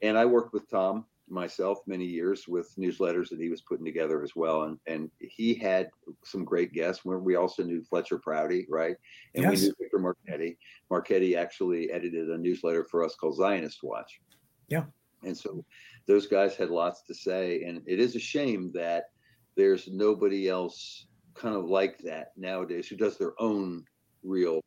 [0.03, 4.23] And I worked with Tom myself many years with newsletters that he was putting together
[4.23, 4.63] as well.
[4.65, 5.89] And and he had
[6.25, 7.05] some great guests.
[7.05, 8.97] Where we also knew Fletcher Prouty, right?
[9.35, 9.61] And Yes.
[9.61, 10.59] we knew Victor Marchetti.
[10.91, 14.21] Marchetti actually edited a newsletter for us called Zionist Watch.
[14.69, 14.85] Yeah.
[15.25, 15.65] And so
[16.07, 17.63] those guys had lots to say.
[17.65, 19.05] And it is a shame that
[19.57, 23.85] there's nobody else kind of like that nowadays who does their own
[24.23, 24.61] real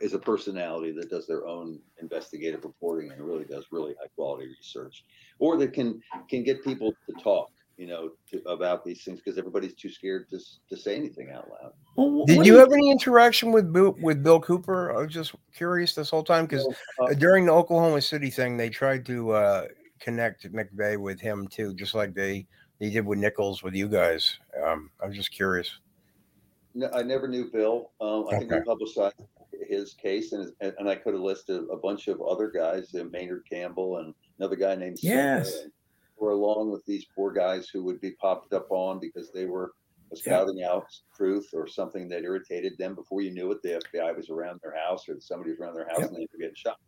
[0.00, 4.46] is a personality that does their own investigative reporting and really does really high quality
[4.46, 5.04] research
[5.38, 9.38] or that can can get people to talk you know to, about these things because
[9.38, 10.38] everybody's too scared to,
[10.68, 13.96] to say anything out loud Well, Did what you do have any interaction with Bill,
[14.00, 14.96] with Bill Cooper?
[14.96, 16.66] I was just curious this whole time because
[17.00, 19.66] uh, during the Oklahoma City thing, they tried to uh,
[20.00, 22.46] connect McVeigh with him too, just like they
[22.78, 24.38] they did with Nichols with you guys.
[24.64, 25.78] Um, I was just curious.
[26.74, 27.90] No, I never knew Bill.
[28.00, 28.64] Um, I think we Okay.
[28.64, 29.16] publicized
[29.68, 33.04] his case, and and and I could have listed a bunch of other guys, uh,
[33.04, 35.66] Maynard Campbell and another guy named Yes.
[36.16, 39.72] Were along with these poor guys who would be popped up on because they were
[40.14, 40.86] scouting out
[41.16, 42.94] truth or something that irritated them.
[42.94, 45.88] Before you knew it, the FBI was around their house or somebody was around their
[45.88, 46.08] house Yep.
[46.08, 46.78] and they were getting shot.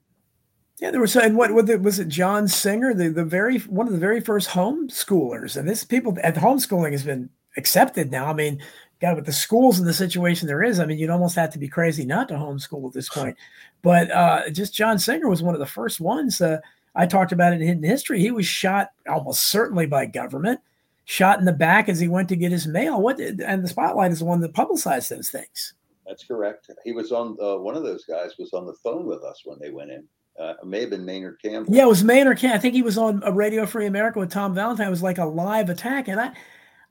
[0.78, 3.86] Yeah, there was and what was it was it John Singer, the the very one
[3.86, 8.26] of the very first homeschoolers, and this people at homeschooling has been accepted now.
[8.26, 8.60] I mean,
[9.04, 11.58] God, with the schools and the situation there is, I mean, you'd almost have to
[11.58, 13.36] be crazy not to homeschool at this point.
[13.82, 16.40] But uh, just John Singer was one of the first ones.
[16.40, 16.58] Uh,
[16.94, 18.18] I talked about it in Hidden History.
[18.20, 20.60] He was shot almost certainly by government.
[21.04, 23.00] shot in the back as he went to get his mail.
[23.00, 23.20] What?
[23.20, 25.74] And the spotlight is the one that publicized those things.
[26.06, 26.70] That's correct.
[26.84, 29.58] He was on uh, one of those guys was on the phone with us when
[29.58, 30.04] they went in.
[30.38, 31.74] Uh, it may have been Maynard Campbell.
[31.74, 32.56] Yeah, it was Maynard Campbell.
[32.56, 34.88] I think he was on a Radio Free America with Tom Valentine.
[34.88, 36.32] It was like a live attack, and I.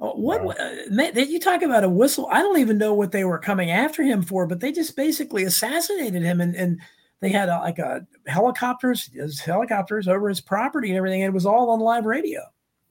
[0.04, 0.54] uh, What Wow.
[0.60, 2.28] uh, man, you talk about a whistle?
[2.32, 5.44] I don't even know what they were coming after him for, but they just basically
[5.44, 6.80] assassinated him, and, and
[7.22, 11.22] they had a, like a helicopters, his helicopters over his property and everything.
[11.24, 12.42] And it was all on live radio.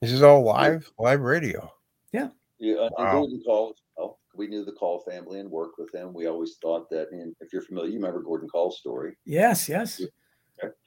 [0.01, 1.71] This is all live, live radio.
[2.11, 2.29] Yeah,
[2.59, 3.11] and Wow.
[3.11, 3.75] Gordon Kahl.
[3.97, 4.19] well.
[4.35, 6.13] we knew the Kahl family and worked with them.
[6.13, 9.15] We always thought that, and if you're familiar, you remember Gordon Kahl's story.
[9.25, 10.01] Yes, yes.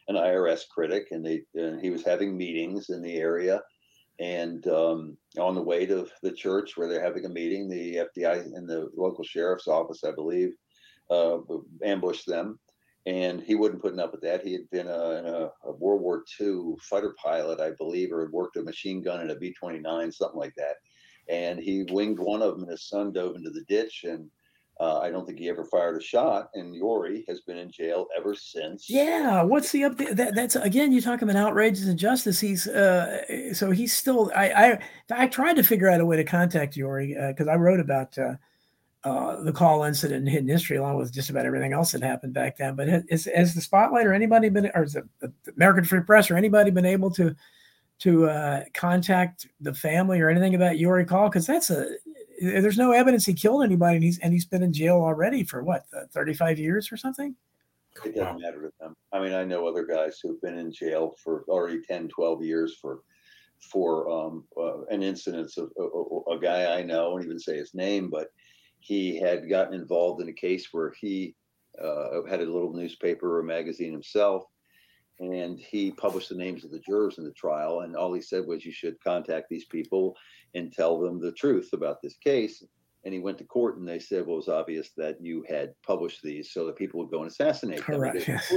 [0.09, 3.61] an IRS critic, and they and he was having meetings in the area.
[4.19, 8.45] And um, on the way to the church where they're having a meeting, the FBI
[8.55, 10.55] and the local sheriff's office, I believe,
[11.11, 11.39] uh,
[11.85, 12.59] ambushed them.
[13.05, 14.45] And he wasn't putting up with that.
[14.45, 18.33] He had been a, a, a World War II fighter pilot, I believe, or had
[18.33, 20.77] worked a machine gun in a B 29, something like that.
[21.29, 24.05] And he winged one of them, and his son dove into the ditch.
[24.05, 24.29] And
[24.79, 26.51] uh, I don't think he ever fired a shot.
[26.55, 28.91] And Yorie has been in jail ever since.
[28.91, 30.17] Yeah, what's the update?
[30.17, 32.39] That, that's again, you talk about outrageous injustice.
[32.39, 34.31] He's uh, so he's still.
[34.37, 34.79] I
[35.11, 38.19] I I tried to figure out a way to contact Yorie because I wrote about
[38.19, 38.35] uh,
[39.07, 42.35] uh, the Kahl incident in Hidden History along with just about everything else that happened
[42.35, 42.75] back then.
[42.75, 46.37] But has, has the Spotlight or anybody been, or it the American Free Press or
[46.37, 47.35] anybody been able to
[48.01, 51.29] to uh, contact the family or anything about Yorie Kahl?
[51.29, 51.89] Because that's a
[52.41, 55.63] there's no evidence he killed anybody, and he's and he's been in jail already for
[55.63, 57.35] what 35 years or something.
[58.05, 58.95] It doesn't matter to them.
[59.13, 62.77] I mean, I know other guys who've been in jail for already 10, 12 years
[62.81, 63.01] for
[63.59, 67.57] for um, uh, an incident of a, a guy I know, I won't even say
[67.57, 68.29] his name, but
[68.81, 71.35] he had gotten involved in a case where he
[71.83, 74.45] uh, had a little newspaper or magazine himself,
[75.19, 77.81] and he published the names of the jurors in the trial.
[77.81, 80.17] And all he said was, "You should contact these people
[80.55, 82.63] and tell them the truth about this case."
[83.05, 85.75] And he went to court, and they said, "Well, it was obvious that you had
[85.83, 88.53] published these so that people would go and assassinate them." Correct, He yes.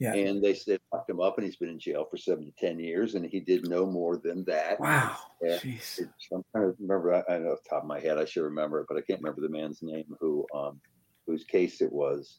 [0.00, 0.14] Yeah.
[0.14, 2.78] and they said locked him up and he's been in jail for seven to ten
[2.78, 5.16] years and he did no more than that Wow.
[5.42, 5.56] Yeah.
[5.58, 5.98] Jeez.
[6.32, 8.44] I'm trying to remember i, I know off the top of my head i should
[8.44, 10.80] remember it but i can't remember the man's name who um
[11.26, 12.38] whose case it was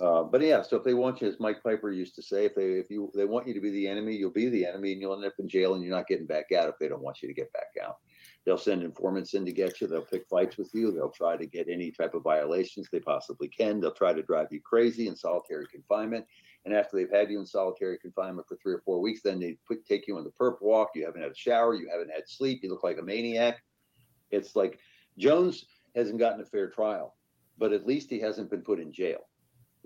[0.00, 2.54] uh, but yeah, so if they want you, as Mike Piper used to say, if
[2.54, 5.00] they if you they want you to be the enemy, you'll be the enemy, and
[5.00, 7.22] you'll end up in jail, and you're not getting back out if they don't want
[7.22, 7.96] you to get back out.
[8.44, 9.86] They'll send informants in to get you.
[9.86, 10.92] They'll pick fights with you.
[10.92, 13.80] They'll try to get any type of violations they possibly can.
[13.80, 16.26] They'll try to drive you crazy in solitary confinement.
[16.64, 19.56] And after they've had you in solitary confinement for three or four weeks, then they
[19.66, 20.90] put take you on the perp walk.
[20.94, 21.74] You haven't had a shower.
[21.74, 22.60] You haven't had sleep.
[22.62, 23.62] You look like a maniac.
[24.30, 24.78] It's like
[25.18, 25.66] Jones
[25.96, 27.16] hasn't gotten a fair trial,
[27.58, 29.28] but at least he hasn't been put in jail.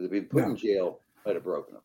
[0.03, 0.51] Because if he'd been put No.
[0.51, 1.81] in jail, I'd have broken him.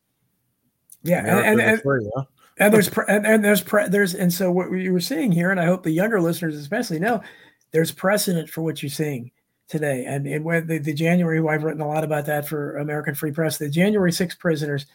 [1.04, 2.24] Yeah, and, and, and, free, huh?
[2.58, 5.50] and there's pre- and, and there's pre- there's and so what you were seeing here,
[5.52, 7.22] and I hope the younger listeners especially know,
[7.70, 9.30] there's precedent for what you're seeing
[9.68, 13.14] today, and and when the, the January, I've written a lot about that for American
[13.14, 13.58] Free Press.
[13.58, 14.86] The January 6 prisoners.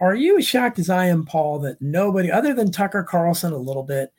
[0.00, 3.56] Are you as shocked as I am, Paul, that nobody other than Tucker Carlson a
[3.56, 4.12] little bit,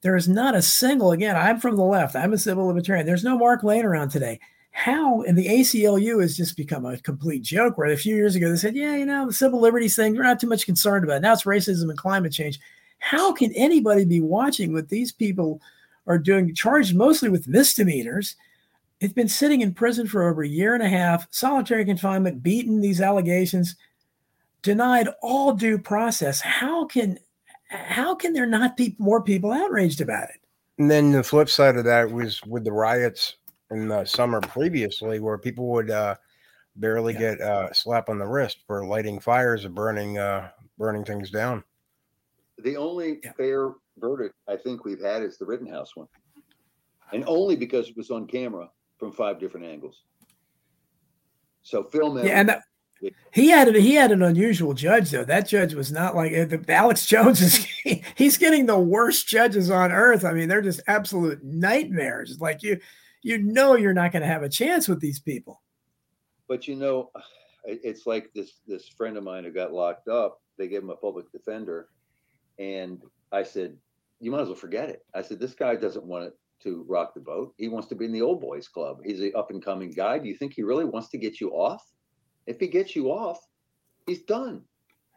[0.00, 1.12] there is not a single.
[1.12, 2.16] Again, I'm from the left.
[2.16, 3.04] I'm a civil libertarian.
[3.04, 4.40] There's no Mark Lane around today.
[4.76, 7.78] How and the ACLU has just become a complete joke.
[7.78, 10.22] Where a few years ago they said, "Yeah, you know, the civil liberties thing, we're
[10.22, 11.20] not too much concerned about." it.
[11.22, 12.60] Now it's racism and climate change.
[12.98, 15.62] How can anybody be watching what these people
[16.06, 18.36] are doing, charged mostly with misdemeanors?
[19.00, 22.82] It's been sitting in prison for over a year and a half, solitary confinement, beaten
[22.82, 23.76] these allegations,
[24.60, 26.42] denied all due process.
[26.42, 27.18] How can
[27.70, 30.40] how can there not be more people outraged about it?
[30.78, 33.36] And then the flip side of that was with the riots
[33.70, 36.16] in the summer previously, where people would uh,
[36.76, 37.18] barely Yeah.
[37.18, 41.64] get uh, slap on the wrist for lighting fires or burning uh, burning things down.
[42.58, 43.32] The only Yeah.
[43.32, 46.08] fair verdict I think we've had is the Rittenhouse one,
[47.12, 50.04] and only because it was on camera from five different angles.
[51.62, 52.62] So film Yeah, and that,
[53.32, 53.74] he had it.
[53.74, 55.24] He had an unusual judge though.
[55.24, 57.66] That judge was not like uh, the, Alex Jones is.
[58.16, 60.24] he's getting the worst judges on earth.
[60.24, 62.40] I mean, they're just absolute nightmares.
[62.40, 62.80] Like you,
[63.26, 65.60] you know, you're not going to have a chance with these people.
[66.48, 67.10] but you know,
[67.64, 70.40] it's like this this friend of mine who got locked up.
[70.56, 71.88] They gave him a public defender,
[72.60, 73.76] and I said,
[74.20, 76.32] "You might as well forget it." I said, "This guy doesn't want
[76.62, 77.52] to rock the boat.
[77.58, 78.98] He wants to be in the old boys club.
[79.04, 80.20] He's an up and coming guy.
[80.20, 81.82] Do you think he really wants to get you off?
[82.46, 83.40] If he gets you off,
[84.06, 84.62] he's done."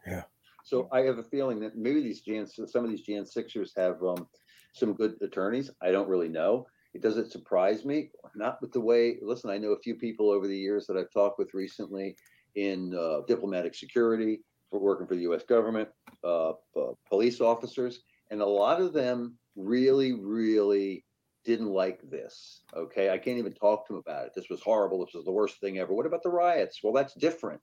[0.04, 0.24] Yeah.
[0.64, 4.02] So I have a feeling that maybe these Jan, some of these Jan Sixers have
[4.02, 4.26] um,
[4.74, 5.70] some good attorneys.
[5.80, 6.66] I don't really know.
[6.94, 9.18] It doesn't surprise me, not with the way.
[9.22, 12.16] Listen, I know a few people over the years that I've talked with recently
[12.56, 14.40] in uh, diplomatic security,
[14.70, 15.42] for working for the U.S.
[15.44, 15.88] government,
[16.24, 18.00] uh, uh, police officers,
[18.30, 21.04] and a lot of them really, really
[21.44, 22.62] didn't like this.
[22.76, 24.32] Okay, I can't even talk to them about it.
[24.34, 25.04] This was horrible.
[25.04, 25.92] This was the worst thing ever.
[25.92, 26.80] What about the riots?
[26.82, 27.60] Well, that's different.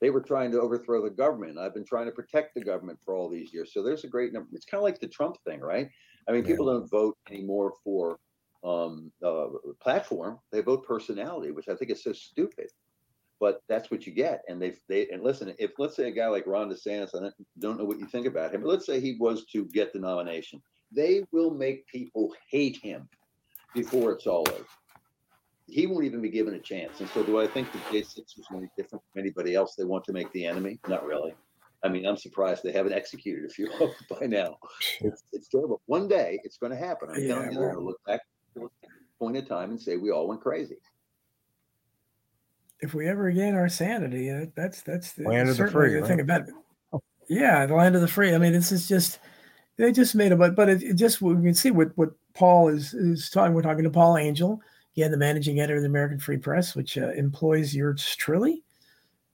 [0.00, 1.58] They were trying to overthrow the government.
[1.58, 3.72] I've been trying to protect the government for all these years.
[3.72, 4.48] So there's a great number.
[4.52, 5.88] It's kind of like the Trump thing, right?
[6.28, 6.48] I mean, Yeah.
[6.50, 8.18] people don't vote anymore for
[8.64, 9.46] um, uh,
[9.80, 10.38] platform.
[10.52, 12.70] They vote personality, which I think is so stupid.
[13.38, 14.42] But that's what you get.
[14.48, 17.78] And they they and listen, if let's say a guy like Ron DeSantis, I don't,
[17.78, 20.62] know what you think about him, but let's say he was to get the nomination,
[20.90, 23.08] they will make people hate him
[23.74, 24.64] before it's all over.
[25.66, 27.00] He won't even be given a chance.
[27.00, 30.04] And so, do I think the J6 is any different from anybody else they want
[30.04, 30.78] to make the enemy?
[30.88, 31.34] Not really.
[31.84, 34.56] I mean, I'm surprised they haven't executed a few of them by now.
[35.00, 35.82] It's, it's terrible.
[35.86, 37.10] One day it's going to happen.
[37.10, 38.20] I'm Yeah, telling you, they're going to look back
[39.18, 40.76] point in time and say we all went crazy.
[42.80, 46.00] if we ever regain our sanity, uh, that's that's the, Land of the certainly free,
[46.00, 46.24] the thing right?
[46.24, 46.54] about it.
[47.28, 48.34] Yeah, the land of the free.
[48.34, 49.18] I mean, this is just
[49.76, 52.68] they just made a but but it, it just we can see what what Paul
[52.68, 53.54] is is talking.
[53.54, 54.60] We're talking to Paul Angel,
[54.96, 58.62] again, the managing editor of the American Free Press, which uh, employs yours truly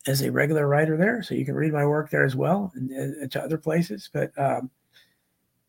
[0.07, 1.23] as a regular writer there.
[1.23, 4.09] So you can read my work there as well and, and to other places.
[4.13, 4.82] But um, there,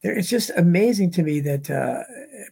[0.04, 1.70] it's just amazing to me that.
[1.70, 2.04] Uh,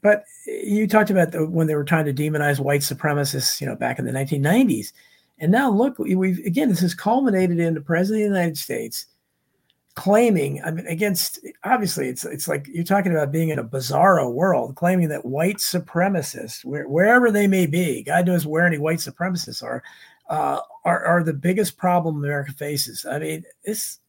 [0.02, 3.76] but you talked about the, when they were trying to demonize white supremacists, you know,
[3.76, 4.94] back in the 1990s.
[5.40, 8.58] And now look, we- we've again, this has culminated in the president of the United
[8.58, 9.08] States
[9.96, 14.32] claiming, I mean, against obviously it's it's like you're talking about being in a bizarro
[14.32, 19.00] world, claiming that white supremacists, where, wherever they may be, God knows where any white
[19.00, 19.84] supremacists are,
[20.30, 23.06] uh, are are the biggest problem America faces.
[23.06, 24.00] I mean, this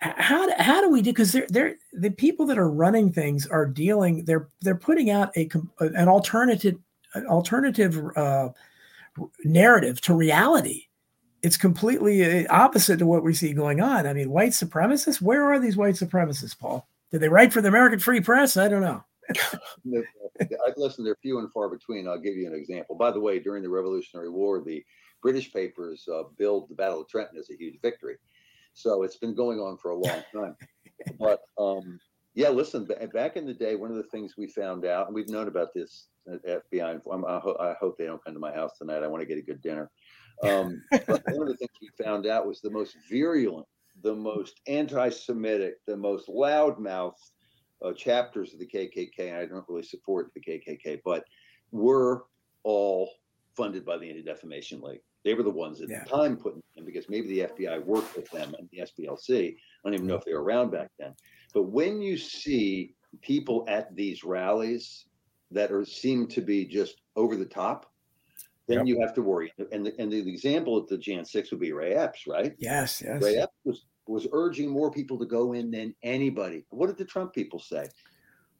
[0.00, 3.46] how do, how do we do because they're they're the people that are running things
[3.46, 5.48] are dealing they're they're putting out a
[5.80, 6.78] an alternative
[7.28, 8.48] alternative uh,
[9.44, 10.84] narrative to reality
[11.42, 15.44] it's completely uh, opposite to what we see going on i mean white supremacists where
[15.44, 18.82] are these white supremacists paul did they write for the american free press i don't
[18.82, 19.04] know
[19.84, 20.02] No,
[20.40, 22.08] I've listened, they're few and far between.
[22.08, 22.96] I'll give you an example.
[22.96, 24.84] By the way, during the Revolutionary War, the
[25.22, 28.16] British papers uh, billed the Battle of Trenton as a huge victory.
[28.80, 30.56] So it's been going on for a long time.
[31.18, 31.98] but um,
[32.34, 35.28] yeah, listen, back in the day, one of the things we found out, and we've
[35.28, 38.78] known about this at FBI, I, ho- I hope they don't come to my house
[38.78, 39.02] tonight.
[39.02, 39.90] I want to get a good dinner.
[40.42, 43.66] Um, but one of the things we found out was the most virulent,
[44.02, 47.14] the most anti Semitic, the most loudmouthed
[47.84, 51.24] uh, chapters of the KKK, and I don't really support the KKK, but
[51.72, 52.24] were
[52.62, 53.10] all
[53.56, 55.00] funded by the Anti Defamation League.
[55.24, 56.04] They were the ones at Yeah.
[56.04, 59.50] the time putting them because maybe the FBI worked with them and the SPLC.
[59.84, 61.14] I don't even know if they were around back then.
[61.52, 65.06] But when you see people at these rallies
[65.50, 67.92] that are seem to be just over the top,
[68.66, 68.86] then Yep.
[68.86, 69.52] you have to worry.
[69.72, 72.54] And the, and the example of the Jan 6 would be Ray Epps, right?
[72.58, 76.64] yes yes Ray Epps was, was urging more people to go in than anybody.
[76.70, 77.88] What did the Trump people say?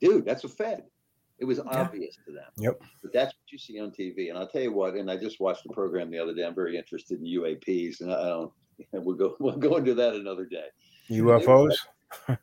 [0.01, 0.85] Dude, that's a Fed.
[1.41, 2.45] It was obvious to them.
[2.59, 2.83] Yep.
[3.03, 4.29] But that's what you see on TV.
[4.29, 6.45] And I'll tell you what, and I just watched the program the other day.
[6.45, 8.53] I'm very interested in UAPs, and I don't.
[8.95, 9.37] We'll go.
[9.41, 10.65] We'll go into that another day.
[11.11, 11.77] UFOs.
[12.29, 12.37] Uh,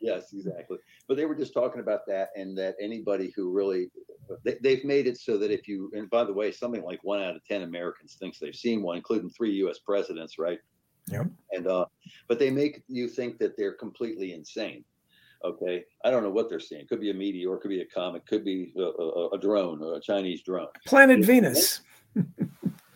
[0.00, 0.78] yes, exactly.
[1.06, 3.90] But they were just talking about that, and that anybody who really,
[4.44, 7.20] they, they've made it so that if you, and by the way, something like one
[7.22, 9.78] out of ten Americans thinks they've seen one, including three U.S.
[9.78, 10.58] presidents, right?
[11.08, 11.26] Yep.
[11.50, 11.84] And uh,
[12.28, 14.84] but they make you think that they're completely insane.
[15.44, 16.86] Okay, I don't know what they're seeing.
[16.86, 19.94] Could be a meteor, could be a comet, could be a, a, a drone or
[19.94, 20.68] a Chinese drone.
[20.86, 21.80] planet venus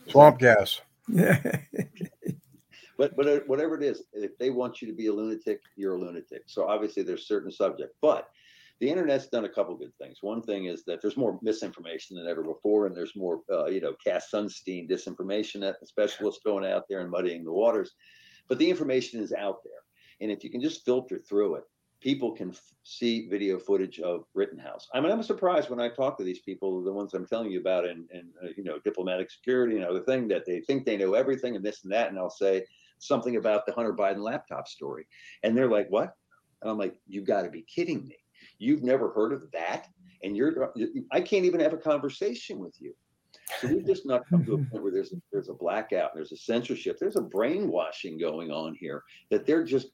[0.09, 0.81] Swamp gas.
[1.09, 1.41] yeah
[2.99, 5.97] But but uh, whatever it is, if they want you to be a lunatic, you're
[5.97, 6.45] a lunatic.
[6.47, 8.29] So obviously there's certain subject, but
[8.81, 10.19] the internet's done a couple good things.
[10.21, 13.81] One thing is that there's more misinformation than ever before, and there's more uh, you
[13.81, 17.93] know Cass Sunstein disinformation that the specialists going out there and muddying the waters.
[18.49, 19.83] But the information is out there,
[20.21, 21.65] and if you can just filter through it,
[22.07, 24.87] people can f- see video footage of Rittenhouse.
[24.95, 27.59] I mean, I'm surprised when I talk to these people, the ones I'm telling you
[27.59, 30.97] about, in, in uh, you know diplomatic security and other thing, that they think they
[30.97, 32.65] know everything and this and that, and I'll say
[33.01, 35.05] something about the Hunter Biden laptop story.
[35.43, 36.15] And they're like, what?
[36.63, 38.19] And I'm like, you've got to be kidding me.
[38.59, 39.89] You've never heard of that?
[40.23, 40.73] And you're,
[41.11, 42.95] I can't even have a conversation with you.
[43.61, 46.31] So we've just not come to a point where there's a, there's a blackout, there's
[46.31, 49.89] a censorship, there's a brainwashing going on here that they're just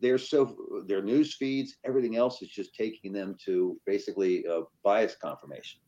[0.00, 0.56] they're, so
[0.86, 4.44] their news feeds, everything else is just taking them to basically
[4.82, 5.80] bias confirmation.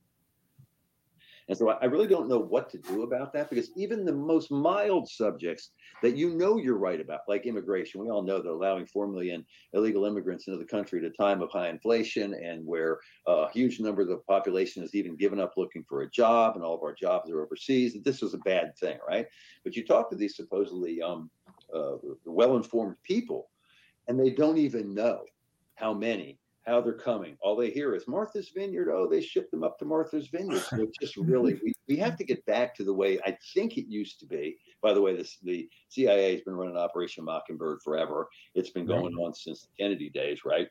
[1.49, 4.51] And so I really don't know what to do about that because even the most
[4.51, 5.71] mild subjects
[6.03, 9.45] that you know you're right about, like immigration, we all know they're allowing 4 million
[9.73, 12.99] illegal immigrants into the country at a time of high inflation and where
[13.29, 16.55] uh, a huge number of the population has even given up looking for a job
[16.55, 17.93] and all of our jobs are overseas.
[17.93, 19.27] That this was a bad thing, right?
[19.65, 21.29] But you talk to these supposedly um,
[21.75, 23.51] uh, well informed people
[24.09, 25.23] and they don't even know
[25.75, 27.37] how many how they're coming.
[27.41, 28.91] All they hear is Martha's Vineyard.
[28.93, 30.63] Oh, they shipped them up to Martha's Vineyard.
[30.63, 33.77] So it's just really, we, we have to get back to the way I think
[33.79, 34.57] it used to be.
[34.81, 38.29] By the way, this, the CIA has been running Operation Mockingbird forever.
[38.55, 40.69] It's been going on since the Kennedy days, right?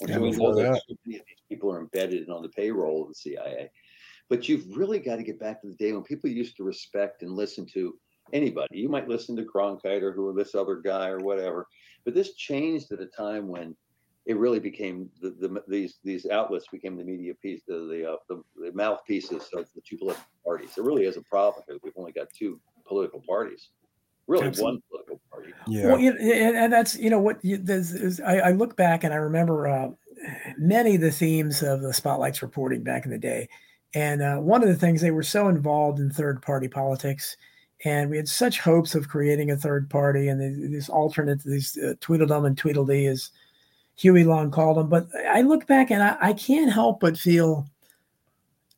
[0.00, 0.82] And Yeah, so we know that that.
[0.88, 3.70] so many of these people are embedded on the payroll of the CIA.
[4.30, 7.22] But you've really got to get back to the day when people used to respect
[7.22, 7.98] and listen to
[8.32, 8.78] anybody.
[8.78, 11.66] You might listen to Cronkite or who or this other guy or whatever.
[12.04, 13.76] But this changed at a time when
[14.26, 18.16] it really became the, the these these outlets became the media piece, the the, uh,
[18.28, 20.70] the the mouthpieces of the two political parties.
[20.76, 23.70] It really is a problem because we've only got two political parties,
[24.26, 24.72] really Absolutely.
[24.72, 25.52] one political party.
[25.66, 25.86] Yeah.
[25.86, 28.76] Well, you know, and, and that's you know what you, there's, is, I, I look
[28.76, 29.90] back and I remember uh,
[30.58, 33.48] many of the themes of the spotlights reporting back in the day,
[33.94, 37.36] and uh, one of the things they were so involved in third party politics,
[37.84, 41.94] and we had such hopes of creating a third party and these, alternate these uh,
[42.00, 43.30] Tweedledum and Tweedledee as
[43.96, 44.88] Huey Long called them.
[44.88, 47.66] But I look back and I, I can't help but feel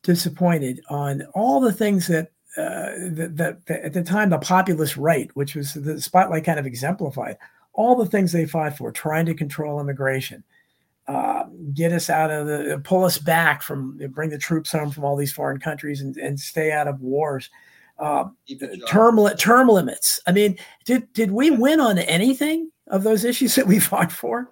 [0.03, 5.55] disappointed on all the things that uh, that at the time the populist right, which
[5.55, 7.35] was the spotlight kind of exemplified,
[7.73, 10.43] all the things they fought for, trying to control immigration,
[11.07, 15.03] uh, get us out of the, pull us back from, bring the troops home from
[15.03, 17.49] all these foreign countries and, and stay out of wars.
[17.99, 20.19] Job- term li- term limits.
[20.27, 24.51] I mean, did did we win on anything of those issues that we fought for?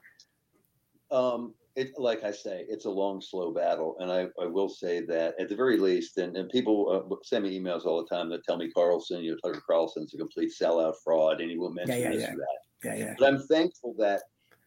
[1.12, 5.02] Um, it, like I say, it's a long, slow battle, and I, I will say
[5.06, 8.30] that at the very least, and, and people uh, send me emails all the time
[8.30, 11.72] that tell me Carlson, you know, Tucker Carlson's a complete sellout fraud, and he will
[11.72, 12.32] mention yeah, this yeah.
[12.32, 12.58] that.
[12.84, 13.16] Yeah, yeah.
[13.18, 14.22] But I'm thankful that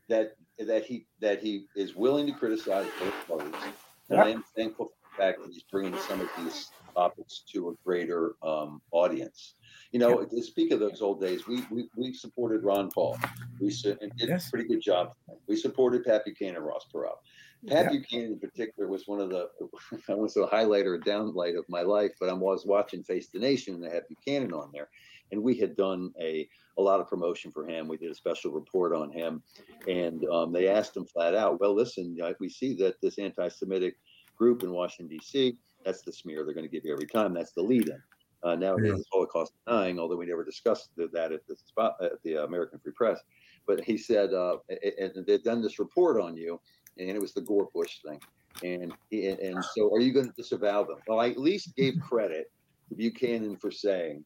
[0.08, 3.72] that that he that he is willing to criticize both parties,
[4.08, 7.70] and I am thankful for the fact that he's bringing some of these topics to
[7.70, 9.54] a greater um, audience.
[9.92, 13.18] You know, to speak of those old days, we we, we supported Ron Paul.
[13.60, 14.48] We su- did Yes.
[14.48, 15.14] a pretty good job.
[15.46, 17.18] We supported Pat Buchanan, and Ross Perot.
[17.66, 19.48] Pat Buchanan in particular was one of the
[20.08, 23.28] I was a highlight or a downlight of my life, but I was watching Face
[23.28, 24.88] the Nation and they had Buchanan on there.
[25.32, 26.46] And we had done a,
[26.78, 27.88] a lot of promotion for him.
[27.88, 29.42] We did a special report on him.
[29.88, 33.96] And um, they asked him flat out, well, listen, we see that this anti Semitic
[34.36, 37.34] group in Washington, D.C., that's the smear they're going to give you every time.
[37.34, 38.02] That's the lead in.
[38.42, 38.96] Uh, nowadays, Yeah.
[38.96, 42.92] it's Holocaust denying, although we never discussed that at the spot at the American Free
[42.92, 43.20] Press.
[43.66, 44.58] But he said, uh,
[44.98, 46.60] and they've done this report on you,
[46.98, 48.20] and it was the Gore Bush thing.
[48.62, 50.98] And and, and so, are you going to disavow them?
[51.08, 52.52] Well, I at least gave credit
[52.90, 54.24] to Buchanan for saying,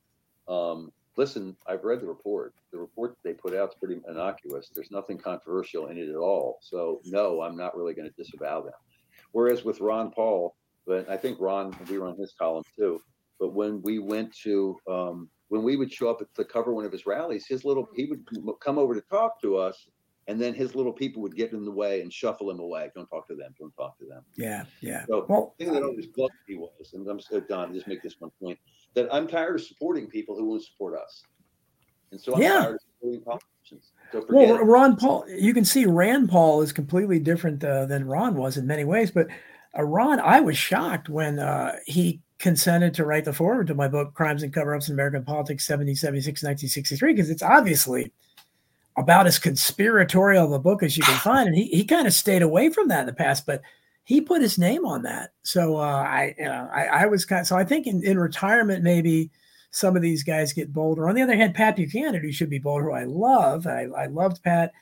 [0.48, 2.55] um, "Listen, I've read the report.
[2.72, 4.70] The report that they put out is pretty innocuous.
[4.74, 6.59] There's nothing controversial in it at all.
[6.60, 8.74] So, no, I'm not really going to disavow them."
[9.32, 10.56] Whereas with Ron Paul,
[10.89, 13.01] but I think Ron, we were on his column too.
[13.39, 16.85] But when we went to, um, when we would show up at the cover one
[16.85, 18.24] of his rallies, his little he would
[18.60, 19.86] come over to talk to us,
[20.27, 22.90] and then his little people would get in the way and shuffle him away.
[22.97, 23.55] Don't talk to them.
[23.60, 24.24] Don't talk to them.
[24.36, 25.05] Yeah, yeah.
[25.06, 28.02] So Well, the thing that always bugged me was, and I'm so Don, just make
[28.02, 28.59] this one point,
[28.94, 31.23] that I'm tired of supporting people who won't support us.
[32.10, 32.62] And so I'm Yeah.
[32.62, 33.93] tired of supporting politicians.
[34.10, 34.65] So Well.
[34.65, 38.66] Ron Paul, you can see Rand Paul is completely different uh, than Ron was in
[38.66, 39.10] many ways.
[39.10, 39.35] But uh,
[39.76, 44.14] Ron, I was shocked when uh, he consented to write the foreword to my book,
[44.14, 48.12] Crimes and Cover Ups in American Politics, 1776 1963, because it's obviously
[48.96, 51.48] about as conspiratorial of a book as you can find.
[51.48, 53.62] And he, he kind of stayed away from that in the past, but
[54.04, 55.32] he put his name on that.
[55.42, 58.18] So uh, I, you know, I, I was kind of, so I think in, in
[58.18, 59.30] retirement, maybe
[59.70, 61.08] some of these guys get bolder.
[61.08, 64.06] On the other hand, Pat Buchanan, who should be bolder, who I love, I, I
[64.06, 64.72] loved Pat.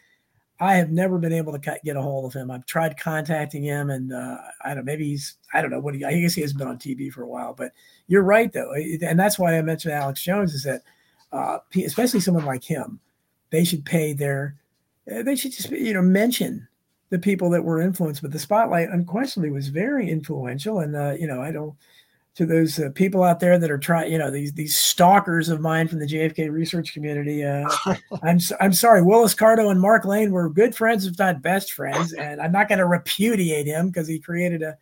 [0.59, 2.51] I have never been able to get a hold of him.
[2.51, 4.85] I've tried contacting him, and uh, I don't.
[4.87, 5.37] Maybe he's.
[5.53, 6.05] I don't know what he.
[6.05, 7.53] I guess he hasn't been on TV for a while.
[7.53, 7.73] But
[8.09, 10.55] you're right, though, and that's why I mentioned Alex Jones.
[10.55, 10.83] Is that,
[11.33, 13.01] uh, especially someone like him,
[13.51, 14.57] they should pay their.
[15.15, 16.67] uh, They should just you know mention
[17.11, 18.23] the people that were influenced.
[18.23, 21.75] But the spotlight unquestionably was very influential, and uh, you know I don't
[22.37, 25.61] to those uh, people out there that are trying, you know, these these stalkers of
[25.61, 27.43] mine from the JFK research community.
[27.43, 27.69] Uh,
[28.23, 31.73] I'm s- I'm sorry, Willis Carto and Mark Lane were good friends, if not best
[31.73, 34.77] friends, and I'm not going to repudiate him because he created a,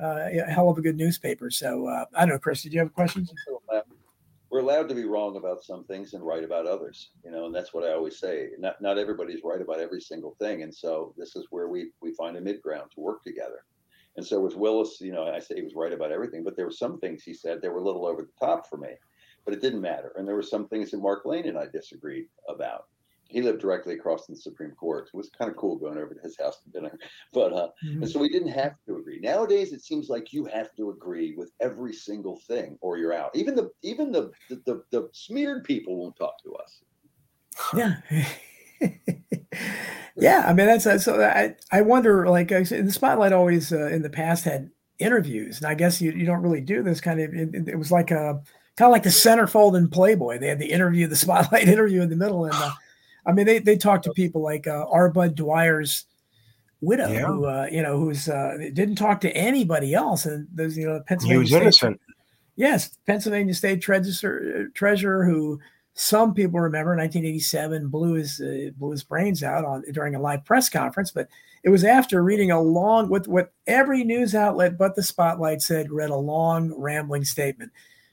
[0.00, 1.50] uh, a hell of a good newspaper.
[1.50, 3.32] So uh, I don't know, Chris, did you have questions?
[4.50, 7.52] we're allowed to be wrong about some things and right about others you know and
[7.52, 11.12] that's what i always say not not everybody's right about every single thing and so
[11.18, 13.64] this is where we we find a mid ground to work together
[14.16, 16.66] and so with willis you know i say he was right about everything but there
[16.66, 18.90] were some things he said that were a little over the top for me
[19.44, 22.26] but it didn't matter and there were some things that mark lane and i disagreed
[22.48, 22.84] about
[23.26, 26.14] he lived directly across from the supreme court it was kind of cool going over
[26.14, 26.96] to his house for dinner
[27.32, 29.18] but uh and so we didn't have to agree.
[29.20, 33.30] Nowadays, it seems like you have to agree with every single thing, or you're out.
[33.34, 36.82] Even the even the the, the, the smeared people won't talk to us.
[37.74, 37.96] Yeah.
[40.16, 41.20] Yeah, I mean that's uh, so.
[41.22, 45.58] I I wonder like I said, the spotlight always uh, in the past had interviews,
[45.58, 47.34] and I guess you, you don't really do this kind of.
[47.34, 48.40] It, it was like a
[48.76, 50.38] kind of like the centerfold in Playboy.
[50.38, 52.70] They had the interview, the spotlight interview in the middle, and uh,
[53.26, 55.10] I mean they they talked to people like uh, R.
[55.10, 56.06] Bud Dwyer's
[56.80, 57.26] widow, yeah.
[57.26, 61.02] who uh, you know who's uh, didn't talk to anybody else, and those you know
[61.06, 61.34] Pennsylvania.
[61.34, 62.00] He was State, innocent.
[62.56, 65.58] Yes, Pennsylvania State Treasurer, treasurer who
[65.94, 70.44] some people remember 1987 blew his uh, blew his brains out on during a live
[70.44, 71.28] press conference, but
[71.62, 75.92] it was after reading a long what what every news outlet but the Spotlight said
[75.92, 77.70] read a long rambling statement.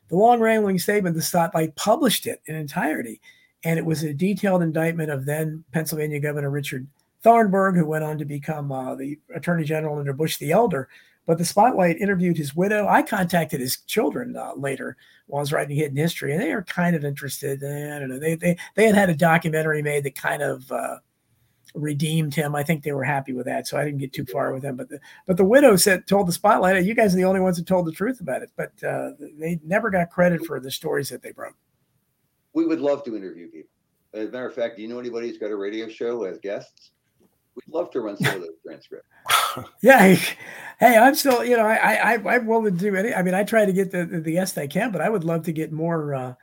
[0.10, 3.20] The long rambling statement, the Spotlight published it in entirety,
[3.64, 6.88] and it was a detailed indictment of then Pennsylvania Governor Richard
[7.24, 10.88] Thornburgh, who went on to become uh, the Attorney General under Bush the Elder.
[11.28, 12.88] But the Spotlight interviewed his widow.
[12.88, 16.64] I contacted his children uh, later while I was writing Hidden History, and they are
[16.64, 17.64] kind of interested.
[17.64, 18.20] I don't know.
[18.20, 20.98] They they they had had a documentary made that kind of uh,
[21.76, 22.56] redeemed him.
[22.56, 24.76] I think they were happy with that, so I didn't get too far with them.
[24.76, 27.58] But the but the widow said told the Spotlight, "You guys are the only ones
[27.58, 31.10] that told the truth about it." But uh, they never got credit for the stories
[31.10, 31.56] that they broke.
[32.54, 33.70] We would love to interview people.
[34.14, 36.38] As a matter of fact, do you know anybody who's got a radio show as
[36.40, 36.92] guests?
[37.56, 39.08] We'd love to run some of those transcripts.
[39.82, 40.16] yeah.
[40.80, 43.44] Hey, I'm still, you know, I, I, I'm willing to do any, I mean, I
[43.44, 46.16] try to get the, the guests I can, but I would love to get more,
[46.16, 46.34] uh,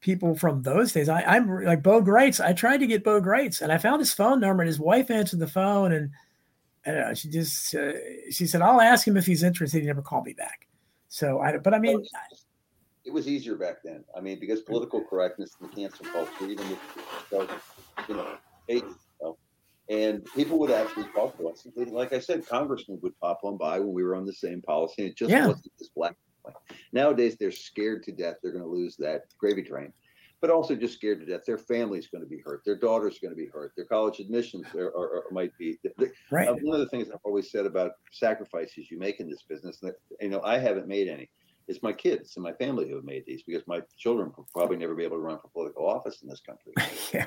[0.00, 1.08] people from those days.
[1.08, 2.38] I, I'm like Bo Gritz.
[2.38, 5.10] I tried to get Bo Gritz and I found his phone number and his wife
[5.10, 6.10] answered the phone and,
[6.84, 7.92] and she just, uh,
[8.30, 9.80] she said, I'll ask him if he's interested.
[9.80, 10.68] He never called me back.
[11.08, 12.04] So I, but I mean,
[13.04, 14.04] it was easier back then.
[14.14, 16.78] I mean, because political correctness and the cancel culture, even if,
[18.08, 18.36] you know,
[18.68, 18.84] hate
[19.90, 23.58] and people would actually talk to us, including, like I said, congressmen would pop on
[23.58, 25.02] by when we were on the same policy.
[25.02, 25.46] And it just yeah.
[25.46, 26.16] wasn't this black.
[26.92, 29.92] Nowadays, they're scared to death they're going to lose that gravy train,
[30.40, 33.32] but also just scared to death their family's going to be hurt, their daughter's going
[33.32, 35.78] to be hurt, their college admissions are, are, are might be.
[36.30, 36.48] Right.
[36.48, 39.78] Uh, one of the things I've always said about sacrifices you make in this business,
[39.80, 41.30] that you know, I haven't made any
[41.68, 44.76] it's my kids and my family who have made these because my children will probably
[44.76, 46.72] never be able to run for political office in this country.
[47.12, 47.26] yeah.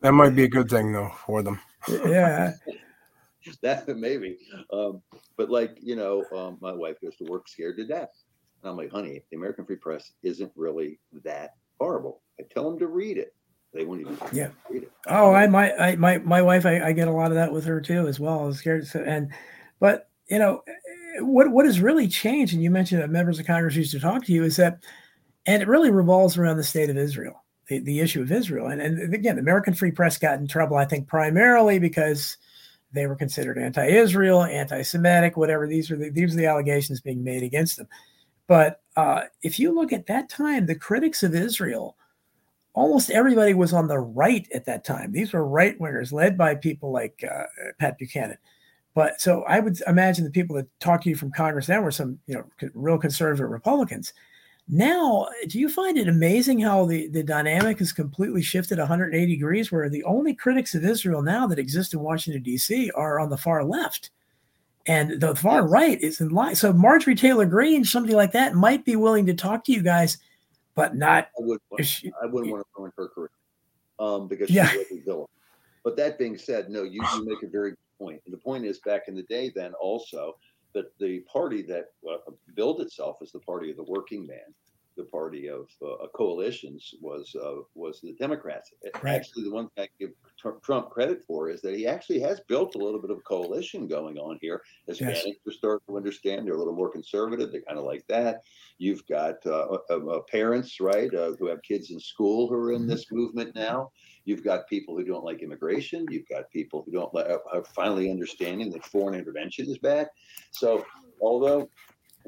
[0.00, 1.60] that might be a good thing though for them.
[1.88, 2.52] Yeah.
[3.62, 4.38] that maybe.
[4.72, 5.02] Um,
[5.36, 8.10] but like, you know, um, my wife goes to work scared to death.
[8.62, 12.22] And I'm like, honey, the American Free Press isn't really that horrible.
[12.40, 13.34] I tell them to read it.
[13.72, 14.50] They won't even yeah.
[14.70, 14.92] read it.
[15.06, 17.64] Oh, I my I, my my wife, I, I get a lot of that with
[17.66, 18.40] her too as well.
[18.40, 18.88] I was scared.
[18.94, 19.32] And
[19.80, 20.62] but you know,
[21.20, 24.24] what what has really changed, and you mentioned that members of Congress used to talk
[24.24, 24.84] to you, is that,
[25.46, 28.80] and it really revolves around the state of Israel, the, the issue of Israel, and
[28.80, 32.36] and again, the American Free Press got in trouble, I think, primarily because
[32.92, 35.66] they were considered anti-Israel, anti-Semitic, whatever.
[35.66, 37.88] These are the, these are the allegations being made against them.
[38.46, 41.96] But uh, if you look at that time, the critics of Israel,
[42.74, 45.10] almost everybody was on the right at that time.
[45.10, 47.44] These were right wingers, led by people like uh,
[47.80, 48.38] Pat Buchanan.
[48.96, 51.90] But so I would imagine the people that talk to you from Congress now were
[51.90, 54.14] some, you know, real conservative Republicans.
[54.68, 59.70] Now, do you find it amazing how the, the dynamic has completely shifted 180 degrees,
[59.70, 62.90] where the only critics of Israel now that exist in Washington, D.C.
[62.92, 64.12] are on the far left?
[64.86, 66.54] And the far right is in line.
[66.54, 70.16] So Marjorie Taylor Greene, somebody like that, might be willing to talk to you guys,
[70.74, 71.28] but not.
[71.38, 73.30] I, would, she, I wouldn't want to ruin her career
[73.98, 74.72] um, because yeah.
[74.72, 75.26] a villain.
[75.84, 78.20] But that being said, no, you, you make a very point.
[78.24, 80.36] And the point is, back in the day, then also
[80.74, 82.18] that the party that uh,
[82.54, 84.54] billed itself as the party of the working man,
[84.96, 88.72] the party of uh, coalitions, was uh, was the Democrats.
[89.02, 89.16] Right.
[89.16, 90.10] Actually, the one thing I give
[90.62, 93.86] Trump credit for is that he actually has built a little bit of a coalition
[93.86, 94.62] going on here.
[94.88, 95.36] Hispanics yes.
[95.46, 97.52] are starting to understand; they're a little more conservative.
[97.52, 98.42] They kind of like that.
[98.78, 102.82] You've got uh, uh, uh, parents, right, who have kids in school who are in
[102.82, 102.90] mm-hmm.
[102.90, 103.90] this movement now.
[104.24, 106.06] You've got people who don't like immigration.
[106.10, 110.08] You've got people who don't like, are finally understanding that foreign intervention is bad.
[110.50, 110.84] So,
[111.20, 111.68] although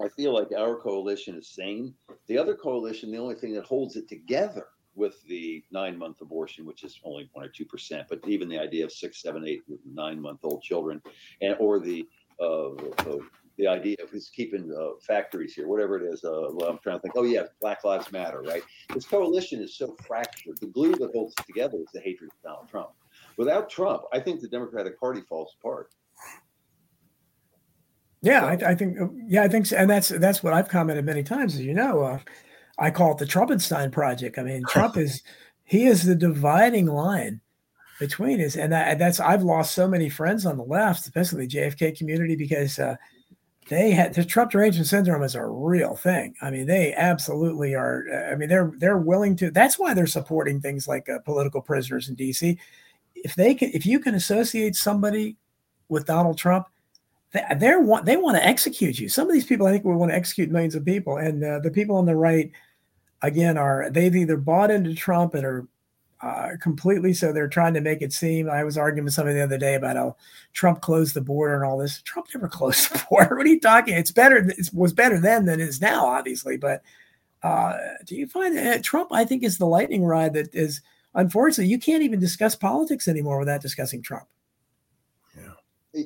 [0.02, 1.94] I feel like our coalition is sane,
[2.26, 6.66] the other coalition, the only thing that holds it together with the nine month abortion,
[6.66, 9.62] which is only one or two percent, but even the idea of six, seven, eight,
[9.84, 11.00] nine month old children,
[11.40, 12.06] and or the
[12.40, 12.70] uh,
[13.56, 16.24] the idea of who's keeping uh, factories here, whatever it is.
[16.24, 17.14] Uh, well, I'm trying to think.
[17.16, 18.62] Oh yeah, Black Lives Matter, right?
[18.92, 20.58] This coalition is so fractured.
[20.60, 22.90] The glue that holds it together is the hatred of Donald Trump.
[23.36, 25.94] Without Trump, I think the Democratic Party falls apart.
[28.20, 28.96] Yeah, I, I think.
[29.28, 29.76] Yeah, I think, so.
[29.76, 31.54] and that's that's what I've commented many times.
[31.54, 32.18] As you know, uh,
[32.78, 34.38] I call it the Trumpenstein project.
[34.38, 35.22] I mean, Trump is
[35.64, 37.40] he is the dividing line
[38.00, 41.56] between us, and that, that's I've lost so many friends on the left, especially the
[41.56, 42.96] JFK community, because uh,
[43.68, 46.34] they had the Trump derangement syndrome is a real thing.
[46.42, 48.04] I mean, they absolutely are.
[48.32, 49.50] I mean, they're they're willing to.
[49.50, 52.58] That's why they're supporting things like uh, political prisoners in D.C.
[53.14, 55.36] if they can, if you can associate somebody
[55.88, 56.66] with Donald Trump,
[57.32, 59.08] they, want they want to execute you.
[59.08, 61.58] Some of these people, I think, will want to execute millions of people, and uh,
[61.60, 62.50] the people on the right,
[63.22, 65.68] again, are they've either bought into Trump and are
[66.22, 67.12] uh, completely.
[67.12, 68.48] So they're trying to make it seem.
[68.48, 70.16] I was arguing with somebody the other day about how
[70.52, 72.02] Trump closed the border and all this.
[72.02, 73.36] Trump never closed the border.
[73.36, 73.94] What are you talking?
[73.94, 74.36] It's better.
[74.38, 76.56] It was better then than it is now, obviously.
[76.56, 76.82] But
[77.42, 79.12] uh, do you find that Trump?
[79.12, 80.80] I think is the lightning rod that is.
[81.14, 84.28] Unfortunately, you can't even discuss politics anymore without discussing Trump.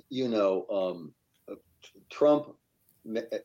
[0.08, 1.12] You know, um,
[1.50, 1.56] uh,
[2.10, 2.54] Trump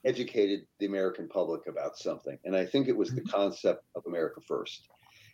[0.05, 3.35] educated the American public about something, and I think it was the mm-hmm.
[3.35, 4.87] concept of America First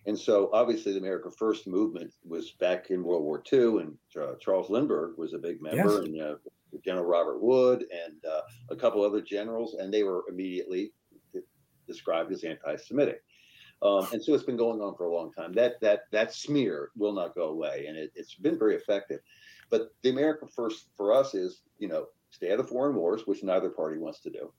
[0.05, 4.33] and so obviously the America First movement was back in World War II, and uh,
[4.39, 6.05] Charles Lindbergh was a big member, yes.
[6.05, 6.35] and uh,
[6.83, 10.91] General Robert Wood, and uh, a couple other generals, and they were immediately
[11.87, 13.21] described as anti-Semitic.
[13.81, 15.51] Um, and so it's been going on for a long time.
[15.53, 19.19] That that that smear will not go away, and it, it's been very effective.
[19.73, 23.41] But the America First for us is, you know, stay out of foreign wars, which
[23.41, 24.53] neither party wants to do.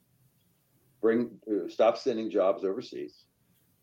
[1.00, 3.26] Bring, uh, stop sending jobs overseas.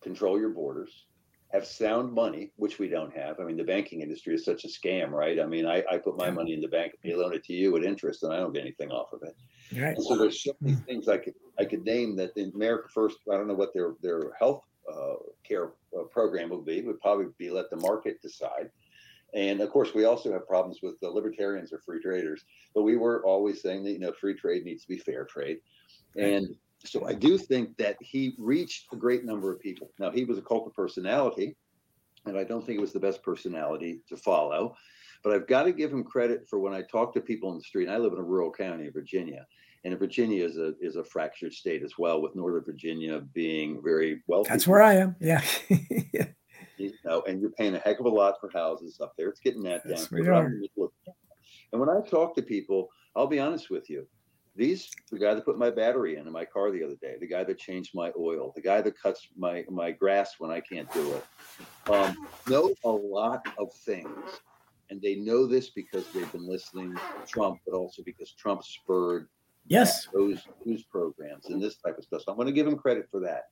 [0.02, 1.06] Control your borders
[1.54, 3.40] have sound money, which we don't have.
[3.40, 5.40] I mean, the banking industry is such a scam, right?
[5.40, 7.78] I mean, I, I put my money in the bank, they loan it to you
[7.78, 9.36] at interest, and I don't get anything off of it.
[9.80, 9.96] Right.
[9.96, 13.20] And so there's so many things I could I could name that in America First.
[13.32, 15.16] I don't know what their their health uh,
[15.48, 16.82] care uh, program would be.
[16.82, 18.70] Would probably be let the market decide.
[19.34, 22.44] And of course, we also have problems with the libertarians or free traders.
[22.76, 25.60] But we were always saying that you know free trade needs to be fair trade,
[26.18, 29.92] and so I do think that he reached a great number of people.
[30.00, 31.56] Now he was a cult of personality,
[32.26, 34.76] and I don't think it was the best personality to follow.
[35.24, 37.64] But I've got to give him credit for when I talk to people in the
[37.64, 37.90] street.
[37.90, 39.46] I live in a rural county in Virginia,
[39.86, 44.24] and Virginia is a is a fractured state as well, with Northern Virginia being very
[44.28, 44.50] wealthy.
[44.50, 45.16] That's where I am.
[45.20, 45.44] Yeah.
[46.84, 49.30] you know, and you're paying a heck of a lot for houses up there.
[49.30, 50.62] It's getting that yes, down.
[51.72, 54.08] And when I talk to people, I'll be honest with you
[54.56, 57.28] these the guy that put my battery in in my car the other day the
[57.28, 60.92] guy that changed my oil the guy that cuts my my grass when i can't
[60.94, 61.26] do it
[61.90, 62.16] um,
[62.48, 64.42] know a lot of things
[64.90, 69.28] and they know this because they've been listening to trump but also because trump spurred
[69.68, 72.78] yes those news programs and this type of stuff so i'm going to give him
[72.78, 73.44] credit for that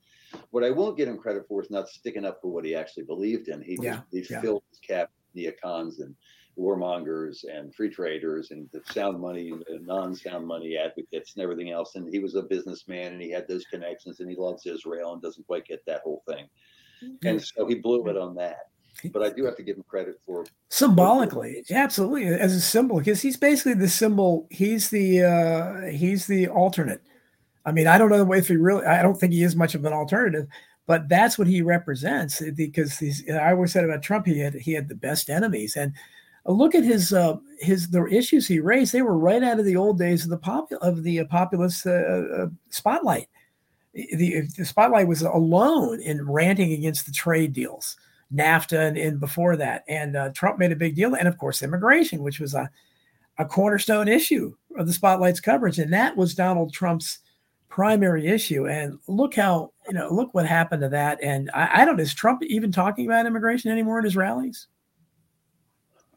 [0.50, 3.04] what i won't give him credit for is not sticking up for what he actually
[3.04, 4.40] believed in he, yeah, he yeah.
[4.40, 6.14] filled his cap neocons and
[6.58, 11.94] warmongers and free traders and the sound money and non-sound money advocates and everything else.
[11.94, 15.22] And he was a businessman and he had those connections and he loves Israel and
[15.22, 16.46] doesn't quite get that whole thing.
[17.02, 17.26] Mm-hmm.
[17.26, 18.69] And so he blew it on that.
[19.12, 23.22] But I do have to give him credit for symbolically, absolutely, as a symbol, because
[23.22, 24.46] he's basically the symbol.
[24.50, 27.02] He's the uh, he's the alternate.
[27.64, 28.84] I mean, I don't know the way if he really.
[28.84, 30.46] I don't think he is much of an alternative,
[30.86, 32.42] but that's what he represents.
[32.54, 35.92] Because he's, I always said about Trump, he had he had the best enemies, and
[36.46, 38.92] look at his uh, his the issues he raised.
[38.92, 41.86] They were right out of the old days of the pop of the uh, populist
[41.86, 43.28] uh, uh, spotlight.
[43.92, 47.96] The, the spotlight was alone in ranting against the trade deals,
[48.34, 49.84] NAFTA, and, and before that.
[49.88, 52.70] And uh, Trump made a big deal, and of course, immigration, which was a
[53.38, 57.20] a cornerstone issue of the spotlight's coverage, and that was Donald Trump's
[57.70, 58.68] primary issue.
[58.68, 61.18] And look how you know look what happened to that.
[61.22, 64.66] And I, I don't is Trump even talking about immigration anymore in his rallies?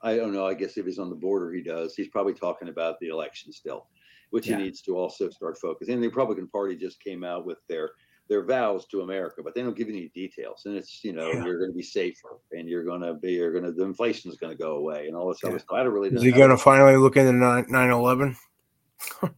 [0.02, 0.46] I don't know.
[0.46, 1.96] I guess if he's on the border, he does.
[1.96, 3.88] He's probably talking about the election still,
[4.32, 4.58] which yeah.
[4.58, 5.94] he needs to also start focusing.
[5.94, 7.92] And the Republican Party just came out with their
[8.30, 10.64] their vows to America, but they don't give you any details.
[10.66, 11.44] And it's you know yeah.
[11.44, 14.32] you're going to be safer, and you're going to be you're going to the inflation
[14.32, 15.50] is going to go away, and all this yeah.
[15.50, 15.78] other stuff.
[15.78, 16.10] I don't really.
[16.10, 18.36] Is he going to finally look into 9 11?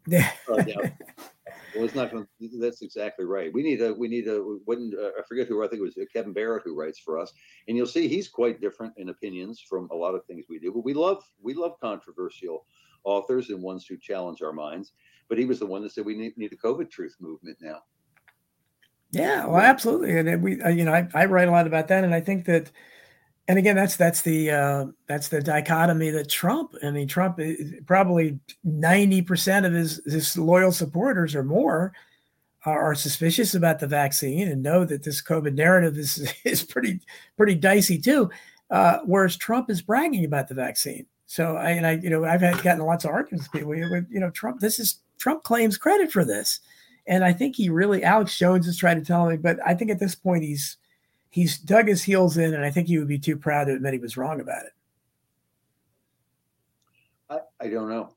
[0.07, 0.31] yeah.
[0.49, 0.89] Uh, yeah.
[1.75, 2.25] Well, it's not going.
[2.25, 3.51] to That's exactly right.
[3.53, 3.93] We need a.
[3.93, 4.37] We need a.
[4.65, 7.33] When uh, I forget who I think it was Kevin Barrett who writes for us,
[7.67, 10.71] and you'll see he's quite different in opinions from a lot of things we do.
[10.71, 12.65] But we love we love controversial
[13.03, 14.93] authors and ones who challenge our minds.
[15.27, 17.79] But he was the one that said we need, need a COVID truth movement now.
[19.11, 22.03] Yeah, well, absolutely, and we, uh, you know, I, I write a lot about that,
[22.03, 22.71] and I think that
[23.47, 26.73] and again, that's that's the uh, that's the dichotomy that Trump.
[26.83, 27.39] I mean, Trump
[27.85, 31.93] probably ninety percent of his his loyal supporters or more
[32.65, 36.99] are, are, suspicious about the vaccine and know that this COVID narrative is is pretty
[37.37, 38.31] pretty dicey too.
[38.71, 41.05] Uh, whereas Trump is bragging about the vaccine.
[41.27, 43.75] So I and I you know I've had gotten lots of arguments with people.
[43.75, 44.59] You know, Trump.
[44.59, 46.61] This is Trump claims credit for this,
[47.07, 49.91] and I think he really Alex Jones is trying to tell me, but I think
[49.91, 50.77] at this point he's
[51.29, 53.93] he's dug his heels in, and I think he would be too proud to admit
[53.93, 54.71] he was wrong about it.
[57.29, 58.15] I, I don't know.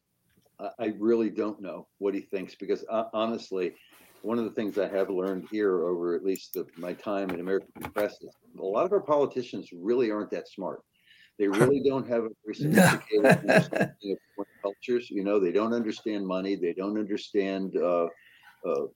[0.61, 3.75] I, I really don't know what he thinks because uh, honestly,
[4.23, 7.41] one of the things I have learned here over at least the, my time in
[7.41, 10.83] American press is a lot of our politicians really aren't that smart.
[11.39, 15.11] They really don't have a very sophisticated understanding of foreign cultures.
[15.11, 16.57] You know, they don't understand money.
[16.57, 18.09] They don't understand uh,
[18.67, 18.87] uh,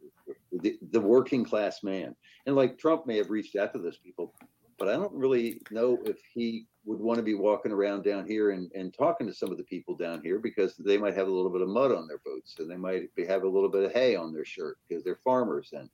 [0.52, 2.14] the, the working class man.
[2.46, 4.34] And like Trump may have reached out to those people,
[4.78, 8.50] but I don't really know if he would want to be walking around down here
[8.50, 11.32] and, and talking to some of the people down here because they might have a
[11.32, 13.92] little bit of mud on their boots and they might have a little bit of
[13.92, 15.88] hay on their shirt because they're farmers and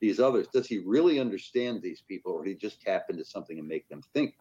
[0.00, 0.46] these others.
[0.48, 4.02] Does he really understand these people or he just tap into something and make them
[4.14, 4.34] think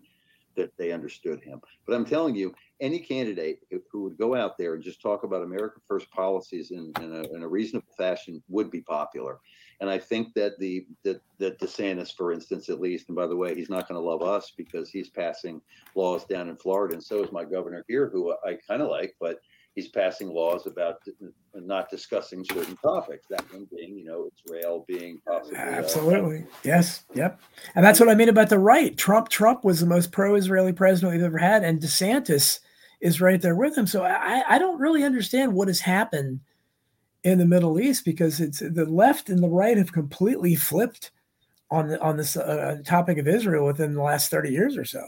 [0.59, 1.61] that they understood him?
[1.85, 3.59] But I'm telling you, any candidate
[3.91, 7.35] who would go out there and just talk about America First policies in, in, a,
[7.35, 9.39] in a reasonable fashion would be popular.
[9.81, 13.35] And I think that the that, that DeSantis, for instance, at least, and by the
[13.35, 15.61] way, he's not going to love us because he's passing
[15.95, 19.15] laws down in Florida, and so is my governor here, who I kind of like,
[19.19, 19.39] but
[19.79, 21.01] he's passing laws about
[21.53, 23.27] not discussing certain topics.
[23.29, 27.39] That one being, you know, Israel being possibly uh, absolutely uh, yes, yep.
[27.75, 28.97] And that's what I mean about the right.
[28.97, 32.59] Trump Trump was the most pro-Israeli president we've ever had, and DeSantis
[32.99, 33.87] is right there with him.
[33.87, 36.41] So I, I don't really understand what has happened
[37.23, 41.11] in the Middle East because it's the left and the right have completely flipped
[41.71, 45.03] on the on this uh, topic of Israel within the last thirty years or so.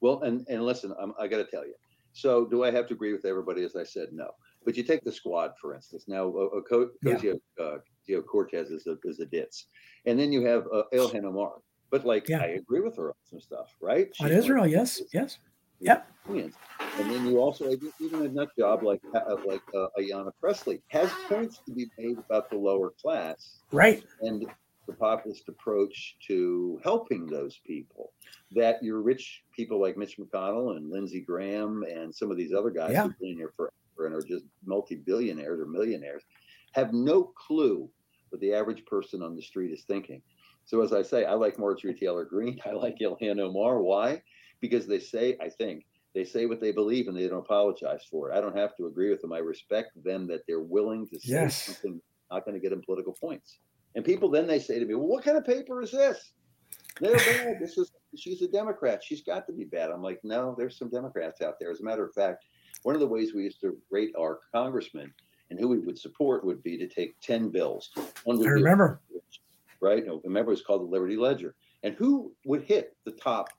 [0.00, 1.74] Well, and and listen, I'm, I got to tell you.
[2.12, 3.64] So, do I have to agree with everybody?
[3.64, 4.30] As I said, no.
[4.64, 6.04] But you take the squad, for instance.
[6.06, 8.18] Now, uh, Ocasio yeah.
[8.18, 9.66] uh, Cortez is a is a ditz,
[10.06, 11.54] and then you have uh, Ilhan Omar.
[11.90, 12.40] But like, yeah.
[12.40, 14.08] I agree with her on some stuff, right?
[14.14, 15.38] She's on Israel, like, yes, yes.
[15.80, 16.06] Yep.
[16.28, 17.68] And then you also
[18.00, 22.18] even a nut job like uh, like uh, Ayanna Pressley has points to be made
[22.18, 24.04] about the lower class, right?
[24.20, 24.46] And
[24.86, 28.12] the populist approach to helping those people.
[28.52, 32.70] That your rich people like Mitch McConnell and Lindsey Graham and some of these other
[32.70, 33.04] guys yeah.
[33.04, 33.72] who've been here forever
[34.06, 36.22] and are just multi-billionaires or millionaires
[36.72, 37.88] have no clue
[38.30, 40.22] what the average person on the street is thinking.
[40.64, 42.58] So as I say, I like Marjorie Taylor Greene.
[42.66, 43.80] I like Ilhan Omar.
[43.80, 44.22] Why?
[44.62, 45.84] because they say, I think,
[46.14, 48.36] they say what they believe and they don't apologize for it.
[48.36, 49.32] I don't have to agree with them.
[49.32, 51.62] I respect them that they're willing to say yes.
[51.62, 52.00] something
[52.30, 53.58] not going to get them political points.
[53.94, 56.32] And people then they say to me, "Well, what kind of paper is this?"
[57.00, 57.60] They're bad.
[57.60, 59.02] This is she's a Democrat.
[59.02, 59.90] She's got to be bad.
[59.90, 61.70] I'm like, no, there's some Democrats out there.
[61.70, 62.44] As a matter of fact,
[62.82, 65.12] one of the ways we used to rate our congressmen
[65.50, 67.90] and who we would support would be to take 10 bills.
[68.24, 69.00] One would I remember.
[69.80, 70.04] right?
[70.04, 71.54] No, remember it was called the Liberty Ledger.
[71.82, 73.50] And who would hit the top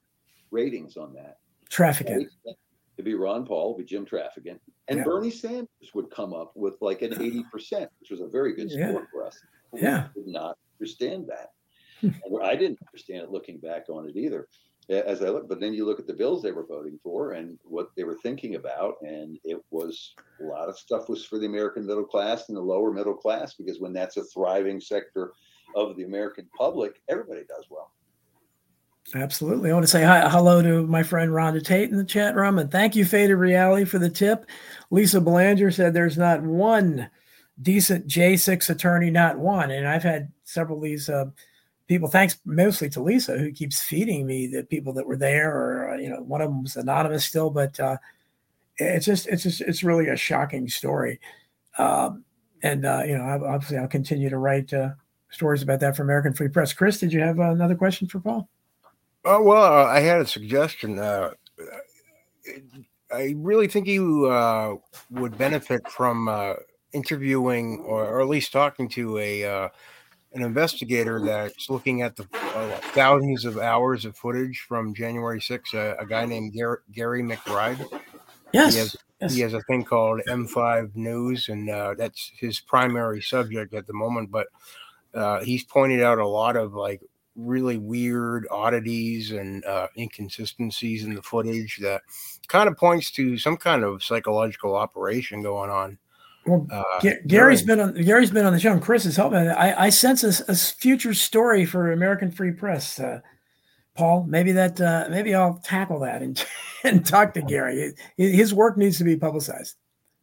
[0.52, 1.38] ratings on that.
[1.70, 2.28] Trafficking.
[2.96, 5.04] It'd be Ron Paul, it'd be Jim Traficant, and yeah.
[5.04, 7.44] Bernie Sanders would come up with like an 80%,
[8.00, 9.00] which was a very good score yeah.
[9.12, 9.40] for us.
[9.82, 10.08] Yeah.
[10.16, 11.52] did not understand that.
[12.02, 14.48] and I didn't understand it looking back on it either.
[14.90, 17.58] As I look, but then you look at the bills they were voting for and
[17.64, 21.46] what they were thinking about, and it was a lot of stuff was for the
[21.46, 25.32] American middle class and the lower middle class because when that's a thriving sector
[25.78, 27.94] of the American public, everybody does well.
[29.16, 29.70] Absolutely.
[29.70, 32.58] I want to say hi, hello to my friend Rhonda Tate in the chat room.
[32.58, 34.46] And thank you, Faded Reality, for the tip.
[34.92, 37.10] Lisa Belanger said there's not one
[37.62, 39.72] decent J6 attorney, not one.
[39.72, 41.26] And I've had several of these uh,
[41.88, 45.92] people, thanks mostly to Lisa, who keeps feeding me the people that were there, or,
[45.92, 47.98] uh, you know, one of them was anonymous still, but uh,
[48.78, 51.20] it's just, it's just, it's really a shocking story.
[51.78, 52.24] Um,
[52.62, 54.92] and, uh, you know, obviously I'll continue to write uh,
[55.30, 56.74] stories about that for American Free Press.
[56.74, 58.48] Chris, did you have another question for Paul?
[59.26, 61.00] Oh well, I had a suggestion.
[61.00, 61.32] Uh,
[63.12, 64.76] I really think you uh,
[65.12, 66.56] would benefit from uh,
[66.94, 69.70] interviewing, or, or, at least talking to a uh,
[70.34, 75.74] an investigator that's looking at the uh, thousands of hours of footage from January 6th.
[75.74, 77.86] a guy named Gary, Gary McBride.
[78.52, 78.74] Yes.
[78.74, 79.34] He has, yes.
[79.34, 84.32] he has, a thing called M5 News, and that's his primary subject at the moment.
[84.32, 84.48] But
[85.44, 87.02] he's pointed out a lot of like
[87.36, 92.02] really weird oddities and uh, inconsistencies in the footage that
[92.48, 95.98] kind of points to some kind of psychological operation going on.
[96.46, 96.84] Well, uh,
[97.28, 99.40] Gary's been on Gary's been on the show, and Chris is helping.
[99.40, 103.22] I, I sense a, a, future story for American Free Press, uh,
[103.96, 104.26] Paul.
[104.28, 106.44] Maybe that uh, maybe I'll tackle that and
[106.84, 107.94] and talk to Gary.
[108.18, 109.76] His work needs to be publicized.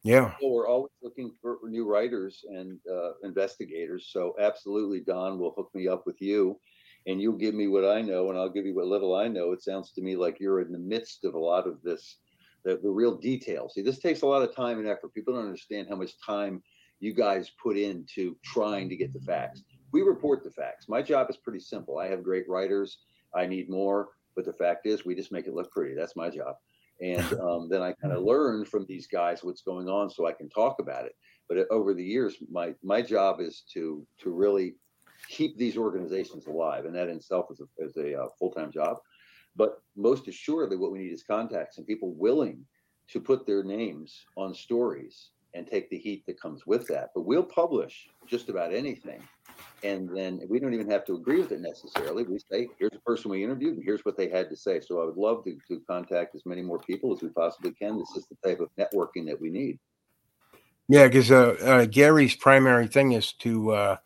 [0.02, 4.08] Yeah, well, we're always looking for new writers and uh, investigators.
[4.12, 6.58] So absolutely, Don will hook me up with you
[7.06, 9.52] and you'll give me what I know, and I'll give you what little I know.
[9.52, 12.16] It sounds to me like you're in the midst of a lot of this,
[12.64, 13.74] the, the real details.
[13.74, 15.14] See, this takes a lot of time and effort.
[15.14, 16.62] People don't understand how much time
[17.00, 19.62] you guys put into trying to get the facts.
[19.92, 20.88] We report the facts.
[20.88, 21.98] My job is pretty simple.
[21.98, 22.98] I have great writers.
[23.34, 25.94] I need more, but the fact is, we just make it look pretty.
[25.94, 26.56] That's my job.
[27.00, 30.32] And um, then I kind of learn from these guys what's going on, so I
[30.32, 31.12] can talk about it.
[31.48, 34.74] But over the years, my my job is to to really
[35.28, 38.70] keep these organizations alive, and that in itself is a, is a uh, full time
[38.70, 38.98] job.
[39.60, 42.64] But most assuredly, what we need is contacts and people willing
[43.08, 47.10] to put their names on stories and take the heat that comes with that.
[47.14, 49.22] But we'll publish just about anything.
[49.84, 52.22] And then we don't even have to agree with it necessarily.
[52.22, 54.80] We say, here's the person we interviewed, and here's what they had to say.
[54.80, 57.98] So I would love to, to contact as many more people as we possibly can.
[57.98, 59.78] This is the type of networking that we need.
[60.88, 63.96] Yeah, because uh, uh, Gary's primary thing is to uh,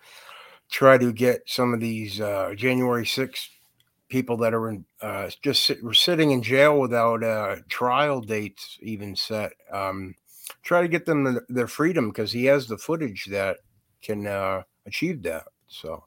[0.69, 3.51] try to get some of these uh, January 6th
[4.15, 9.17] people that are in, uh, just sit, sitting in jail without uh, trial dates even
[9.17, 9.51] set.
[9.73, 10.15] Um,
[10.63, 13.57] try to get them the, their freedom because he has the footage that
[14.03, 15.47] can uh, achieve that.
[15.67, 16.05] So,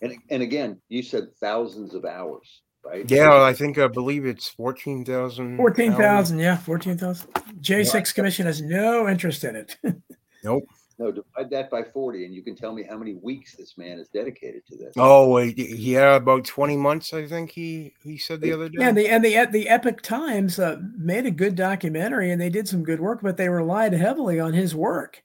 [0.00, 3.10] and and again, you said thousands of hours, right?
[3.10, 5.56] Yeah, I think I believe it's fourteen thousand.
[5.56, 7.28] Fourteen thousand, yeah, fourteen thousand.
[7.60, 9.76] J six Commission has no interest in it.
[10.44, 10.62] nope.
[10.98, 14.00] No, divide that by 40, and you can tell me how many weeks this man
[14.00, 14.94] is dedicated to this.
[14.96, 18.78] Oh, yeah, about 20 months, I think he he said the other day.
[18.80, 22.50] Yeah, and the and the the Epoch Times uh, made a good documentary, and they
[22.50, 25.22] did some good work, but they relied heavily on his work,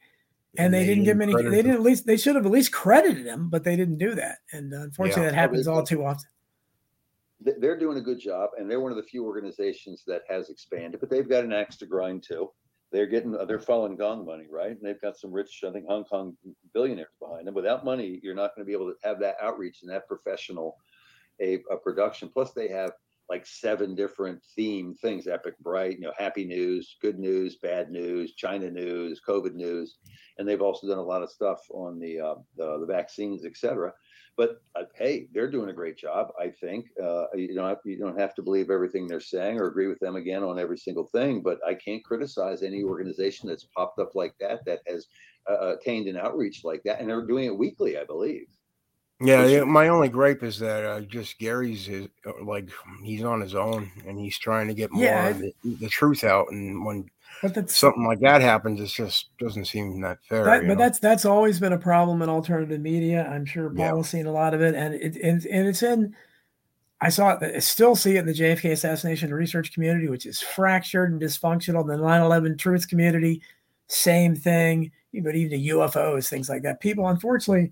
[0.57, 1.33] and, and they, they, didn't give him any.
[1.33, 4.13] They didn't at least they should have at least credited him, but they didn't do
[4.13, 5.31] that, and unfortunately, yeah.
[5.31, 6.29] that happens all too often.
[7.39, 10.99] They're doing a good job, and they're one of the few organizations that has expanded,
[10.99, 12.51] but they've got an axe to grind too
[12.93, 14.69] they're getting they're Falun Gong money, right?
[14.71, 16.37] And they've got some rich, I think, Hong Kong
[16.73, 17.55] billionaires behind them.
[17.55, 20.77] Without money, you're not going to be able to have that outreach and that professional
[21.41, 22.29] a, a production.
[22.29, 22.91] Plus, they have
[23.29, 28.35] like seven different theme things: epic, bright, you know, happy news, good news, bad news,
[28.35, 29.97] China news, COVID news,
[30.37, 33.57] and they've also done a lot of stuff on the uh, the, the vaccines, et
[33.57, 33.91] cetera.
[34.35, 36.31] But uh, hey, they're doing a great job.
[36.39, 39.67] I think uh, you don't have, you don't have to believe everything they're saying or
[39.67, 41.41] agree with them again on every single thing.
[41.41, 45.07] But I can't criticize any organization that's popped up like that that has
[45.49, 48.47] uh, attained an outreach like that, and they're doing it weekly, I believe.
[49.21, 52.69] Yeah, yeah, my only gripe is that uh, just Gary's is uh, like
[53.03, 56.47] he's on his own and he's trying to get more yeah, the, the, truth out.
[56.51, 57.09] And when
[57.41, 58.79] but that's something like that happens.
[58.79, 60.43] It just doesn't seem that fair.
[60.43, 60.75] That, but know?
[60.75, 63.27] that's that's always been a problem in alternative media.
[63.29, 63.95] I'm sure Paul yeah.
[63.95, 66.15] has seen a lot of it, and it and, and it's in.
[67.01, 67.55] I saw it.
[67.55, 71.85] I still see it in the JFK assassination research community, which is fractured and dysfunctional.
[71.85, 73.41] The 9/11 truth community,
[73.87, 74.91] same thing.
[75.13, 76.79] But even the UFOs, things like that.
[76.79, 77.71] People, unfortunately,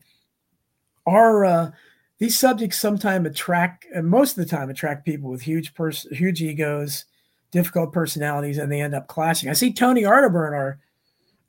[1.05, 1.71] are uh,
[2.19, 6.41] these subjects sometimes attract, and most of the time attract people with huge pers- huge
[6.41, 7.05] egos
[7.51, 9.49] difficult personalities and they end up clashing.
[9.49, 10.79] I see Tony Arterburn, our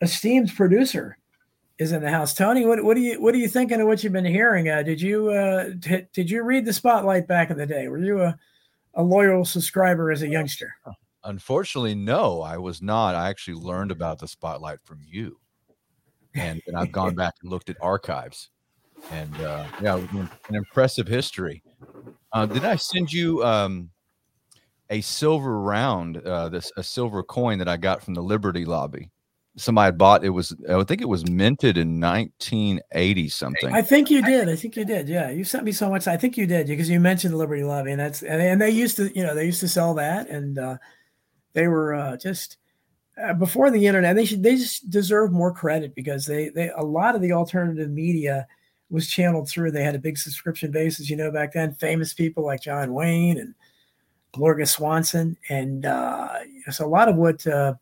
[0.00, 1.16] esteemed producer,
[1.78, 2.34] is in the house.
[2.34, 4.68] Tony, what, what do you what are you thinking of what you've been hearing?
[4.68, 7.88] Uh, did you uh, t- did you read the Spotlight back in the day?
[7.88, 8.38] Were you a,
[8.94, 10.74] a loyal subscriber as a youngster?
[11.24, 13.14] Unfortunately, no, I was not.
[13.14, 15.38] I actually learned about the Spotlight from you,
[16.34, 18.50] and, and I've gone back and looked at archives,
[19.10, 21.62] and uh, yeah, an impressive history.
[22.32, 23.44] Uh, did I send you?
[23.44, 23.90] Um,
[24.92, 29.10] a silver round, uh, this a silver coin that I got from the Liberty Lobby.
[29.56, 33.72] Somebody had bought it was I think it was minted in 1980 something.
[33.72, 34.48] I think you did.
[34.48, 35.08] I think you did.
[35.08, 36.06] Yeah, you sent me so much.
[36.06, 38.70] I think you did because you mentioned the Liberty Lobby, and that's and, and they
[38.70, 40.76] used to you know they used to sell that, and uh,
[41.54, 42.58] they were uh, just
[43.22, 44.14] uh, before the internet.
[44.14, 47.90] They should they just deserve more credit because they they a lot of the alternative
[47.90, 48.46] media
[48.92, 49.70] was channeled through.
[49.70, 51.74] They had a big subscription base, as you know, back then.
[51.74, 53.54] Famous people like John Wayne and
[54.32, 56.38] Gloria Swanson, and uh,
[56.70, 57.74] so a lot of what uh,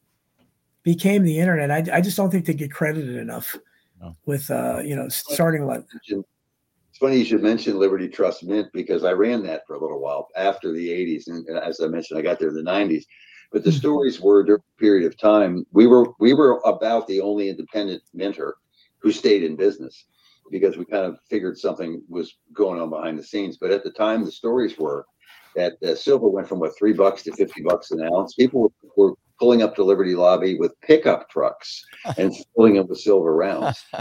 [0.82, 3.57] became the internet, I, I, just don't think they get credited enough
[4.01, 4.16] no.
[4.27, 5.85] with uh, you know starting like.
[6.09, 10.01] It's funny you should mention Liberty Trust Mint because I ran that for a little
[10.01, 13.05] while after the 80s, and as I mentioned, I got there in the 90s.
[13.53, 13.78] But the hmm.
[13.78, 18.03] stories were during a period of time we were we were about the only independent
[18.15, 18.57] minter
[18.99, 20.05] who stayed in business
[20.51, 23.56] because we kind of figured something was going on behind the scenes.
[23.56, 25.06] But at the time, the stories were
[25.56, 28.35] that uh, silver went from what three bucks to fifty bucks an ounce.
[28.35, 31.85] People were, were pulling up to Liberty Lobby with pickup trucks
[32.18, 33.85] and filling them with silver rounds.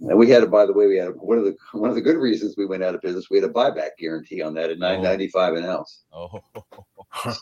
[0.00, 2.16] and we had, by the way, we had one of the one of the good
[2.16, 3.30] reasons we went out of business.
[3.30, 6.02] We had a buyback guarantee on that at nine ninety five an ounce.
[6.12, 6.40] Oh,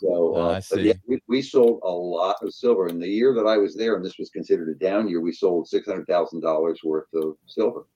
[0.01, 2.89] so uh, yeah, we, we sold a lot of silver.
[2.89, 5.33] In the year that I was there, and this was considered a down year, we
[5.33, 7.87] sold six hundred thousand dollars worth of silver.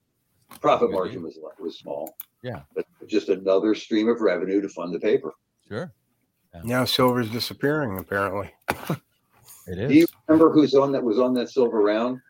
[0.60, 2.16] Profit margin was was small.
[2.42, 5.34] Yeah, but just another stream of revenue to fund the paper.
[5.66, 5.92] Sure.
[6.54, 6.60] Yeah.
[6.64, 8.50] Now silver's disappearing, apparently.
[9.66, 9.88] it is.
[9.88, 12.20] Do you remember who's on that was on that silver round?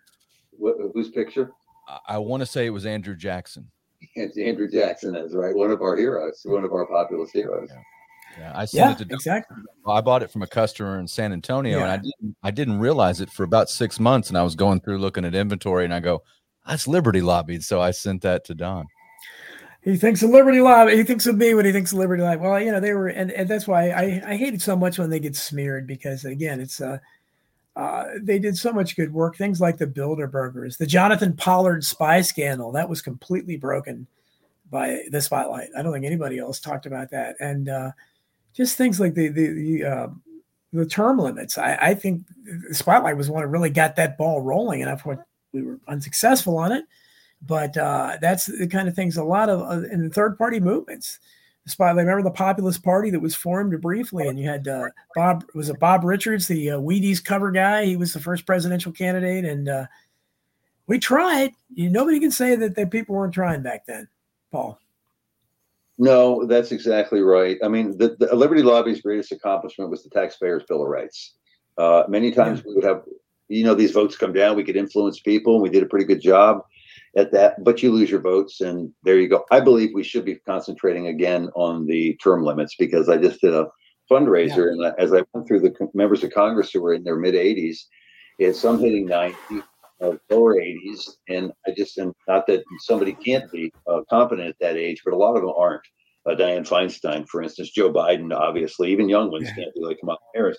[0.53, 1.51] What, whose picture?
[1.89, 3.71] I, I want to say it was Andrew Jackson.
[4.15, 5.13] It's Andrew Jackson.
[5.13, 5.55] That's right.
[5.55, 6.41] One of our heroes.
[6.45, 7.69] One of our populist heroes.
[7.73, 7.83] Yeah.
[8.39, 9.57] Yeah, I sent yeah, it to exactly.
[9.87, 11.85] I bought it from a customer in San Antonio, yeah.
[11.85, 14.29] and I didn't I didn't realize it for about six months.
[14.29, 16.23] And I was going through looking at inventory, and I go,
[16.67, 18.87] "That's Liberty lobbied," so I sent that to Don.
[19.83, 20.97] he thinks of Liberty Lobby.
[20.97, 22.41] He thinks of me when he thinks of Liberty Lobby.
[22.41, 24.99] Well, you know, they were, and, and that's why I, I hate it so much
[24.99, 26.99] when they get smeared because again, it's uh,
[27.75, 29.37] uh, they did so much good work.
[29.37, 34.07] Things like the Bilderbergers, the Jonathan Pollard spy scandal, that was completely broken
[34.71, 35.69] by the spotlight.
[35.77, 37.91] I don't think anybody else talked about that, and uh,
[38.55, 40.09] just things like the the the, uh,
[40.73, 41.59] the term limits.
[41.59, 42.23] I, I think
[42.71, 46.59] spotlight was one that really got that ball rolling, and I thought we were unsuccessful
[46.59, 46.85] on it
[47.47, 50.61] but uh, that's the kind of things a lot of uh, in the third party
[50.61, 51.19] movements.
[51.65, 55.69] Spot, remember the Populist Party that was formed briefly, and you had uh, Bob was
[55.69, 57.85] it Bob Richards, the uh, Wheaties cover guy.
[57.85, 59.87] He was the first presidential candidate, and uh,
[60.89, 61.53] we tried.
[61.73, 64.09] You, nobody can say that, that people weren't trying back then,
[64.51, 64.81] Paul.
[65.99, 67.59] No, that's exactly right.
[67.63, 71.35] I mean, the, the Liberty Lobby's greatest accomplishment was the Taxpayers' Bill of Rights.
[71.79, 72.65] Uh, many times yeah.
[72.67, 73.05] we would have,
[73.49, 74.57] you know, these votes come down.
[74.57, 75.55] We could influence people.
[75.55, 76.63] And we did a pretty good job
[77.17, 79.45] at that, but you lose your votes, and there you go.
[79.51, 83.55] I believe we should be concentrating again on the term limits because I just did
[83.55, 83.67] a
[84.11, 84.89] fundraiser, yeah.
[84.89, 87.81] and as I went through the members of Congress who were in their mid 80s,
[88.39, 89.37] it's some hitting 90,
[90.03, 94.57] uh, lower 80s, and I just am not that somebody can't be uh, competent at
[94.61, 95.83] that age, but a lot of them aren't.
[96.25, 99.55] Uh, Dianne Feinstein, for instance, Joe Biden, obviously, even young ones yeah.
[99.57, 100.59] can't be like Kamala Harris.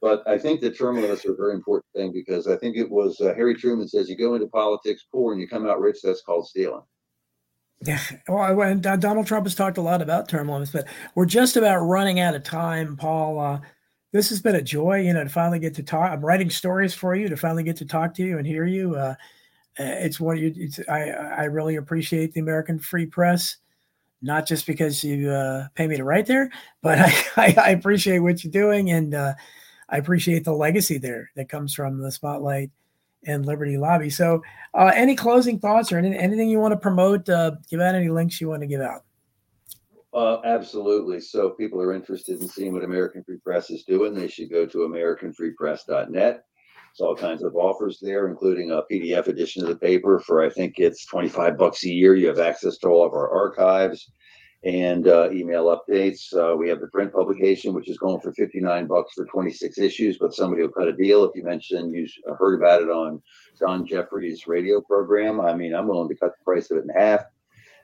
[0.00, 2.90] But I think the term limits are a very important thing because I think it
[2.90, 5.98] was uh, Harry Truman says you go into politics poor and you come out rich.
[6.02, 6.82] That's called stealing.
[7.84, 10.86] Yeah, well, and Donald Trump has talked a lot about term limits, but
[11.16, 13.40] we're just about running out of time, Paul.
[13.40, 13.60] Uh,
[14.12, 16.12] this has been a joy, you know, to finally get to talk.
[16.12, 18.94] I'm writing stories for you to finally get to talk to you and hear you.
[18.94, 19.14] Uh,
[19.78, 20.52] it's what you.
[20.54, 23.56] It's, I I really appreciate the American Free Press,
[24.20, 26.50] not just because you uh, pay me to write there,
[26.82, 29.34] but I, I, I appreciate what you're doing and uh,
[29.92, 32.70] I appreciate the legacy there that comes from the Spotlight
[33.26, 34.08] and Liberty Lobby.
[34.08, 34.42] So,
[34.74, 37.28] uh, any closing thoughts or any, anything you want to promote?
[37.28, 39.02] Uh, give out any links you want to give out.
[40.14, 41.20] Uh, absolutely.
[41.20, 44.50] So, if people are interested in seeing what American Free Press is doing, they should
[44.50, 46.44] go to AmericanFreePress.net.
[46.94, 50.48] There's all kinds of offers there, including a PDF edition of the paper for I
[50.48, 52.14] think it's 25 bucks a year.
[52.14, 54.10] You have access to all of our archives
[54.64, 56.32] and uh, email updates.
[56.34, 60.18] Uh, we have the print publication, which is going for 59 bucks for 26 issues,
[60.18, 62.06] but somebody will cut a deal if you mention you
[62.38, 63.20] heard about it on
[63.58, 65.40] Don Jeffries' radio program.
[65.40, 67.22] I mean, I'm willing to cut the price of it in half.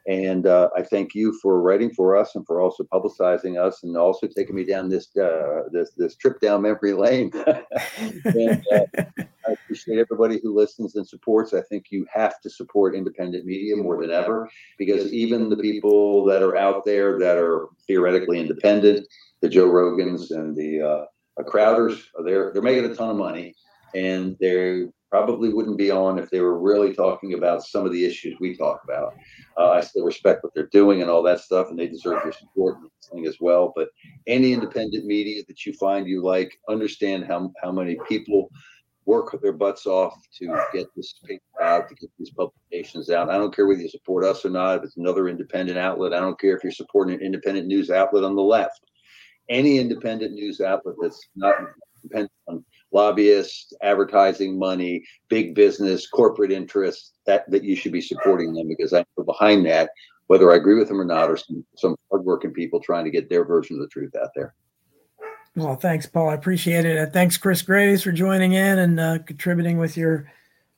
[0.08, 3.94] And uh, I thank you for writing for us and for also publicizing us and
[3.94, 7.30] also taking me down this uh, this this trip down memory lane.
[8.24, 9.02] and, uh,
[9.46, 11.52] I appreciate everybody who listens and supports.
[11.52, 14.48] I think you have to support independent media more than ever
[14.78, 19.06] because even the people that are out there that are theoretically independent,
[19.42, 23.54] the Joe Rogans and the uh, Crowders, they're they're making a ton of money
[23.94, 28.04] and they're probably wouldn't be on if they were really talking about some of the
[28.04, 29.14] issues we talk about.
[29.56, 32.32] Uh, I still respect what they're doing and all that stuff, and they deserve your
[32.32, 33.72] support and listening as well.
[33.74, 33.88] But
[34.26, 38.50] any independent media that you find you like, understand how how many people
[39.08, 43.30] work their butts off to get this paper out, to get these publications out.
[43.30, 44.76] I don't care whether you support us or not.
[44.76, 48.22] If it's another independent outlet, I don't care if you're supporting an independent news outlet
[48.22, 48.84] on the left.
[49.48, 51.54] Any independent news outlet that's not
[52.02, 52.62] dependent on
[52.92, 58.92] lobbyists, advertising money, big business, corporate interests, that, that you should be supporting them because
[58.92, 59.90] I know behind that,
[60.26, 63.28] whether I agree with them or not, or some, some hardworking people trying to get
[63.28, 64.54] their version of the truth out there.
[65.56, 66.30] Well, thanks, Paul.
[66.30, 67.12] I appreciate it.
[67.12, 70.30] Thanks, Chris Graves, for joining in and uh, contributing with your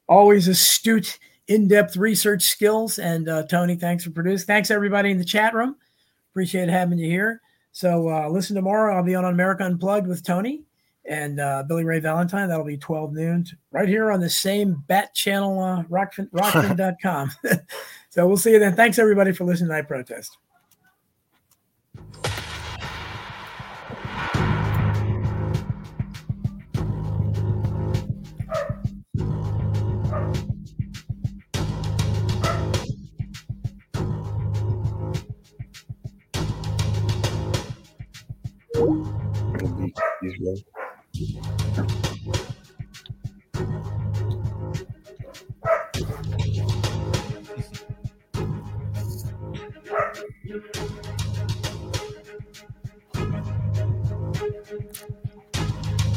[0.09, 1.19] always astute,
[1.51, 2.99] in depth research skills.
[2.99, 4.47] And uh, Tony, thanks for producing.
[4.47, 5.74] Thanks, everybody in the chat room.
[6.31, 7.43] Appreciate having you here.
[7.73, 8.97] So, uh, listen tomorrow.
[8.97, 10.62] I'll be on America Unplugged with Tony
[11.11, 12.49] and uh, Billy Ray Valentine.
[12.49, 17.32] That'll be 12 noon right here on the same bat channel, uh, rockfin, rockfin.com.
[18.11, 18.74] so we'll see you then.
[18.74, 20.39] Thanks everybody for listening to I Protest.